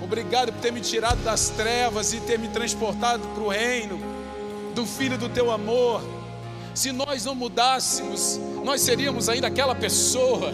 Obrigado 0.00 0.52
por 0.52 0.60
ter 0.60 0.72
me 0.72 0.80
tirado 0.80 1.22
das 1.24 1.50
trevas 1.50 2.14
e 2.14 2.20
ter 2.20 2.38
me 2.38 2.48
transportado 2.48 3.26
para 3.34 3.42
o 3.42 3.48
reino 3.48 3.98
do 4.74 4.86
Filho 4.86 5.18
do 5.18 5.28
teu 5.28 5.50
amor. 5.50 6.00
Se 6.74 6.92
nós 6.92 7.24
não 7.24 7.34
mudássemos, 7.34 8.40
nós 8.64 8.80
seríamos 8.80 9.28
ainda 9.28 9.48
aquela 9.48 9.74
pessoa. 9.74 10.52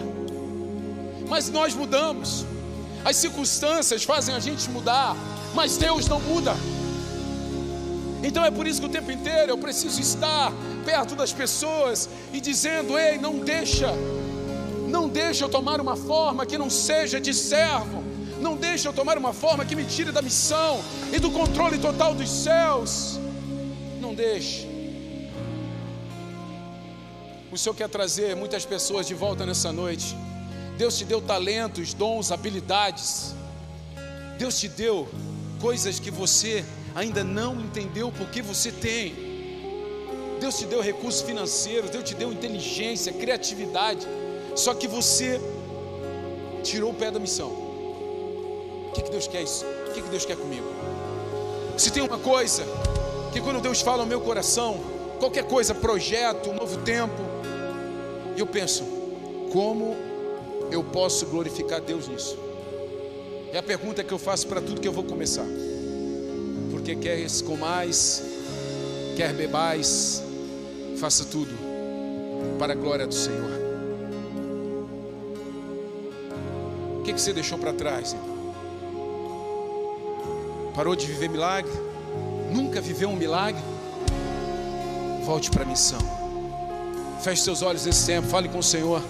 Mas 1.29 1.49
nós 1.49 1.73
mudamos. 1.75 2.45
As 3.05 3.15
circunstâncias 3.17 4.03
fazem 4.03 4.33
a 4.33 4.39
gente 4.39 4.67
mudar, 4.69 5.15
mas 5.55 5.77
Deus 5.77 6.07
não 6.07 6.19
muda. 6.19 6.55
Então 8.21 8.43
é 8.43 8.51
por 8.51 8.67
isso 8.67 8.81
que 8.81 8.87
o 8.87 8.89
tempo 8.89 9.11
inteiro 9.11 9.51
eu 9.51 9.57
preciso 9.57 10.01
estar 10.01 10.51
perto 10.83 11.15
das 11.15 11.31
pessoas 11.31 12.09
e 12.33 12.41
dizendo: 12.41 12.97
"Ei, 12.97 13.17
não 13.17 13.39
deixa, 13.39 13.91
não 14.87 15.07
deixa 15.07 15.45
eu 15.45 15.49
tomar 15.49 15.79
uma 15.79 15.95
forma 15.95 16.45
que 16.45 16.57
não 16.57 16.69
seja 16.69 17.19
de 17.19 17.33
servo, 17.33 18.03
não 18.39 18.55
deixe 18.55 18.87
eu 18.87 18.93
tomar 18.93 19.17
uma 19.17 19.33
forma 19.33 19.65
que 19.65 19.75
me 19.75 19.85
tire 19.85 20.11
da 20.11 20.21
missão 20.21 20.81
e 21.13 21.19
do 21.19 21.31
controle 21.31 21.77
total 21.77 22.13
dos 22.13 22.29
céus. 22.29 23.19
Não 23.99 24.13
deixe. 24.13 24.67
O 27.51 27.57
Senhor 27.57 27.73
quer 27.73 27.87
trazer 27.87 28.35
muitas 28.35 28.65
pessoas 28.65 29.07
de 29.07 29.13
volta 29.13 29.45
nessa 29.45 29.71
noite. 29.71 30.15
Deus 30.77 30.97
te 30.97 31.05
deu 31.05 31.21
talentos, 31.21 31.93
dons, 31.93 32.31
habilidades. 32.31 33.33
Deus 34.37 34.59
te 34.59 34.67
deu 34.67 35.07
coisas 35.55 35.99
que 35.99 36.11
você 36.11 36.63
ainda 36.93 37.23
não 37.23 37.59
entendeu 37.59 38.11
porque 38.11 38.41
você 38.41 38.71
tem. 38.71 39.25
Deus 40.39 40.57
te 40.57 40.65
deu 40.65 40.81
recursos 40.81 41.21
financeiros, 41.21 41.89
Deus 41.89 42.03
te 42.03 42.13
deu 42.13 42.31
inteligência, 42.31 43.11
criatividade. 43.13 44.07
Só 44.55 44.73
que 44.73 44.87
você 44.87 45.39
tirou 46.63 46.91
o 46.91 46.93
pé 46.93 47.11
da 47.11 47.19
missão 47.19 47.65
que, 48.95 49.01
que 49.03 49.11
Deus 49.11 49.27
quer 49.27 49.43
isso? 49.43 49.65
O 49.65 49.93
que, 49.93 50.01
que 50.01 50.09
Deus 50.09 50.25
quer 50.25 50.37
comigo? 50.37 50.65
Se 51.77 51.91
tem 51.91 52.01
uma 52.01 52.17
coisa 52.17 52.63
que 53.33 53.41
quando 53.41 53.61
Deus 53.61 53.81
fala 53.81 54.03
ao 54.03 54.07
meu 54.07 54.21
coração, 54.21 54.79
qualquer 55.19 55.43
coisa, 55.45 55.75
projeto, 55.75 56.53
novo 56.53 56.77
tempo, 56.77 57.21
eu 58.37 58.47
penso, 58.47 58.83
como 59.51 59.95
eu 60.71 60.83
posso 60.83 61.25
glorificar 61.25 61.81
Deus 61.81 62.07
nisso? 62.07 62.37
É 63.53 63.57
a 63.57 63.63
pergunta 63.63 64.03
que 64.03 64.11
eu 64.11 64.19
faço 64.19 64.47
para 64.47 64.61
tudo 64.61 64.81
que 64.81 64.87
eu 64.87 64.93
vou 64.93 65.03
começar. 65.03 65.45
Porque 66.71 66.95
quer 66.95 67.25
comais, 67.43 68.21
quer 69.15 69.33
bebais, 69.33 70.21
faça 70.97 71.25
tudo 71.25 71.51
para 72.59 72.73
a 72.73 72.75
glória 72.75 73.07
do 73.07 73.13
Senhor. 73.13 73.49
O 76.99 77.03
que, 77.03 77.13
que 77.13 77.21
você 77.21 77.33
deixou 77.33 77.57
para 77.57 77.73
trás, 77.73 78.13
irmão? 78.13 78.35
Parou 80.75 80.95
de 80.95 81.05
viver 81.05 81.29
milagre? 81.29 81.71
Nunca 82.51 82.81
viveu 82.81 83.09
um 83.09 83.15
milagre? 83.15 83.61
Volte 85.23 85.49
para 85.49 85.63
a 85.63 85.65
missão. 85.65 85.99
Feche 87.21 87.41
seus 87.41 87.61
olhos 87.61 87.85
nesse 87.85 88.05
tempo, 88.05 88.27
fale 88.27 88.49
com 88.49 88.59
o 88.59 88.63
Senhor. 88.63 89.01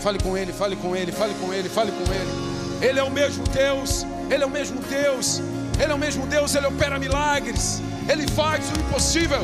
Fale 0.00 0.18
com 0.18 0.36
Ele, 0.36 0.52
fale 0.52 0.76
com 0.76 0.94
Ele, 0.94 1.10
fale 1.10 1.34
com 1.34 1.52
Ele, 1.52 1.68
fale 1.68 1.90
com 1.90 2.12
Ele. 2.12 2.45
Ele 2.80 2.98
é 2.98 3.02
o 3.02 3.10
mesmo 3.10 3.44
Deus, 3.48 4.06
Ele 4.30 4.42
é 4.42 4.46
o 4.46 4.50
mesmo 4.50 4.80
Deus, 4.80 5.42
Ele 5.80 5.92
é 5.92 5.94
o 5.94 5.98
mesmo 5.98 6.26
Deus, 6.26 6.54
Ele 6.54 6.66
opera 6.66 6.98
milagres, 6.98 7.82
Ele 8.08 8.26
faz 8.28 8.64
o 8.70 8.80
impossível. 8.80 9.40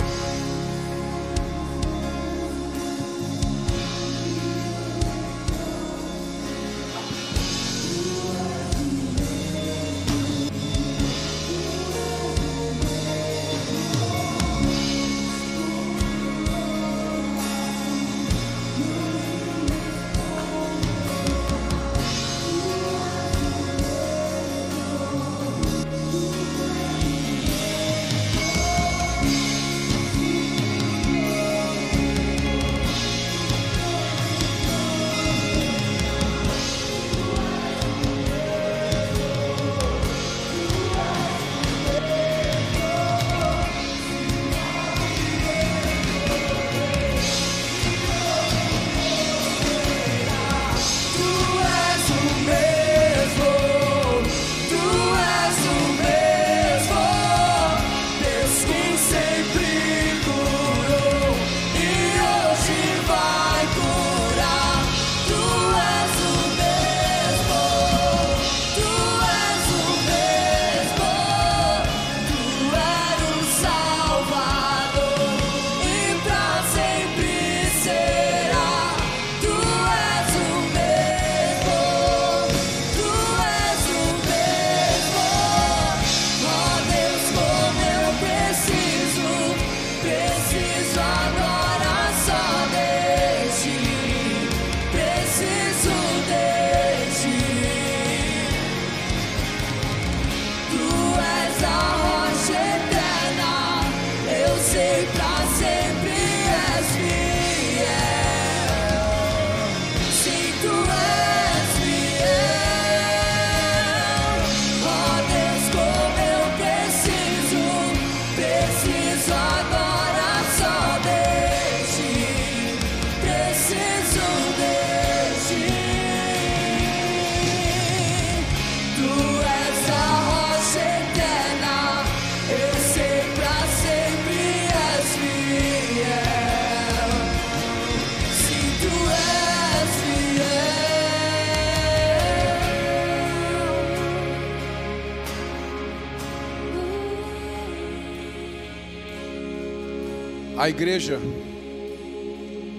A 150.63 150.69
igreja 150.69 151.19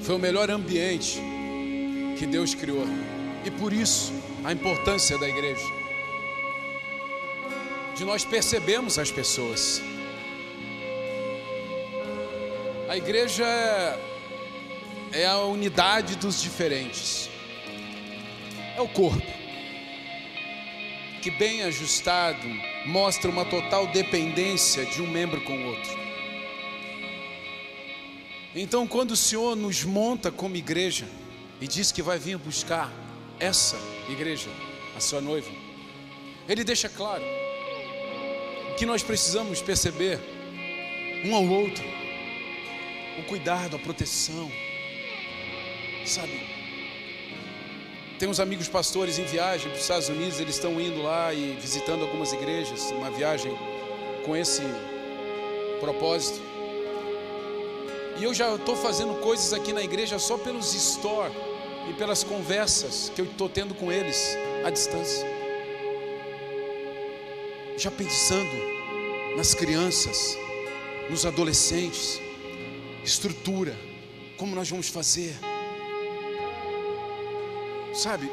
foi 0.03 0.15
o 0.15 0.17
melhor 0.17 0.49
ambiente 0.49 1.19
que 2.17 2.25
Deus 2.25 2.55
criou. 2.55 2.85
E 3.43 3.51
por 3.51 3.73
isso, 3.73 4.13
a 4.41 4.53
importância 4.53 5.17
da 5.17 5.27
igreja. 5.27 5.65
De 7.93 8.05
nós 8.05 8.23
percebermos 8.23 8.97
as 8.97 9.11
pessoas. 9.11 9.81
A 12.87 12.95
igreja 12.95 13.43
é 15.11 15.25
a 15.25 15.39
unidade 15.39 16.15
dos 16.15 16.41
diferentes. 16.41 17.29
É 18.77 18.81
o 18.81 18.87
corpo. 18.87 19.27
Que 21.21 21.29
bem 21.31 21.63
ajustado 21.63 22.47
mostra 22.85 23.29
uma 23.29 23.43
total 23.43 23.87
dependência 23.87 24.85
de 24.85 25.01
um 25.01 25.11
membro 25.11 25.41
com 25.41 25.51
o 25.51 25.67
outro. 25.67 26.02
Então, 28.55 28.85
quando 28.87 29.11
o 29.11 29.15
Senhor 29.15 29.55
nos 29.55 29.83
monta 29.83 30.31
como 30.31 30.55
igreja 30.55 31.07
e 31.59 31.67
diz 31.67 31.91
que 31.91 32.01
vai 32.01 32.19
vir 32.19 32.37
buscar 32.37 32.91
essa 33.39 33.77
igreja, 34.09 34.49
a 34.95 34.99
sua 34.99 35.19
noiva, 35.19 35.49
Ele 36.47 36.63
deixa 36.63 36.87
claro 36.87 37.23
que 38.77 38.85
nós 38.85 39.01
precisamos 39.01 39.61
perceber 39.61 40.19
um 41.25 41.35
ao 41.35 41.45
outro 41.45 41.83
o 43.17 43.23
cuidado, 43.23 43.75
a 43.75 43.79
proteção, 43.79 44.51
sabe? 46.05 46.39
Tem 48.17 48.27
uns 48.27 48.39
amigos 48.39 48.67
pastores 48.67 49.19
em 49.19 49.25
viagem 49.25 49.67
para 49.67 49.75
os 49.75 49.81
Estados 49.81 50.09
Unidos, 50.09 50.39
eles 50.39 50.55
estão 50.55 50.79
indo 50.79 51.01
lá 51.01 51.33
e 51.33 51.57
visitando 51.59 52.03
algumas 52.03 52.33
igrejas, 52.33 52.91
uma 52.91 53.11
viagem 53.11 53.51
com 54.25 54.35
esse 54.35 54.61
propósito. 55.79 56.52
E 58.17 58.23
eu 58.23 58.33
já 58.33 58.53
estou 58.55 58.75
fazendo 58.75 59.19
coisas 59.21 59.53
aqui 59.53 59.73
na 59.73 59.81
igreja 59.81 60.19
só 60.19 60.37
pelos 60.37 60.73
store 60.73 61.31
e 61.89 61.93
pelas 61.93 62.23
conversas 62.23 63.11
que 63.13 63.21
eu 63.21 63.25
estou 63.25 63.49
tendo 63.49 63.73
com 63.73 63.91
eles 63.91 64.37
à 64.63 64.69
distância. 64.69 65.25
Já 67.77 67.89
pensando 67.89 68.55
nas 69.35 69.53
crianças, 69.55 70.37
nos 71.09 71.25
adolescentes, 71.25 72.21
estrutura, 73.03 73.75
como 74.37 74.55
nós 74.55 74.69
vamos 74.69 74.89
fazer. 74.89 75.35
Sabe, 77.93 78.31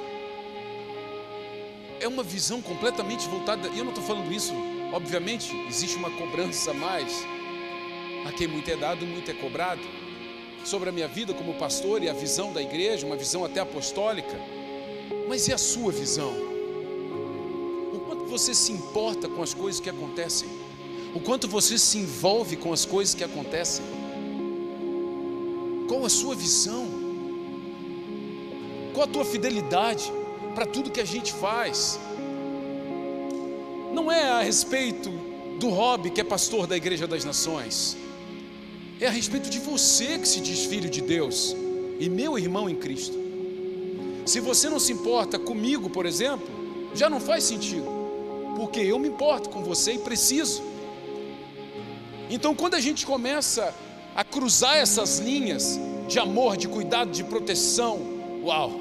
é 2.00 2.06
uma 2.06 2.22
visão 2.22 2.60
completamente 2.62 3.28
voltada, 3.28 3.68
e 3.68 3.78
eu 3.78 3.84
não 3.84 3.92
estou 3.92 4.04
falando 4.04 4.32
isso, 4.32 4.52
obviamente, 4.92 5.54
existe 5.68 5.96
uma 5.96 6.10
cobrança 6.10 6.70
a 6.70 6.74
mais 6.74 7.12
a 8.24 8.32
quem 8.32 8.46
muito 8.46 8.70
é 8.70 8.76
dado, 8.76 9.06
muito 9.06 9.30
é 9.30 9.34
cobrado. 9.34 9.82
Sobre 10.64 10.90
a 10.90 10.92
minha 10.92 11.08
vida 11.08 11.32
como 11.32 11.54
pastor 11.54 12.02
e 12.02 12.08
a 12.08 12.12
visão 12.12 12.52
da 12.52 12.60
igreja, 12.60 13.06
uma 13.06 13.16
visão 13.16 13.44
até 13.44 13.60
apostólica. 13.60 14.38
Mas 15.28 15.48
e 15.48 15.52
a 15.52 15.58
sua 15.58 15.90
visão? 15.90 16.32
O 17.92 18.00
quanto 18.06 18.24
você 18.26 18.54
se 18.54 18.72
importa 18.72 19.28
com 19.28 19.42
as 19.42 19.54
coisas 19.54 19.80
que 19.80 19.88
acontecem? 19.88 20.48
O 21.14 21.20
quanto 21.20 21.48
você 21.48 21.78
se 21.78 21.98
envolve 21.98 22.56
com 22.56 22.72
as 22.72 22.84
coisas 22.84 23.14
que 23.14 23.24
acontecem? 23.24 23.84
Qual 25.88 26.04
a 26.04 26.10
sua 26.10 26.34
visão? 26.34 26.86
Qual 28.92 29.04
a 29.04 29.08
tua 29.08 29.24
fidelidade 29.24 30.12
para 30.54 30.66
tudo 30.66 30.90
que 30.90 31.00
a 31.00 31.04
gente 31.04 31.32
faz? 31.32 31.98
Não 33.92 34.12
é 34.12 34.28
a 34.28 34.42
respeito 34.42 35.10
do 35.58 35.68
Rob, 35.70 36.10
que 36.10 36.20
é 36.20 36.24
pastor 36.24 36.66
da 36.66 36.76
Igreja 36.76 37.06
das 37.06 37.24
Nações 37.24 37.96
é 39.00 39.06
a 39.06 39.10
respeito 39.10 39.48
de 39.48 39.58
você 39.58 40.18
que 40.18 40.28
se 40.28 40.40
diz 40.40 40.66
filho 40.66 40.88
de 40.88 41.00
Deus 41.00 41.56
e 41.98 42.08
meu 42.08 42.38
irmão 42.38 42.68
em 42.68 42.76
Cristo. 42.76 43.18
Se 44.26 44.40
você 44.40 44.68
não 44.68 44.78
se 44.78 44.92
importa 44.92 45.38
comigo, 45.38 45.88
por 45.88 46.04
exemplo, 46.04 46.46
já 46.94 47.08
não 47.08 47.18
faz 47.18 47.44
sentido, 47.44 47.86
porque 48.56 48.80
eu 48.80 48.98
me 48.98 49.08
importo 49.08 49.48
com 49.48 49.62
você 49.64 49.94
e 49.94 49.98
preciso. 49.98 50.62
Então, 52.28 52.54
quando 52.54 52.74
a 52.74 52.80
gente 52.80 53.06
começa 53.06 53.74
a 54.14 54.22
cruzar 54.22 54.76
essas 54.76 55.18
linhas 55.18 55.80
de 56.06 56.18
amor, 56.18 56.56
de 56.56 56.68
cuidado, 56.68 57.10
de 57.10 57.24
proteção, 57.24 57.98
uau, 58.44 58.72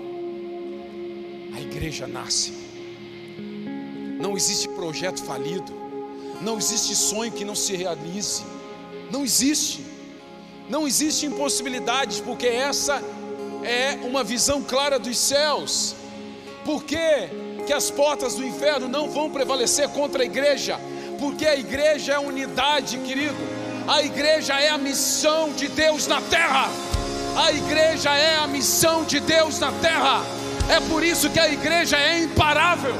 a 1.56 1.62
igreja 1.62 2.08
nasce. 2.08 2.54
Não 4.20 4.36
existe 4.36 4.68
projeto 4.68 5.24
falido, 5.24 5.72
não 6.42 6.58
existe 6.58 6.94
sonho 6.94 7.32
que 7.32 7.46
não 7.46 7.56
se 7.56 7.74
realize, 7.76 8.44
não 9.10 9.24
existe. 9.24 9.89
Não 10.70 10.88
existe 10.88 11.26
impossibilidades, 11.26 12.20
porque 12.20 12.46
essa 12.46 13.02
é 13.64 13.98
uma 14.04 14.24
visão 14.24 14.62
clara 14.62 15.00
dos 15.00 15.18
céus. 15.18 15.96
Por 16.64 16.84
que, 16.84 17.28
que 17.66 17.74
as 17.74 17.90
portas 17.90 18.36
do 18.36 18.46
inferno 18.46 18.88
não 18.88 19.10
vão 19.10 19.32
prevalecer 19.32 19.90
contra 19.90 20.22
a 20.22 20.26
igreja? 20.26 20.80
Porque 21.20 21.48
a 21.48 21.56
igreja 21.56 22.14
é 22.14 22.20
unidade, 22.20 23.00
querido. 23.00 23.36
A 23.88 24.04
igreja 24.04 24.62
é 24.62 24.70
a 24.70 24.78
missão 24.78 25.52
de 25.54 25.68
Deus 25.70 26.06
na 26.06 26.22
terra. 26.22 26.70
A 27.36 27.52
igreja 27.52 28.12
é 28.16 28.36
a 28.36 28.46
missão 28.46 29.04
de 29.04 29.20
Deus 29.20 29.58
na 29.58 29.72
terra. 29.72 30.22
É 30.70 30.80
por 30.82 31.04
isso 31.04 31.32
que 31.32 31.40
a 31.40 31.50
igreja 31.50 31.98
é 31.98 32.20
imparável. 32.20 32.94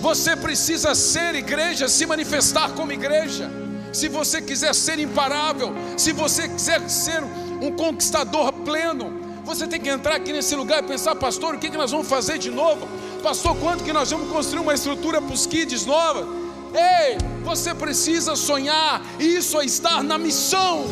Você 0.00 0.36
precisa 0.36 0.94
ser 0.94 1.34
igreja, 1.34 1.88
se 1.88 2.06
manifestar 2.06 2.70
como 2.70 2.92
igreja 2.92 3.59
se 3.92 4.08
você 4.08 4.40
quiser 4.40 4.74
ser 4.74 4.98
imparável, 4.98 5.72
se 5.96 6.12
você 6.12 6.48
quiser 6.48 6.88
ser 6.88 7.22
um 7.60 7.72
conquistador 7.72 8.52
pleno, 8.52 9.20
você 9.44 9.66
tem 9.66 9.80
que 9.80 9.88
entrar 9.88 10.16
aqui 10.16 10.32
nesse 10.32 10.54
lugar 10.54 10.82
e 10.82 10.86
pensar, 10.86 11.14
pastor, 11.16 11.54
o 11.54 11.58
que, 11.58 11.70
que 11.70 11.76
nós 11.76 11.90
vamos 11.90 12.08
fazer 12.08 12.38
de 12.38 12.50
novo? 12.50 12.88
Pastor, 13.22 13.56
quanto 13.56 13.82
que 13.82 13.92
nós 13.92 14.10
vamos 14.10 14.30
construir 14.30 14.60
uma 14.60 14.74
estrutura 14.74 15.20
para 15.20 15.34
os 15.34 15.46
kids 15.46 15.84
nova? 15.84 16.26
Ei, 16.72 17.18
você 17.42 17.74
precisa 17.74 18.36
sonhar, 18.36 19.02
isso 19.18 19.60
é 19.60 19.64
estar 19.64 20.04
na 20.04 20.18
missão. 20.18 20.84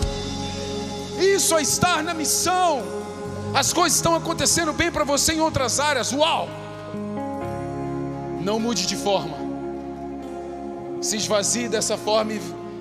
Isso 1.18 1.56
é 1.56 1.62
estar 1.62 2.02
na 2.02 2.14
missão. 2.14 2.82
As 3.54 3.72
coisas 3.72 3.96
estão 3.96 4.14
acontecendo 4.14 4.72
bem 4.72 4.90
para 4.90 5.04
você 5.04 5.34
em 5.34 5.40
outras 5.40 5.80
áreas. 5.80 6.12
Uau! 6.12 6.48
Não 8.40 8.58
mude 8.58 8.86
de 8.86 8.96
forma. 8.96 9.36
Se 11.00 11.16
esvazie 11.16 11.68
dessa 11.68 11.96
forma 11.96 12.32
e 12.32 12.40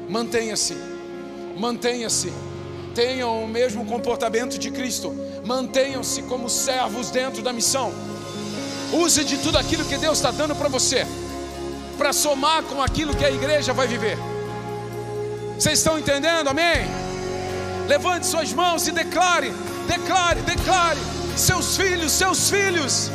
Mantenha-se, 0.09 0.77
mantenha-se, 1.57 2.31
tenham 2.95 3.43
o 3.43 3.47
mesmo 3.47 3.85
comportamento 3.85 4.57
de 4.57 4.71
Cristo, 4.71 5.13
mantenham-se 5.45 6.21
como 6.23 6.49
servos 6.49 7.09
dentro 7.09 7.41
da 7.41 7.51
missão. 7.51 7.93
Use 8.93 9.23
de 9.25 9.37
tudo 9.37 9.57
aquilo 9.57 9.83
que 9.83 9.97
Deus 9.97 10.17
está 10.17 10.31
dando 10.31 10.55
para 10.55 10.69
você, 10.69 11.05
para 11.97 12.13
somar 12.13 12.63
com 12.63 12.81
aquilo 12.81 13.15
que 13.15 13.25
a 13.25 13.31
igreja 13.31 13.73
vai 13.73 13.87
viver. 13.87 14.17
Vocês 15.59 15.79
estão 15.79 15.99
entendendo? 15.99 16.47
Amém? 16.47 16.87
Levante 17.87 18.27
suas 18.27 18.53
mãos 18.53 18.87
e 18.87 18.91
declare, 18.91 19.51
declare, 19.87 20.41
declare. 20.41 20.99
Seus 21.35 21.75
filhos, 21.75 22.11
seus 22.13 22.49
filhos. 22.49 23.11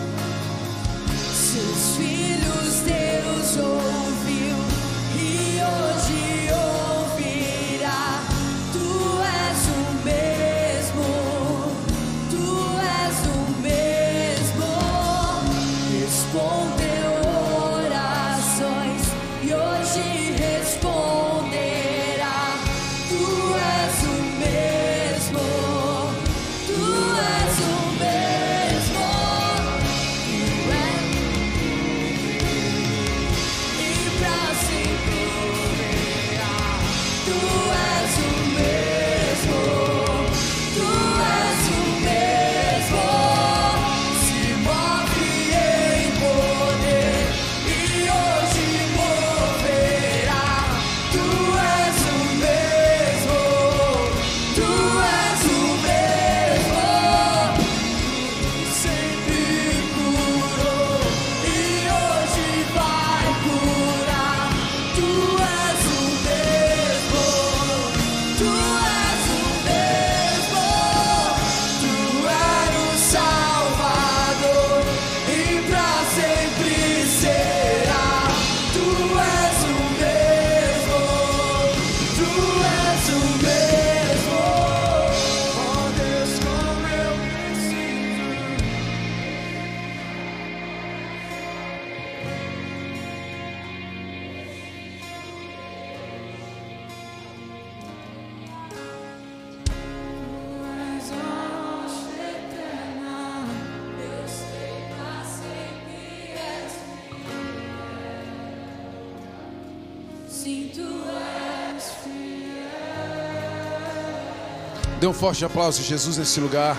Dê 115.03 115.09
um 115.09 115.13
forte 115.13 115.45
aplauso 115.45 115.81
a 115.81 115.85
Jesus 115.85 116.17
nesse 116.17 116.39
lugar. 116.39 116.77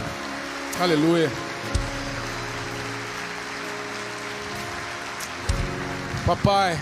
Aleluia. 0.79 1.29
Papai, 6.25 6.79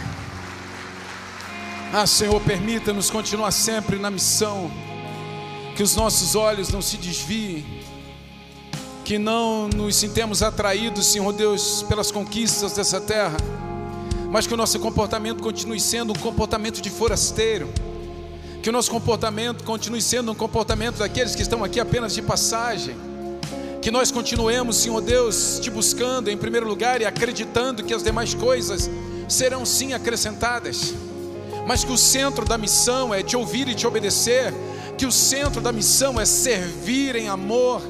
ah 1.91 2.05
Senhor, 2.05 2.39
permita-nos 2.41 3.09
continuar 3.09 3.49
sempre 3.49 3.97
na 3.97 4.11
missão, 4.11 4.69
que 5.75 5.81
os 5.81 5.95
nossos 5.95 6.35
olhos 6.35 6.69
não 6.69 6.79
se 6.79 6.95
desviem, 6.97 7.65
que 9.03 9.17
não 9.17 9.67
nos 9.67 9.95
sintamos 9.95 10.43
atraídos, 10.43 11.07
Senhor 11.07 11.33
Deus, 11.33 11.81
pelas 11.89 12.11
conquistas 12.11 12.73
dessa 12.73 13.01
terra, 13.01 13.37
mas 14.29 14.45
que 14.45 14.53
o 14.53 14.57
nosso 14.57 14.79
comportamento 14.79 15.41
continue 15.41 15.79
sendo 15.79 16.13
um 16.13 16.19
comportamento 16.19 16.79
de 16.79 16.91
forasteiro, 16.91 17.67
que 18.61 18.69
o 18.69 18.71
nosso 18.71 18.91
comportamento 18.91 19.63
continue 19.63 20.01
sendo 20.01 20.31
um 20.31 20.35
comportamento 20.35 20.97
daqueles 20.97 21.35
que 21.35 21.41
estão 21.41 21.63
aqui 21.63 21.79
apenas 21.79 22.13
de 22.13 22.21
passagem, 22.21 22.95
que 23.81 23.89
nós 23.89 24.11
continuemos, 24.11 24.77
Senhor 24.77 25.01
Deus, 25.01 25.59
te 25.59 25.71
buscando 25.71 26.29
em 26.29 26.37
primeiro 26.37 26.67
lugar 26.67 27.01
e 27.01 27.05
acreditando 27.05 27.83
que 27.83 27.93
as 27.93 28.03
demais 28.03 28.35
coisas 28.35 28.87
serão 29.27 29.65
sim 29.65 29.93
acrescentadas, 29.93 30.93
mas 31.67 31.83
que 31.83 31.91
o 31.91 31.97
centro 31.97 32.45
da 32.45 32.57
missão 32.57 33.11
é 33.11 33.23
te 33.23 33.35
ouvir 33.35 33.67
e 33.67 33.73
te 33.73 33.87
obedecer, 33.87 34.53
que 34.95 35.07
o 35.07 35.11
centro 35.11 35.59
da 35.59 35.71
missão 35.71 36.21
é 36.21 36.25
servir 36.25 37.15
em 37.15 37.27
amor, 37.27 37.81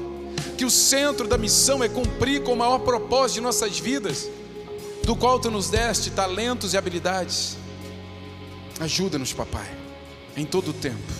que 0.56 0.64
o 0.64 0.70
centro 0.70 1.28
da 1.28 1.36
missão 1.36 1.84
é 1.84 1.88
cumprir 1.88 2.42
com 2.42 2.54
o 2.54 2.56
maior 2.56 2.78
propósito 2.78 3.34
de 3.34 3.40
nossas 3.42 3.78
vidas, 3.78 4.30
do 5.04 5.14
qual 5.14 5.38
tu 5.38 5.50
nos 5.50 5.68
deste 5.68 6.10
talentos 6.10 6.72
e 6.72 6.78
habilidades. 6.78 7.58
Ajuda-nos, 8.80 9.34
papai, 9.34 9.81
em 10.36 10.44
todo 10.44 10.70
o 10.70 10.72
tempo 10.72 11.12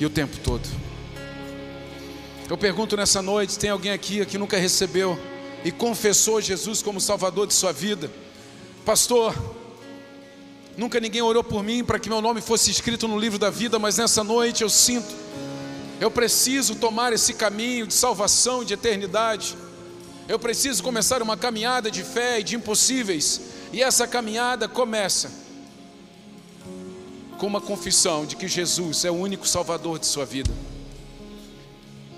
e 0.00 0.06
o 0.06 0.10
tempo 0.10 0.36
todo. 0.38 0.68
Eu 2.48 2.56
pergunto 2.56 2.96
nessa 2.96 3.22
noite: 3.22 3.58
tem 3.58 3.70
alguém 3.70 3.92
aqui 3.92 4.24
que 4.26 4.38
nunca 4.38 4.58
recebeu 4.58 5.18
e 5.64 5.70
confessou 5.70 6.40
Jesus 6.40 6.82
como 6.82 7.00
Salvador 7.00 7.46
de 7.46 7.54
sua 7.54 7.72
vida? 7.72 8.10
Pastor, 8.84 9.34
nunca 10.76 10.98
ninguém 10.98 11.22
orou 11.22 11.44
por 11.44 11.62
mim 11.62 11.84
para 11.84 11.98
que 11.98 12.08
meu 12.08 12.20
nome 12.20 12.40
fosse 12.40 12.70
escrito 12.70 13.06
no 13.06 13.18
livro 13.18 13.38
da 13.38 13.50
vida, 13.50 13.78
mas 13.78 13.96
nessa 13.96 14.24
noite 14.24 14.62
eu 14.62 14.70
sinto, 14.70 15.14
eu 16.00 16.10
preciso 16.10 16.74
tomar 16.74 17.12
esse 17.12 17.34
caminho 17.34 17.86
de 17.86 17.94
salvação, 17.94 18.64
de 18.64 18.74
eternidade. 18.74 19.56
Eu 20.28 20.38
preciso 20.38 20.82
começar 20.82 21.20
uma 21.20 21.36
caminhada 21.36 21.90
de 21.90 22.02
fé 22.02 22.40
e 22.40 22.42
de 22.42 22.56
impossíveis, 22.56 23.40
e 23.72 23.82
essa 23.82 24.06
caminhada 24.06 24.68
começa 24.68 25.41
com 27.42 27.48
uma 27.48 27.60
confissão 27.60 28.24
de 28.24 28.36
que 28.36 28.46
Jesus 28.46 29.04
é 29.04 29.10
o 29.10 29.14
único 29.14 29.48
Salvador 29.48 29.98
de 29.98 30.06
sua 30.06 30.24
vida. 30.24 30.48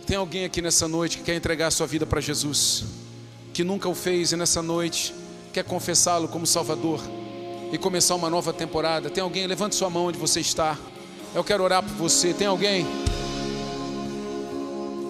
Tem 0.07 0.19
alguém 0.19 0.45
aqui 0.45 0.61
nessa 0.61 0.87
noite 0.87 1.17
que 1.17 1.25
quer 1.25 1.35
entregar 1.35 1.71
sua 1.71 1.87
vida 1.87 2.05
para 2.05 2.21
Jesus, 2.21 2.85
que 3.55 3.65
nunca 3.65 3.89
o 3.89 3.95
fez 3.95 4.33
e 4.33 4.37
nessa 4.37 4.61
noite 4.61 5.15
quer 5.51 5.65
confessá-lo 5.65 6.29
como 6.29 6.47
Salvador 6.47 7.01
e 7.73 7.79
começar 7.79 8.15
uma 8.17 8.29
nova 8.29 8.53
temporada? 8.53 9.09
Tem 9.09 9.23
alguém? 9.23 9.47
Levante 9.47 9.77
sua 9.77 9.89
mão 9.89 10.09
onde 10.09 10.19
você 10.19 10.41
está. 10.41 10.77
Eu 11.35 11.43
quero 11.43 11.65
orar 11.65 11.83
por 11.83 11.95
você. 11.95 12.35
Tem 12.35 12.47
alguém? 12.47 12.87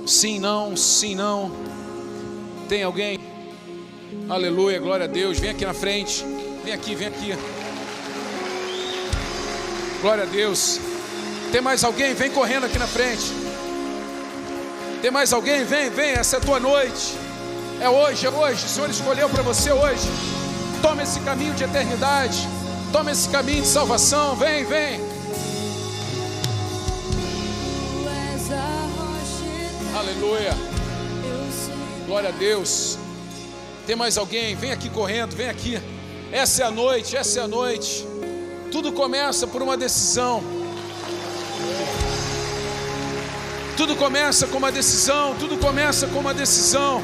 Sim, 0.06 0.38
não, 0.38 0.76
sim, 0.76 1.16
não. 1.16 1.50
Tem 2.68 2.84
alguém? 2.84 3.18
Aleluia, 4.28 4.78
glória 4.78 5.06
a 5.06 5.08
Deus. 5.08 5.40
Vem 5.40 5.50
aqui 5.50 5.66
na 5.66 5.74
frente. 5.74 6.24
Vem 6.64 6.72
aqui, 6.72 6.94
vem 6.94 7.08
aqui. 7.08 7.63
Glória 10.04 10.24
a 10.24 10.26
Deus. 10.26 10.78
Tem 11.50 11.62
mais 11.62 11.82
alguém? 11.82 12.12
Vem 12.12 12.30
correndo 12.30 12.66
aqui 12.66 12.78
na 12.78 12.86
frente. 12.86 13.32
Tem 15.00 15.10
mais 15.10 15.32
alguém? 15.32 15.64
Vem, 15.64 15.88
vem. 15.88 16.10
Essa 16.10 16.36
é 16.36 16.38
a 16.40 16.42
tua 16.42 16.60
noite. 16.60 17.16
É 17.80 17.88
hoje, 17.88 18.26
é 18.26 18.30
hoje. 18.30 18.66
O 18.66 18.68
Senhor 18.68 18.90
escolheu 18.90 19.30
para 19.30 19.42
você 19.42 19.72
hoje. 19.72 20.06
Toma 20.82 21.02
esse 21.02 21.20
caminho 21.20 21.54
de 21.54 21.64
eternidade. 21.64 22.46
Toma 22.92 23.12
esse 23.12 23.30
caminho 23.30 23.62
de 23.62 23.66
salvação. 23.66 24.36
Vem, 24.36 24.66
vem. 24.66 25.00
Aleluia. 29.96 30.54
Glória 32.06 32.28
a 32.28 32.32
Deus. 32.32 32.98
Tem 33.86 33.96
mais 33.96 34.18
alguém? 34.18 34.54
Vem 34.54 34.70
aqui 34.70 34.90
correndo, 34.90 35.34
vem 35.34 35.48
aqui. 35.48 35.80
Essa 36.30 36.64
é 36.64 36.66
a 36.66 36.70
noite, 36.70 37.16
essa 37.16 37.40
é 37.40 37.42
a 37.42 37.48
noite. 37.48 38.06
Tudo 38.74 38.90
começa 38.90 39.46
por 39.46 39.62
uma 39.62 39.76
decisão. 39.76 40.42
Tudo 43.76 43.94
começa 43.94 44.48
com 44.48 44.58
uma 44.58 44.72
decisão, 44.72 45.36
tudo 45.38 45.56
começa 45.58 46.08
com 46.08 46.18
uma 46.18 46.34
decisão. 46.34 47.00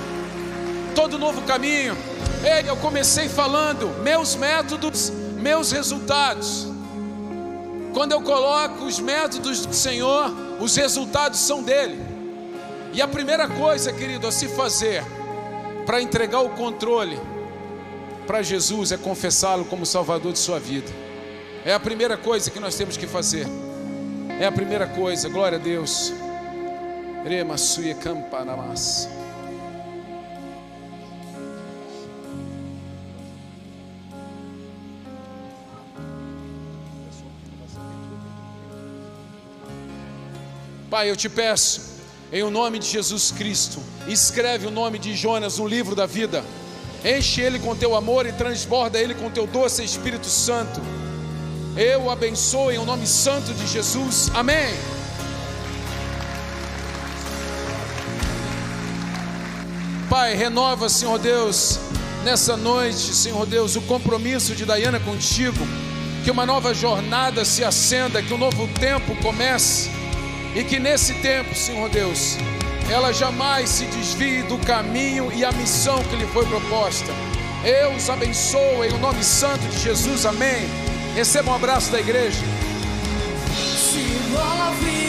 Todo 0.97 1.17
novo 1.17 1.43
caminho. 1.43 1.97
Ei, 2.43 2.69
eu 2.69 2.77
comecei 2.77 3.29
falando, 3.29 3.87
meus 4.03 4.35
métodos, 4.35 5.11
meus 5.41 5.71
resultados. 5.71 6.67
Quando 7.95 8.11
eu 8.11 8.21
coloco 8.21 8.85
os 8.85 8.99
métodos 8.99 9.65
do 9.65 9.73
Senhor, 9.73 10.35
os 10.59 10.75
resultados 10.75 11.39
são 11.39 11.63
dele. 11.63 12.05
E 12.93 13.01
a 13.01 13.07
primeira 13.07 13.47
coisa, 13.47 13.93
querido, 13.93 14.27
a 14.27 14.33
se 14.33 14.49
fazer 14.49 15.05
para 15.87 16.03
entregar 16.03 16.41
o 16.41 16.49
controle 16.49 17.17
para 18.27 18.43
Jesus 18.43 18.91
é 18.91 18.97
confessá-lo 18.97 19.65
como 19.67 19.87
Salvador 19.87 20.33
de 20.33 20.41
sua 20.41 20.59
vida. 20.59 21.10
É 21.65 21.75
a 21.75 21.81
primeira 21.81 22.17
coisa 22.17 22.51
que 22.51 22.59
nós 22.59 22.75
temos 22.75 22.97
que 22.97 23.07
fazer. 23.07 23.47
É 24.41 24.47
a 24.47 24.53
primeira 24.53 24.87
coisa, 24.87 25.29
glória 25.29 25.59
a 25.59 25.61
Deus. 25.61 26.11
Pai, 40.89 41.11
eu 41.11 41.17
te 41.17 41.29
peço, 41.29 42.01
em 42.33 42.43
o 42.43 42.51
nome 42.51 42.79
de 42.79 42.87
Jesus 42.87 43.31
Cristo, 43.31 43.81
escreve 44.09 44.67
o 44.67 44.71
nome 44.71 44.99
de 44.99 45.15
Jonas 45.15 45.59
no 45.59 45.69
livro 45.69 45.95
da 45.95 46.07
vida. 46.07 46.43
Enche 47.05 47.43
ele 47.43 47.59
com 47.59 47.77
teu 47.77 47.95
amor 47.95 48.27
e 48.27 48.33
transborda 48.33 48.99
ele 48.99 49.15
com 49.15 49.31
teu 49.31 49.47
doce 49.47 49.85
Espírito 49.85 50.27
Santo. 50.27 50.81
Eu 51.83 52.03
o 52.03 52.11
abençoo 52.11 52.71
em 52.71 52.77
o 52.77 52.85
nome 52.85 53.07
santo 53.07 53.55
de 53.55 53.67
Jesus. 53.67 54.31
Amém. 54.35 54.75
Pai, 60.11 60.35
renova, 60.35 60.91
Senhor 60.91 61.19
Deus, 61.19 61.79
nessa 62.23 62.55
noite, 62.55 63.15
Senhor 63.15 63.47
Deus, 63.47 63.77
o 63.77 63.81
compromisso 63.81 64.55
de 64.55 64.67
Dayana 64.67 65.01
contigo. 65.01 65.67
Que 66.23 66.31
uma 66.31 66.45
nova 66.45 66.75
jornada 66.75 67.47
se 67.47 67.65
acenda, 67.65 68.23
que 68.23 68.35
um 68.35 68.37
novo 68.37 68.69
tempo 68.79 69.17
comece. 69.23 69.91
E 70.55 70.63
que 70.63 70.79
nesse 70.79 71.15
tempo, 71.23 71.55
Senhor 71.55 71.89
Deus, 71.89 72.37
ela 72.91 73.11
jamais 73.11 73.71
se 73.71 73.87
desvie 73.87 74.43
do 74.43 74.59
caminho 74.59 75.33
e 75.33 75.47
a 75.47 75.53
missão 75.53 76.05
que 76.05 76.17
lhe 76.17 76.27
foi 76.27 76.45
proposta. 76.45 77.11
Eu 77.65 77.95
os 77.95 78.11
abençoo 78.11 78.85
em 78.85 78.93
o 78.93 78.99
nome 78.99 79.25
santo 79.25 79.67
de 79.69 79.79
Jesus, 79.79 80.27
amém. 80.27 80.90
Receba 81.15 81.51
um 81.51 81.55
abraço 81.55 81.91
da 81.91 82.01
igreja. 82.01 82.45
Se 83.77 83.99
move 84.31 85.00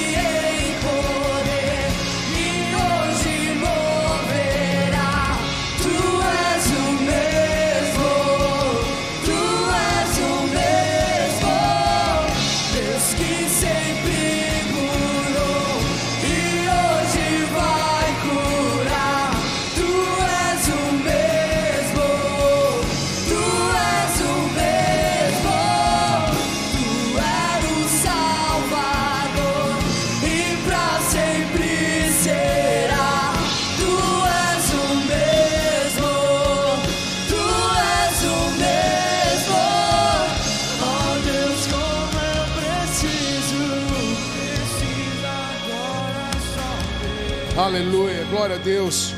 Aleluia, 47.74 48.26
glória 48.30 48.58
a 48.58 48.60
Deus. 48.60 49.14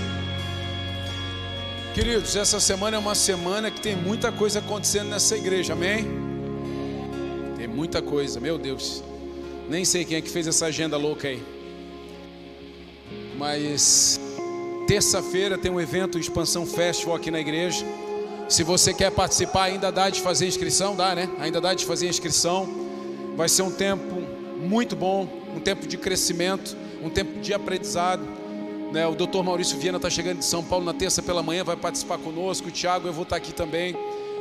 Queridos, 1.96 2.36
essa 2.36 2.60
semana 2.60 2.96
é 2.96 3.00
uma 3.00 3.16
semana 3.16 3.72
que 3.72 3.82
tem 3.82 3.96
muita 3.96 4.32
coisa 4.32 4.60
acontecendo 4.60 5.10
nessa 5.10 5.36
igreja, 5.36 5.74
amém? 5.74 6.06
Tem 7.58 7.68
muita 7.68 8.00
coisa, 8.00 8.40
meu 8.40 8.60
Deus. 8.60 9.04
Nem 9.68 9.84
sei 9.84 10.06
quem 10.06 10.18
é 10.18 10.22
que 10.22 10.30
fez 10.30 10.46
essa 10.46 10.68
agenda 10.68 10.98
louca 10.98 11.30
aí. 11.30 11.42
Mas 13.40 14.20
terça-feira 14.86 15.58
tem 15.58 15.72
um 15.72 15.82
evento 15.82 16.20
Expansão 16.20 16.64
Festival 16.64 17.16
aqui 17.16 17.32
na 17.32 17.40
igreja. 17.40 17.84
Se 18.48 18.62
você 18.62 18.94
quer 18.94 19.10
participar, 19.10 19.64
ainda 19.64 19.92
dá 19.92 20.12
de 20.12 20.22
fazer 20.22 20.46
inscrição, 20.46 20.96
dá, 20.96 21.16
né? 21.16 21.28
Ainda 21.40 21.60
dá 21.60 21.74
de 21.74 21.88
fazer 21.88 22.08
inscrição. 22.08 22.70
Vai 23.36 23.50
ser 23.50 23.64
um 23.64 23.72
tempo 23.72 24.22
muito 24.60 24.96
bom, 24.96 25.28
um 25.56 25.60
tempo 25.60 25.88
de 25.88 25.98
crescimento, 25.98 26.78
um 27.02 27.10
tempo 27.10 27.40
de 27.40 27.52
aprendizado. 27.52 28.43
Né? 28.94 29.08
O 29.08 29.16
doutor 29.16 29.44
Maurício 29.44 29.76
Viana 29.80 29.98
está 29.98 30.08
chegando 30.08 30.38
de 30.38 30.46
São 30.46 30.64
Paulo 30.64 30.86
na 30.86 30.94
terça 30.94 31.20
pela 31.24 31.42
manhã, 31.42 31.64
vai 31.64 31.76
participar 31.76 32.20
conosco. 32.20 32.68
O 32.68 32.72
Tiago, 32.72 33.08
eu 33.08 33.12
vou 33.12 33.24
estar 33.24 33.38
aqui 33.38 33.52
também. 33.52 33.98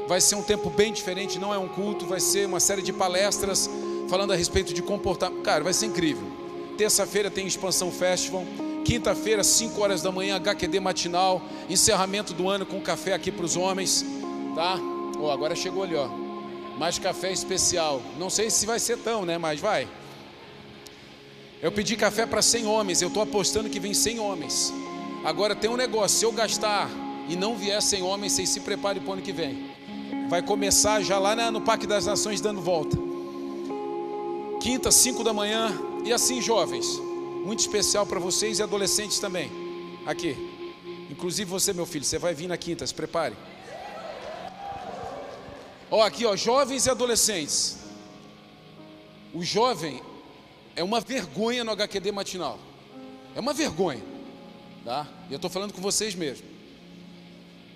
Vai 0.07 0.20
ser 0.20 0.34
um 0.34 0.42
tempo 0.42 0.68
bem 0.68 0.92
diferente, 0.92 1.38
não 1.38 1.55
é 1.55 1.59
um 1.59 1.66
culto, 1.66 2.05
vai 2.05 2.20
ser 2.20 2.46
uma 2.46 2.61
série 2.61 2.82
de 2.82 2.92
palestras 2.92 3.70
falando 4.11 4.34
a 4.34 4.36
respeito 4.36 4.74
de 4.74 4.82
comportamento. 4.82 5.40
Cara, 5.40 5.64
vai 5.64 5.72
ser 5.72 5.86
incrível. 5.86 6.28
Terça-feira 6.76 7.30
tem 7.30 7.46
Expansão 7.46 7.90
Festival. 7.90 8.44
Quinta-feira, 8.84 9.42
5 9.42 9.80
horas 9.80 10.03
da 10.03 10.12
manhã, 10.12 10.36
HQD 10.36 10.80
matinal. 10.80 11.40
Encerramento 11.70 12.34
do 12.34 12.50
ano 12.50 12.66
com 12.66 12.78
café 12.78 13.14
aqui 13.14 13.32
para 13.32 13.46
os 13.46 13.57
homens. 13.57 14.05
Tá? 14.55 14.78
Oh, 15.18 15.30
agora 15.30 15.57
chegou 15.57 15.82
ali, 15.82 15.96
ó. 15.96 16.09
Mais 16.78 16.98
café 16.98 17.32
especial. 17.32 18.03
Não 18.18 18.28
sei 18.28 18.50
se 18.50 18.66
vai 18.66 18.78
ser 18.78 18.98
tão, 18.98 19.24
né? 19.24 19.38
Mas 19.38 19.61
vai. 19.61 19.88
Eu 21.63 21.73
pedi 21.73 21.97
café 21.97 22.27
para 22.27 22.43
100 22.43 22.67
homens. 22.67 23.01
Eu 23.01 23.09
estou 23.09 23.23
apostando 23.23 23.71
que 23.71 23.81
vem 23.81 23.95
100 23.95 24.19
homens. 24.19 24.73
Agora 25.25 25.55
tem 25.55 25.71
um 25.71 25.77
negócio: 25.77 26.19
se 26.19 26.25
eu 26.25 26.33
gastar 26.33 26.91
e 27.29 27.37
não 27.37 27.57
vier 27.57 27.81
100 27.81 28.03
homens, 28.03 28.33
vocês 28.33 28.49
se 28.49 28.61
preparem 28.61 29.01
para 29.01 29.11
o 29.11 29.13
ano 29.15 29.23
que 29.23 29.33
vem. 29.33 29.71
Vai 30.29 30.43
começar 30.43 31.01
já 31.03 31.19
lá 31.19 31.51
no 31.51 31.61
Parque 31.61 31.87
das 31.87 32.05
Nações 32.05 32.41
dando 32.41 32.61
volta. 32.61 32.99
Quinta, 34.61 34.91
5 34.91 35.23
da 35.23 35.33
manhã. 35.33 35.73
E 36.05 36.13
assim, 36.13 36.43
jovens 36.43 37.01
muito 37.43 37.61
especial 37.61 38.07
para 38.07 38.21
vocês 38.21 38.59
e 38.59 38.63
adolescentes 38.63 39.19
também. 39.19 39.51
Aqui. 40.07 40.37
Inclusive 41.11 41.51
você, 41.51 41.73
meu 41.73 41.85
filho, 41.85 42.05
você 42.05 42.19
vai 42.19 42.33
vir 42.35 42.49
na 42.49 42.57
quinta, 42.57 42.87
se 42.87 42.95
prepare. 42.95 43.37
Ó, 45.91 46.03
aqui, 46.03 46.25
ó, 46.25 46.35
jovens 46.35 46.87
e 46.87 46.91
adolescentes. 46.91 47.79
O 49.35 49.43
jovem 49.43 50.01
é 50.75 50.83
uma 50.83 51.01
vergonha 51.01 51.64
no 51.64 51.73
HQD 51.73 52.12
matinal. 52.12 52.59
É 53.35 53.41
uma 53.41 53.53
vergonha, 53.53 54.03
tá? 54.85 55.07
E 55.29 55.33
eu 55.33 55.37
estou 55.37 55.51
falando 55.51 55.73
com 55.73 55.81
vocês 55.81 56.14
mesmo. 56.14 56.47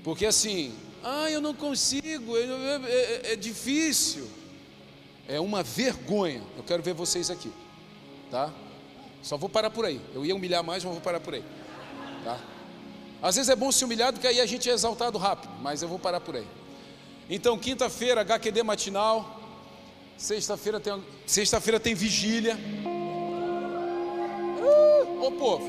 Porque 0.04 0.26
assim, 0.26 0.74
ah, 1.02 1.30
eu 1.30 1.40
não 1.40 1.54
consigo, 1.54 2.36
é, 2.36 2.42
é, 2.86 3.32
é 3.32 3.36
difícil. 3.36 4.28
É 5.28 5.40
uma 5.40 5.62
vergonha. 5.62 6.42
Eu 6.56 6.62
quero 6.62 6.82
ver 6.82 6.94
vocês 6.94 7.30
aqui, 7.30 7.52
tá? 8.30 8.52
Só 9.22 9.36
vou 9.36 9.48
parar 9.48 9.70
por 9.70 9.84
aí. 9.84 10.00
Eu 10.14 10.24
ia 10.24 10.34
humilhar 10.34 10.62
mais, 10.62 10.84
mas 10.84 10.92
vou 10.92 11.02
parar 11.02 11.20
por 11.20 11.34
aí. 11.34 11.44
Tá? 12.22 12.38
Às 13.20 13.34
vezes 13.36 13.48
é 13.48 13.56
bom 13.56 13.72
se 13.72 13.84
humilhar, 13.84 14.12
porque 14.12 14.26
aí 14.26 14.40
a 14.40 14.46
gente 14.46 14.70
é 14.70 14.72
exaltado 14.72 15.18
rápido, 15.18 15.52
mas 15.60 15.82
eu 15.82 15.88
vou 15.88 15.98
parar 15.98 16.20
por 16.20 16.36
aí. 16.36 16.46
Então, 17.28 17.58
quinta-feira, 17.58 18.20
HQD 18.20 18.62
matinal. 18.62 19.40
Sexta-feira 20.16 20.78
tem, 20.80 21.04
sexta-feira 21.26 21.80
tem 21.80 21.94
vigília. 21.94 22.56
Ô 25.20 25.30
povo, 25.32 25.66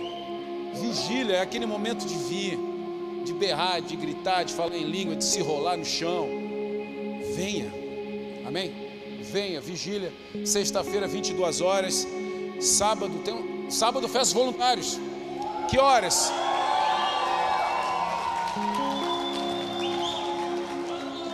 vigília 0.74 1.38
é 1.38 1.42
aquele 1.42 1.66
momento 1.66 2.06
de 2.06 2.16
vir, 2.16 2.60
de 3.24 3.34
berrar, 3.34 3.82
de 3.82 3.96
gritar, 3.96 4.44
de 4.44 4.54
falar 4.54 4.76
em 4.76 4.84
língua, 4.84 5.16
de 5.16 5.24
se 5.24 5.42
rolar 5.42 5.78
no 5.78 5.86
chão. 5.86 6.28
Venha, 7.36 7.72
amém? 8.46 8.74
Venha, 9.22 9.62
vigília, 9.62 10.14
sexta-feira, 10.46 11.08
22 11.08 11.62
horas. 11.62 12.08
Sábado 12.60 13.20
tem 13.24 13.34
um, 13.34 13.72
sábado 13.72 14.08
festas 14.08 14.34
voluntários. 14.34 15.00
Que 15.70 15.80
horas? 15.80 16.32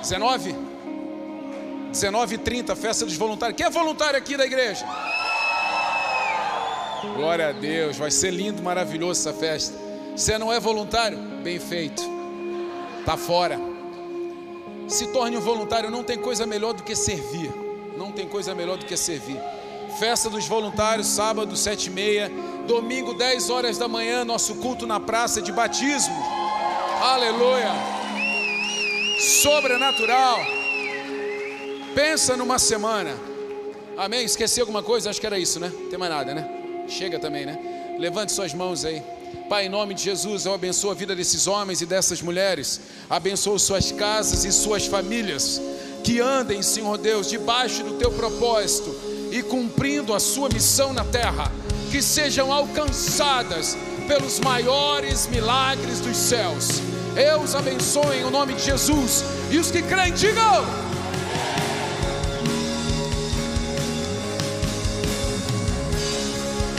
Dezenove? 0.02 0.56
Dezenove 1.92 2.36
e 2.36 2.38
trinta, 2.38 2.76
festa 2.76 3.06
dos 3.06 3.16
voluntários. 3.16 3.56
Quem 3.56 3.66
é 3.66 3.70
voluntário 3.70 4.18
aqui 4.18 4.36
da 4.36 4.46
igreja? 4.46 4.86
Glória 7.16 7.50
a 7.50 7.52
Deus, 7.52 7.98
vai 7.98 8.10
ser 8.10 8.32
lindo, 8.32 8.64
maravilhoso 8.64 9.20
essa 9.28 9.38
festa. 9.38 9.78
Você 10.16 10.38
não 10.38 10.52
é 10.52 10.60
voluntário? 10.60 11.18
Bem 11.44 11.60
feito. 11.60 12.02
Tá 13.06 13.18
fora. 13.18 13.60
Se 14.88 15.08
torne 15.08 15.38
um 15.38 15.42
voluntário, 15.42 15.90
não 15.92 16.04
tem 16.04 16.18
coisa 16.18 16.46
melhor 16.46 16.74
do 16.74 16.84
que 16.84 16.96
servir. 16.96 17.52
Não 17.98 18.12
tem 18.12 18.28
coisa 18.28 18.56
melhor 18.56 18.78
do 18.78 18.86
que 18.86 18.96
servir. 18.98 19.40
Festa 20.00 20.30
dos 20.30 20.48
voluntários, 20.48 21.08
sábado, 21.08 21.56
sete 21.56 21.88
e 21.88 21.90
meia. 21.90 22.32
Domingo, 22.68 23.14
10 23.14 23.50
horas 23.50 23.78
da 23.78 23.88
manhã, 23.88 24.24
nosso 24.24 24.56
culto 24.56 24.88
na 24.88 25.00
praça 25.00 25.42
de 25.42 25.52
batismo. 25.52 26.16
Aleluia. 27.02 27.72
Sobrenatural. 29.42 30.40
Pensa 31.94 32.36
numa 32.38 32.58
semana. 32.58 33.16
Amém? 33.98 34.24
Esqueci 34.26 34.60
alguma 34.60 34.82
coisa? 34.82 35.10
Acho 35.10 35.20
que 35.20 35.28
era 35.28 35.38
isso, 35.38 35.60
né? 35.60 35.72
Tem 35.90 36.00
mais 36.00 36.12
nada, 36.12 36.34
né? 36.34 36.63
Chega 36.88 37.20
também, 37.20 37.46
né? 37.46 37.58
Levante 37.98 38.32
suas 38.32 38.54
mãos 38.54 38.86
aí. 38.86 39.02
Pai, 39.50 39.66
em 39.66 39.70
nome 39.70 39.94
de 39.94 40.04
Jesus, 40.04 40.46
eu 40.46 40.54
abençoo 40.54 40.92
a 40.92 40.94
vida 40.94 41.16
desses 41.16 41.48
homens 41.48 41.82
e 41.82 41.86
dessas 41.86 42.22
mulheres. 42.22 42.82
Abençoo 43.10 43.58
suas 43.60 43.92
casas 43.92 44.46
e 44.46 44.52
suas 44.52 44.86
famílias. 44.88 45.62
Que 46.04 46.20
andem, 46.20 46.62
Senhor 46.62 46.98
Deus, 46.98 47.30
debaixo 47.30 47.84
do 47.84 47.94
teu 47.94 48.12
propósito 48.12 48.94
e 49.32 49.42
cumprindo 49.42 50.14
a 50.14 50.20
sua 50.20 50.50
missão 50.50 50.94
na 50.94 51.04
terra, 51.06 51.52
que 51.92 52.02
sejam 52.02 52.52
alcançadas 52.52 53.78
pelos 54.08 54.40
maiores 54.40 55.28
milagres 55.28 56.00
dos 56.00 56.18
céus. 56.18 56.82
Eu 57.16 57.42
os 57.42 57.56
abençoe 57.56 58.18
em 58.18 58.30
nome 58.30 58.54
de 58.54 58.64
Jesus. 58.64 59.24
E 59.52 59.58
os 59.58 59.72
que 59.72 59.82
creem, 59.82 60.14
digam. 60.14 60.93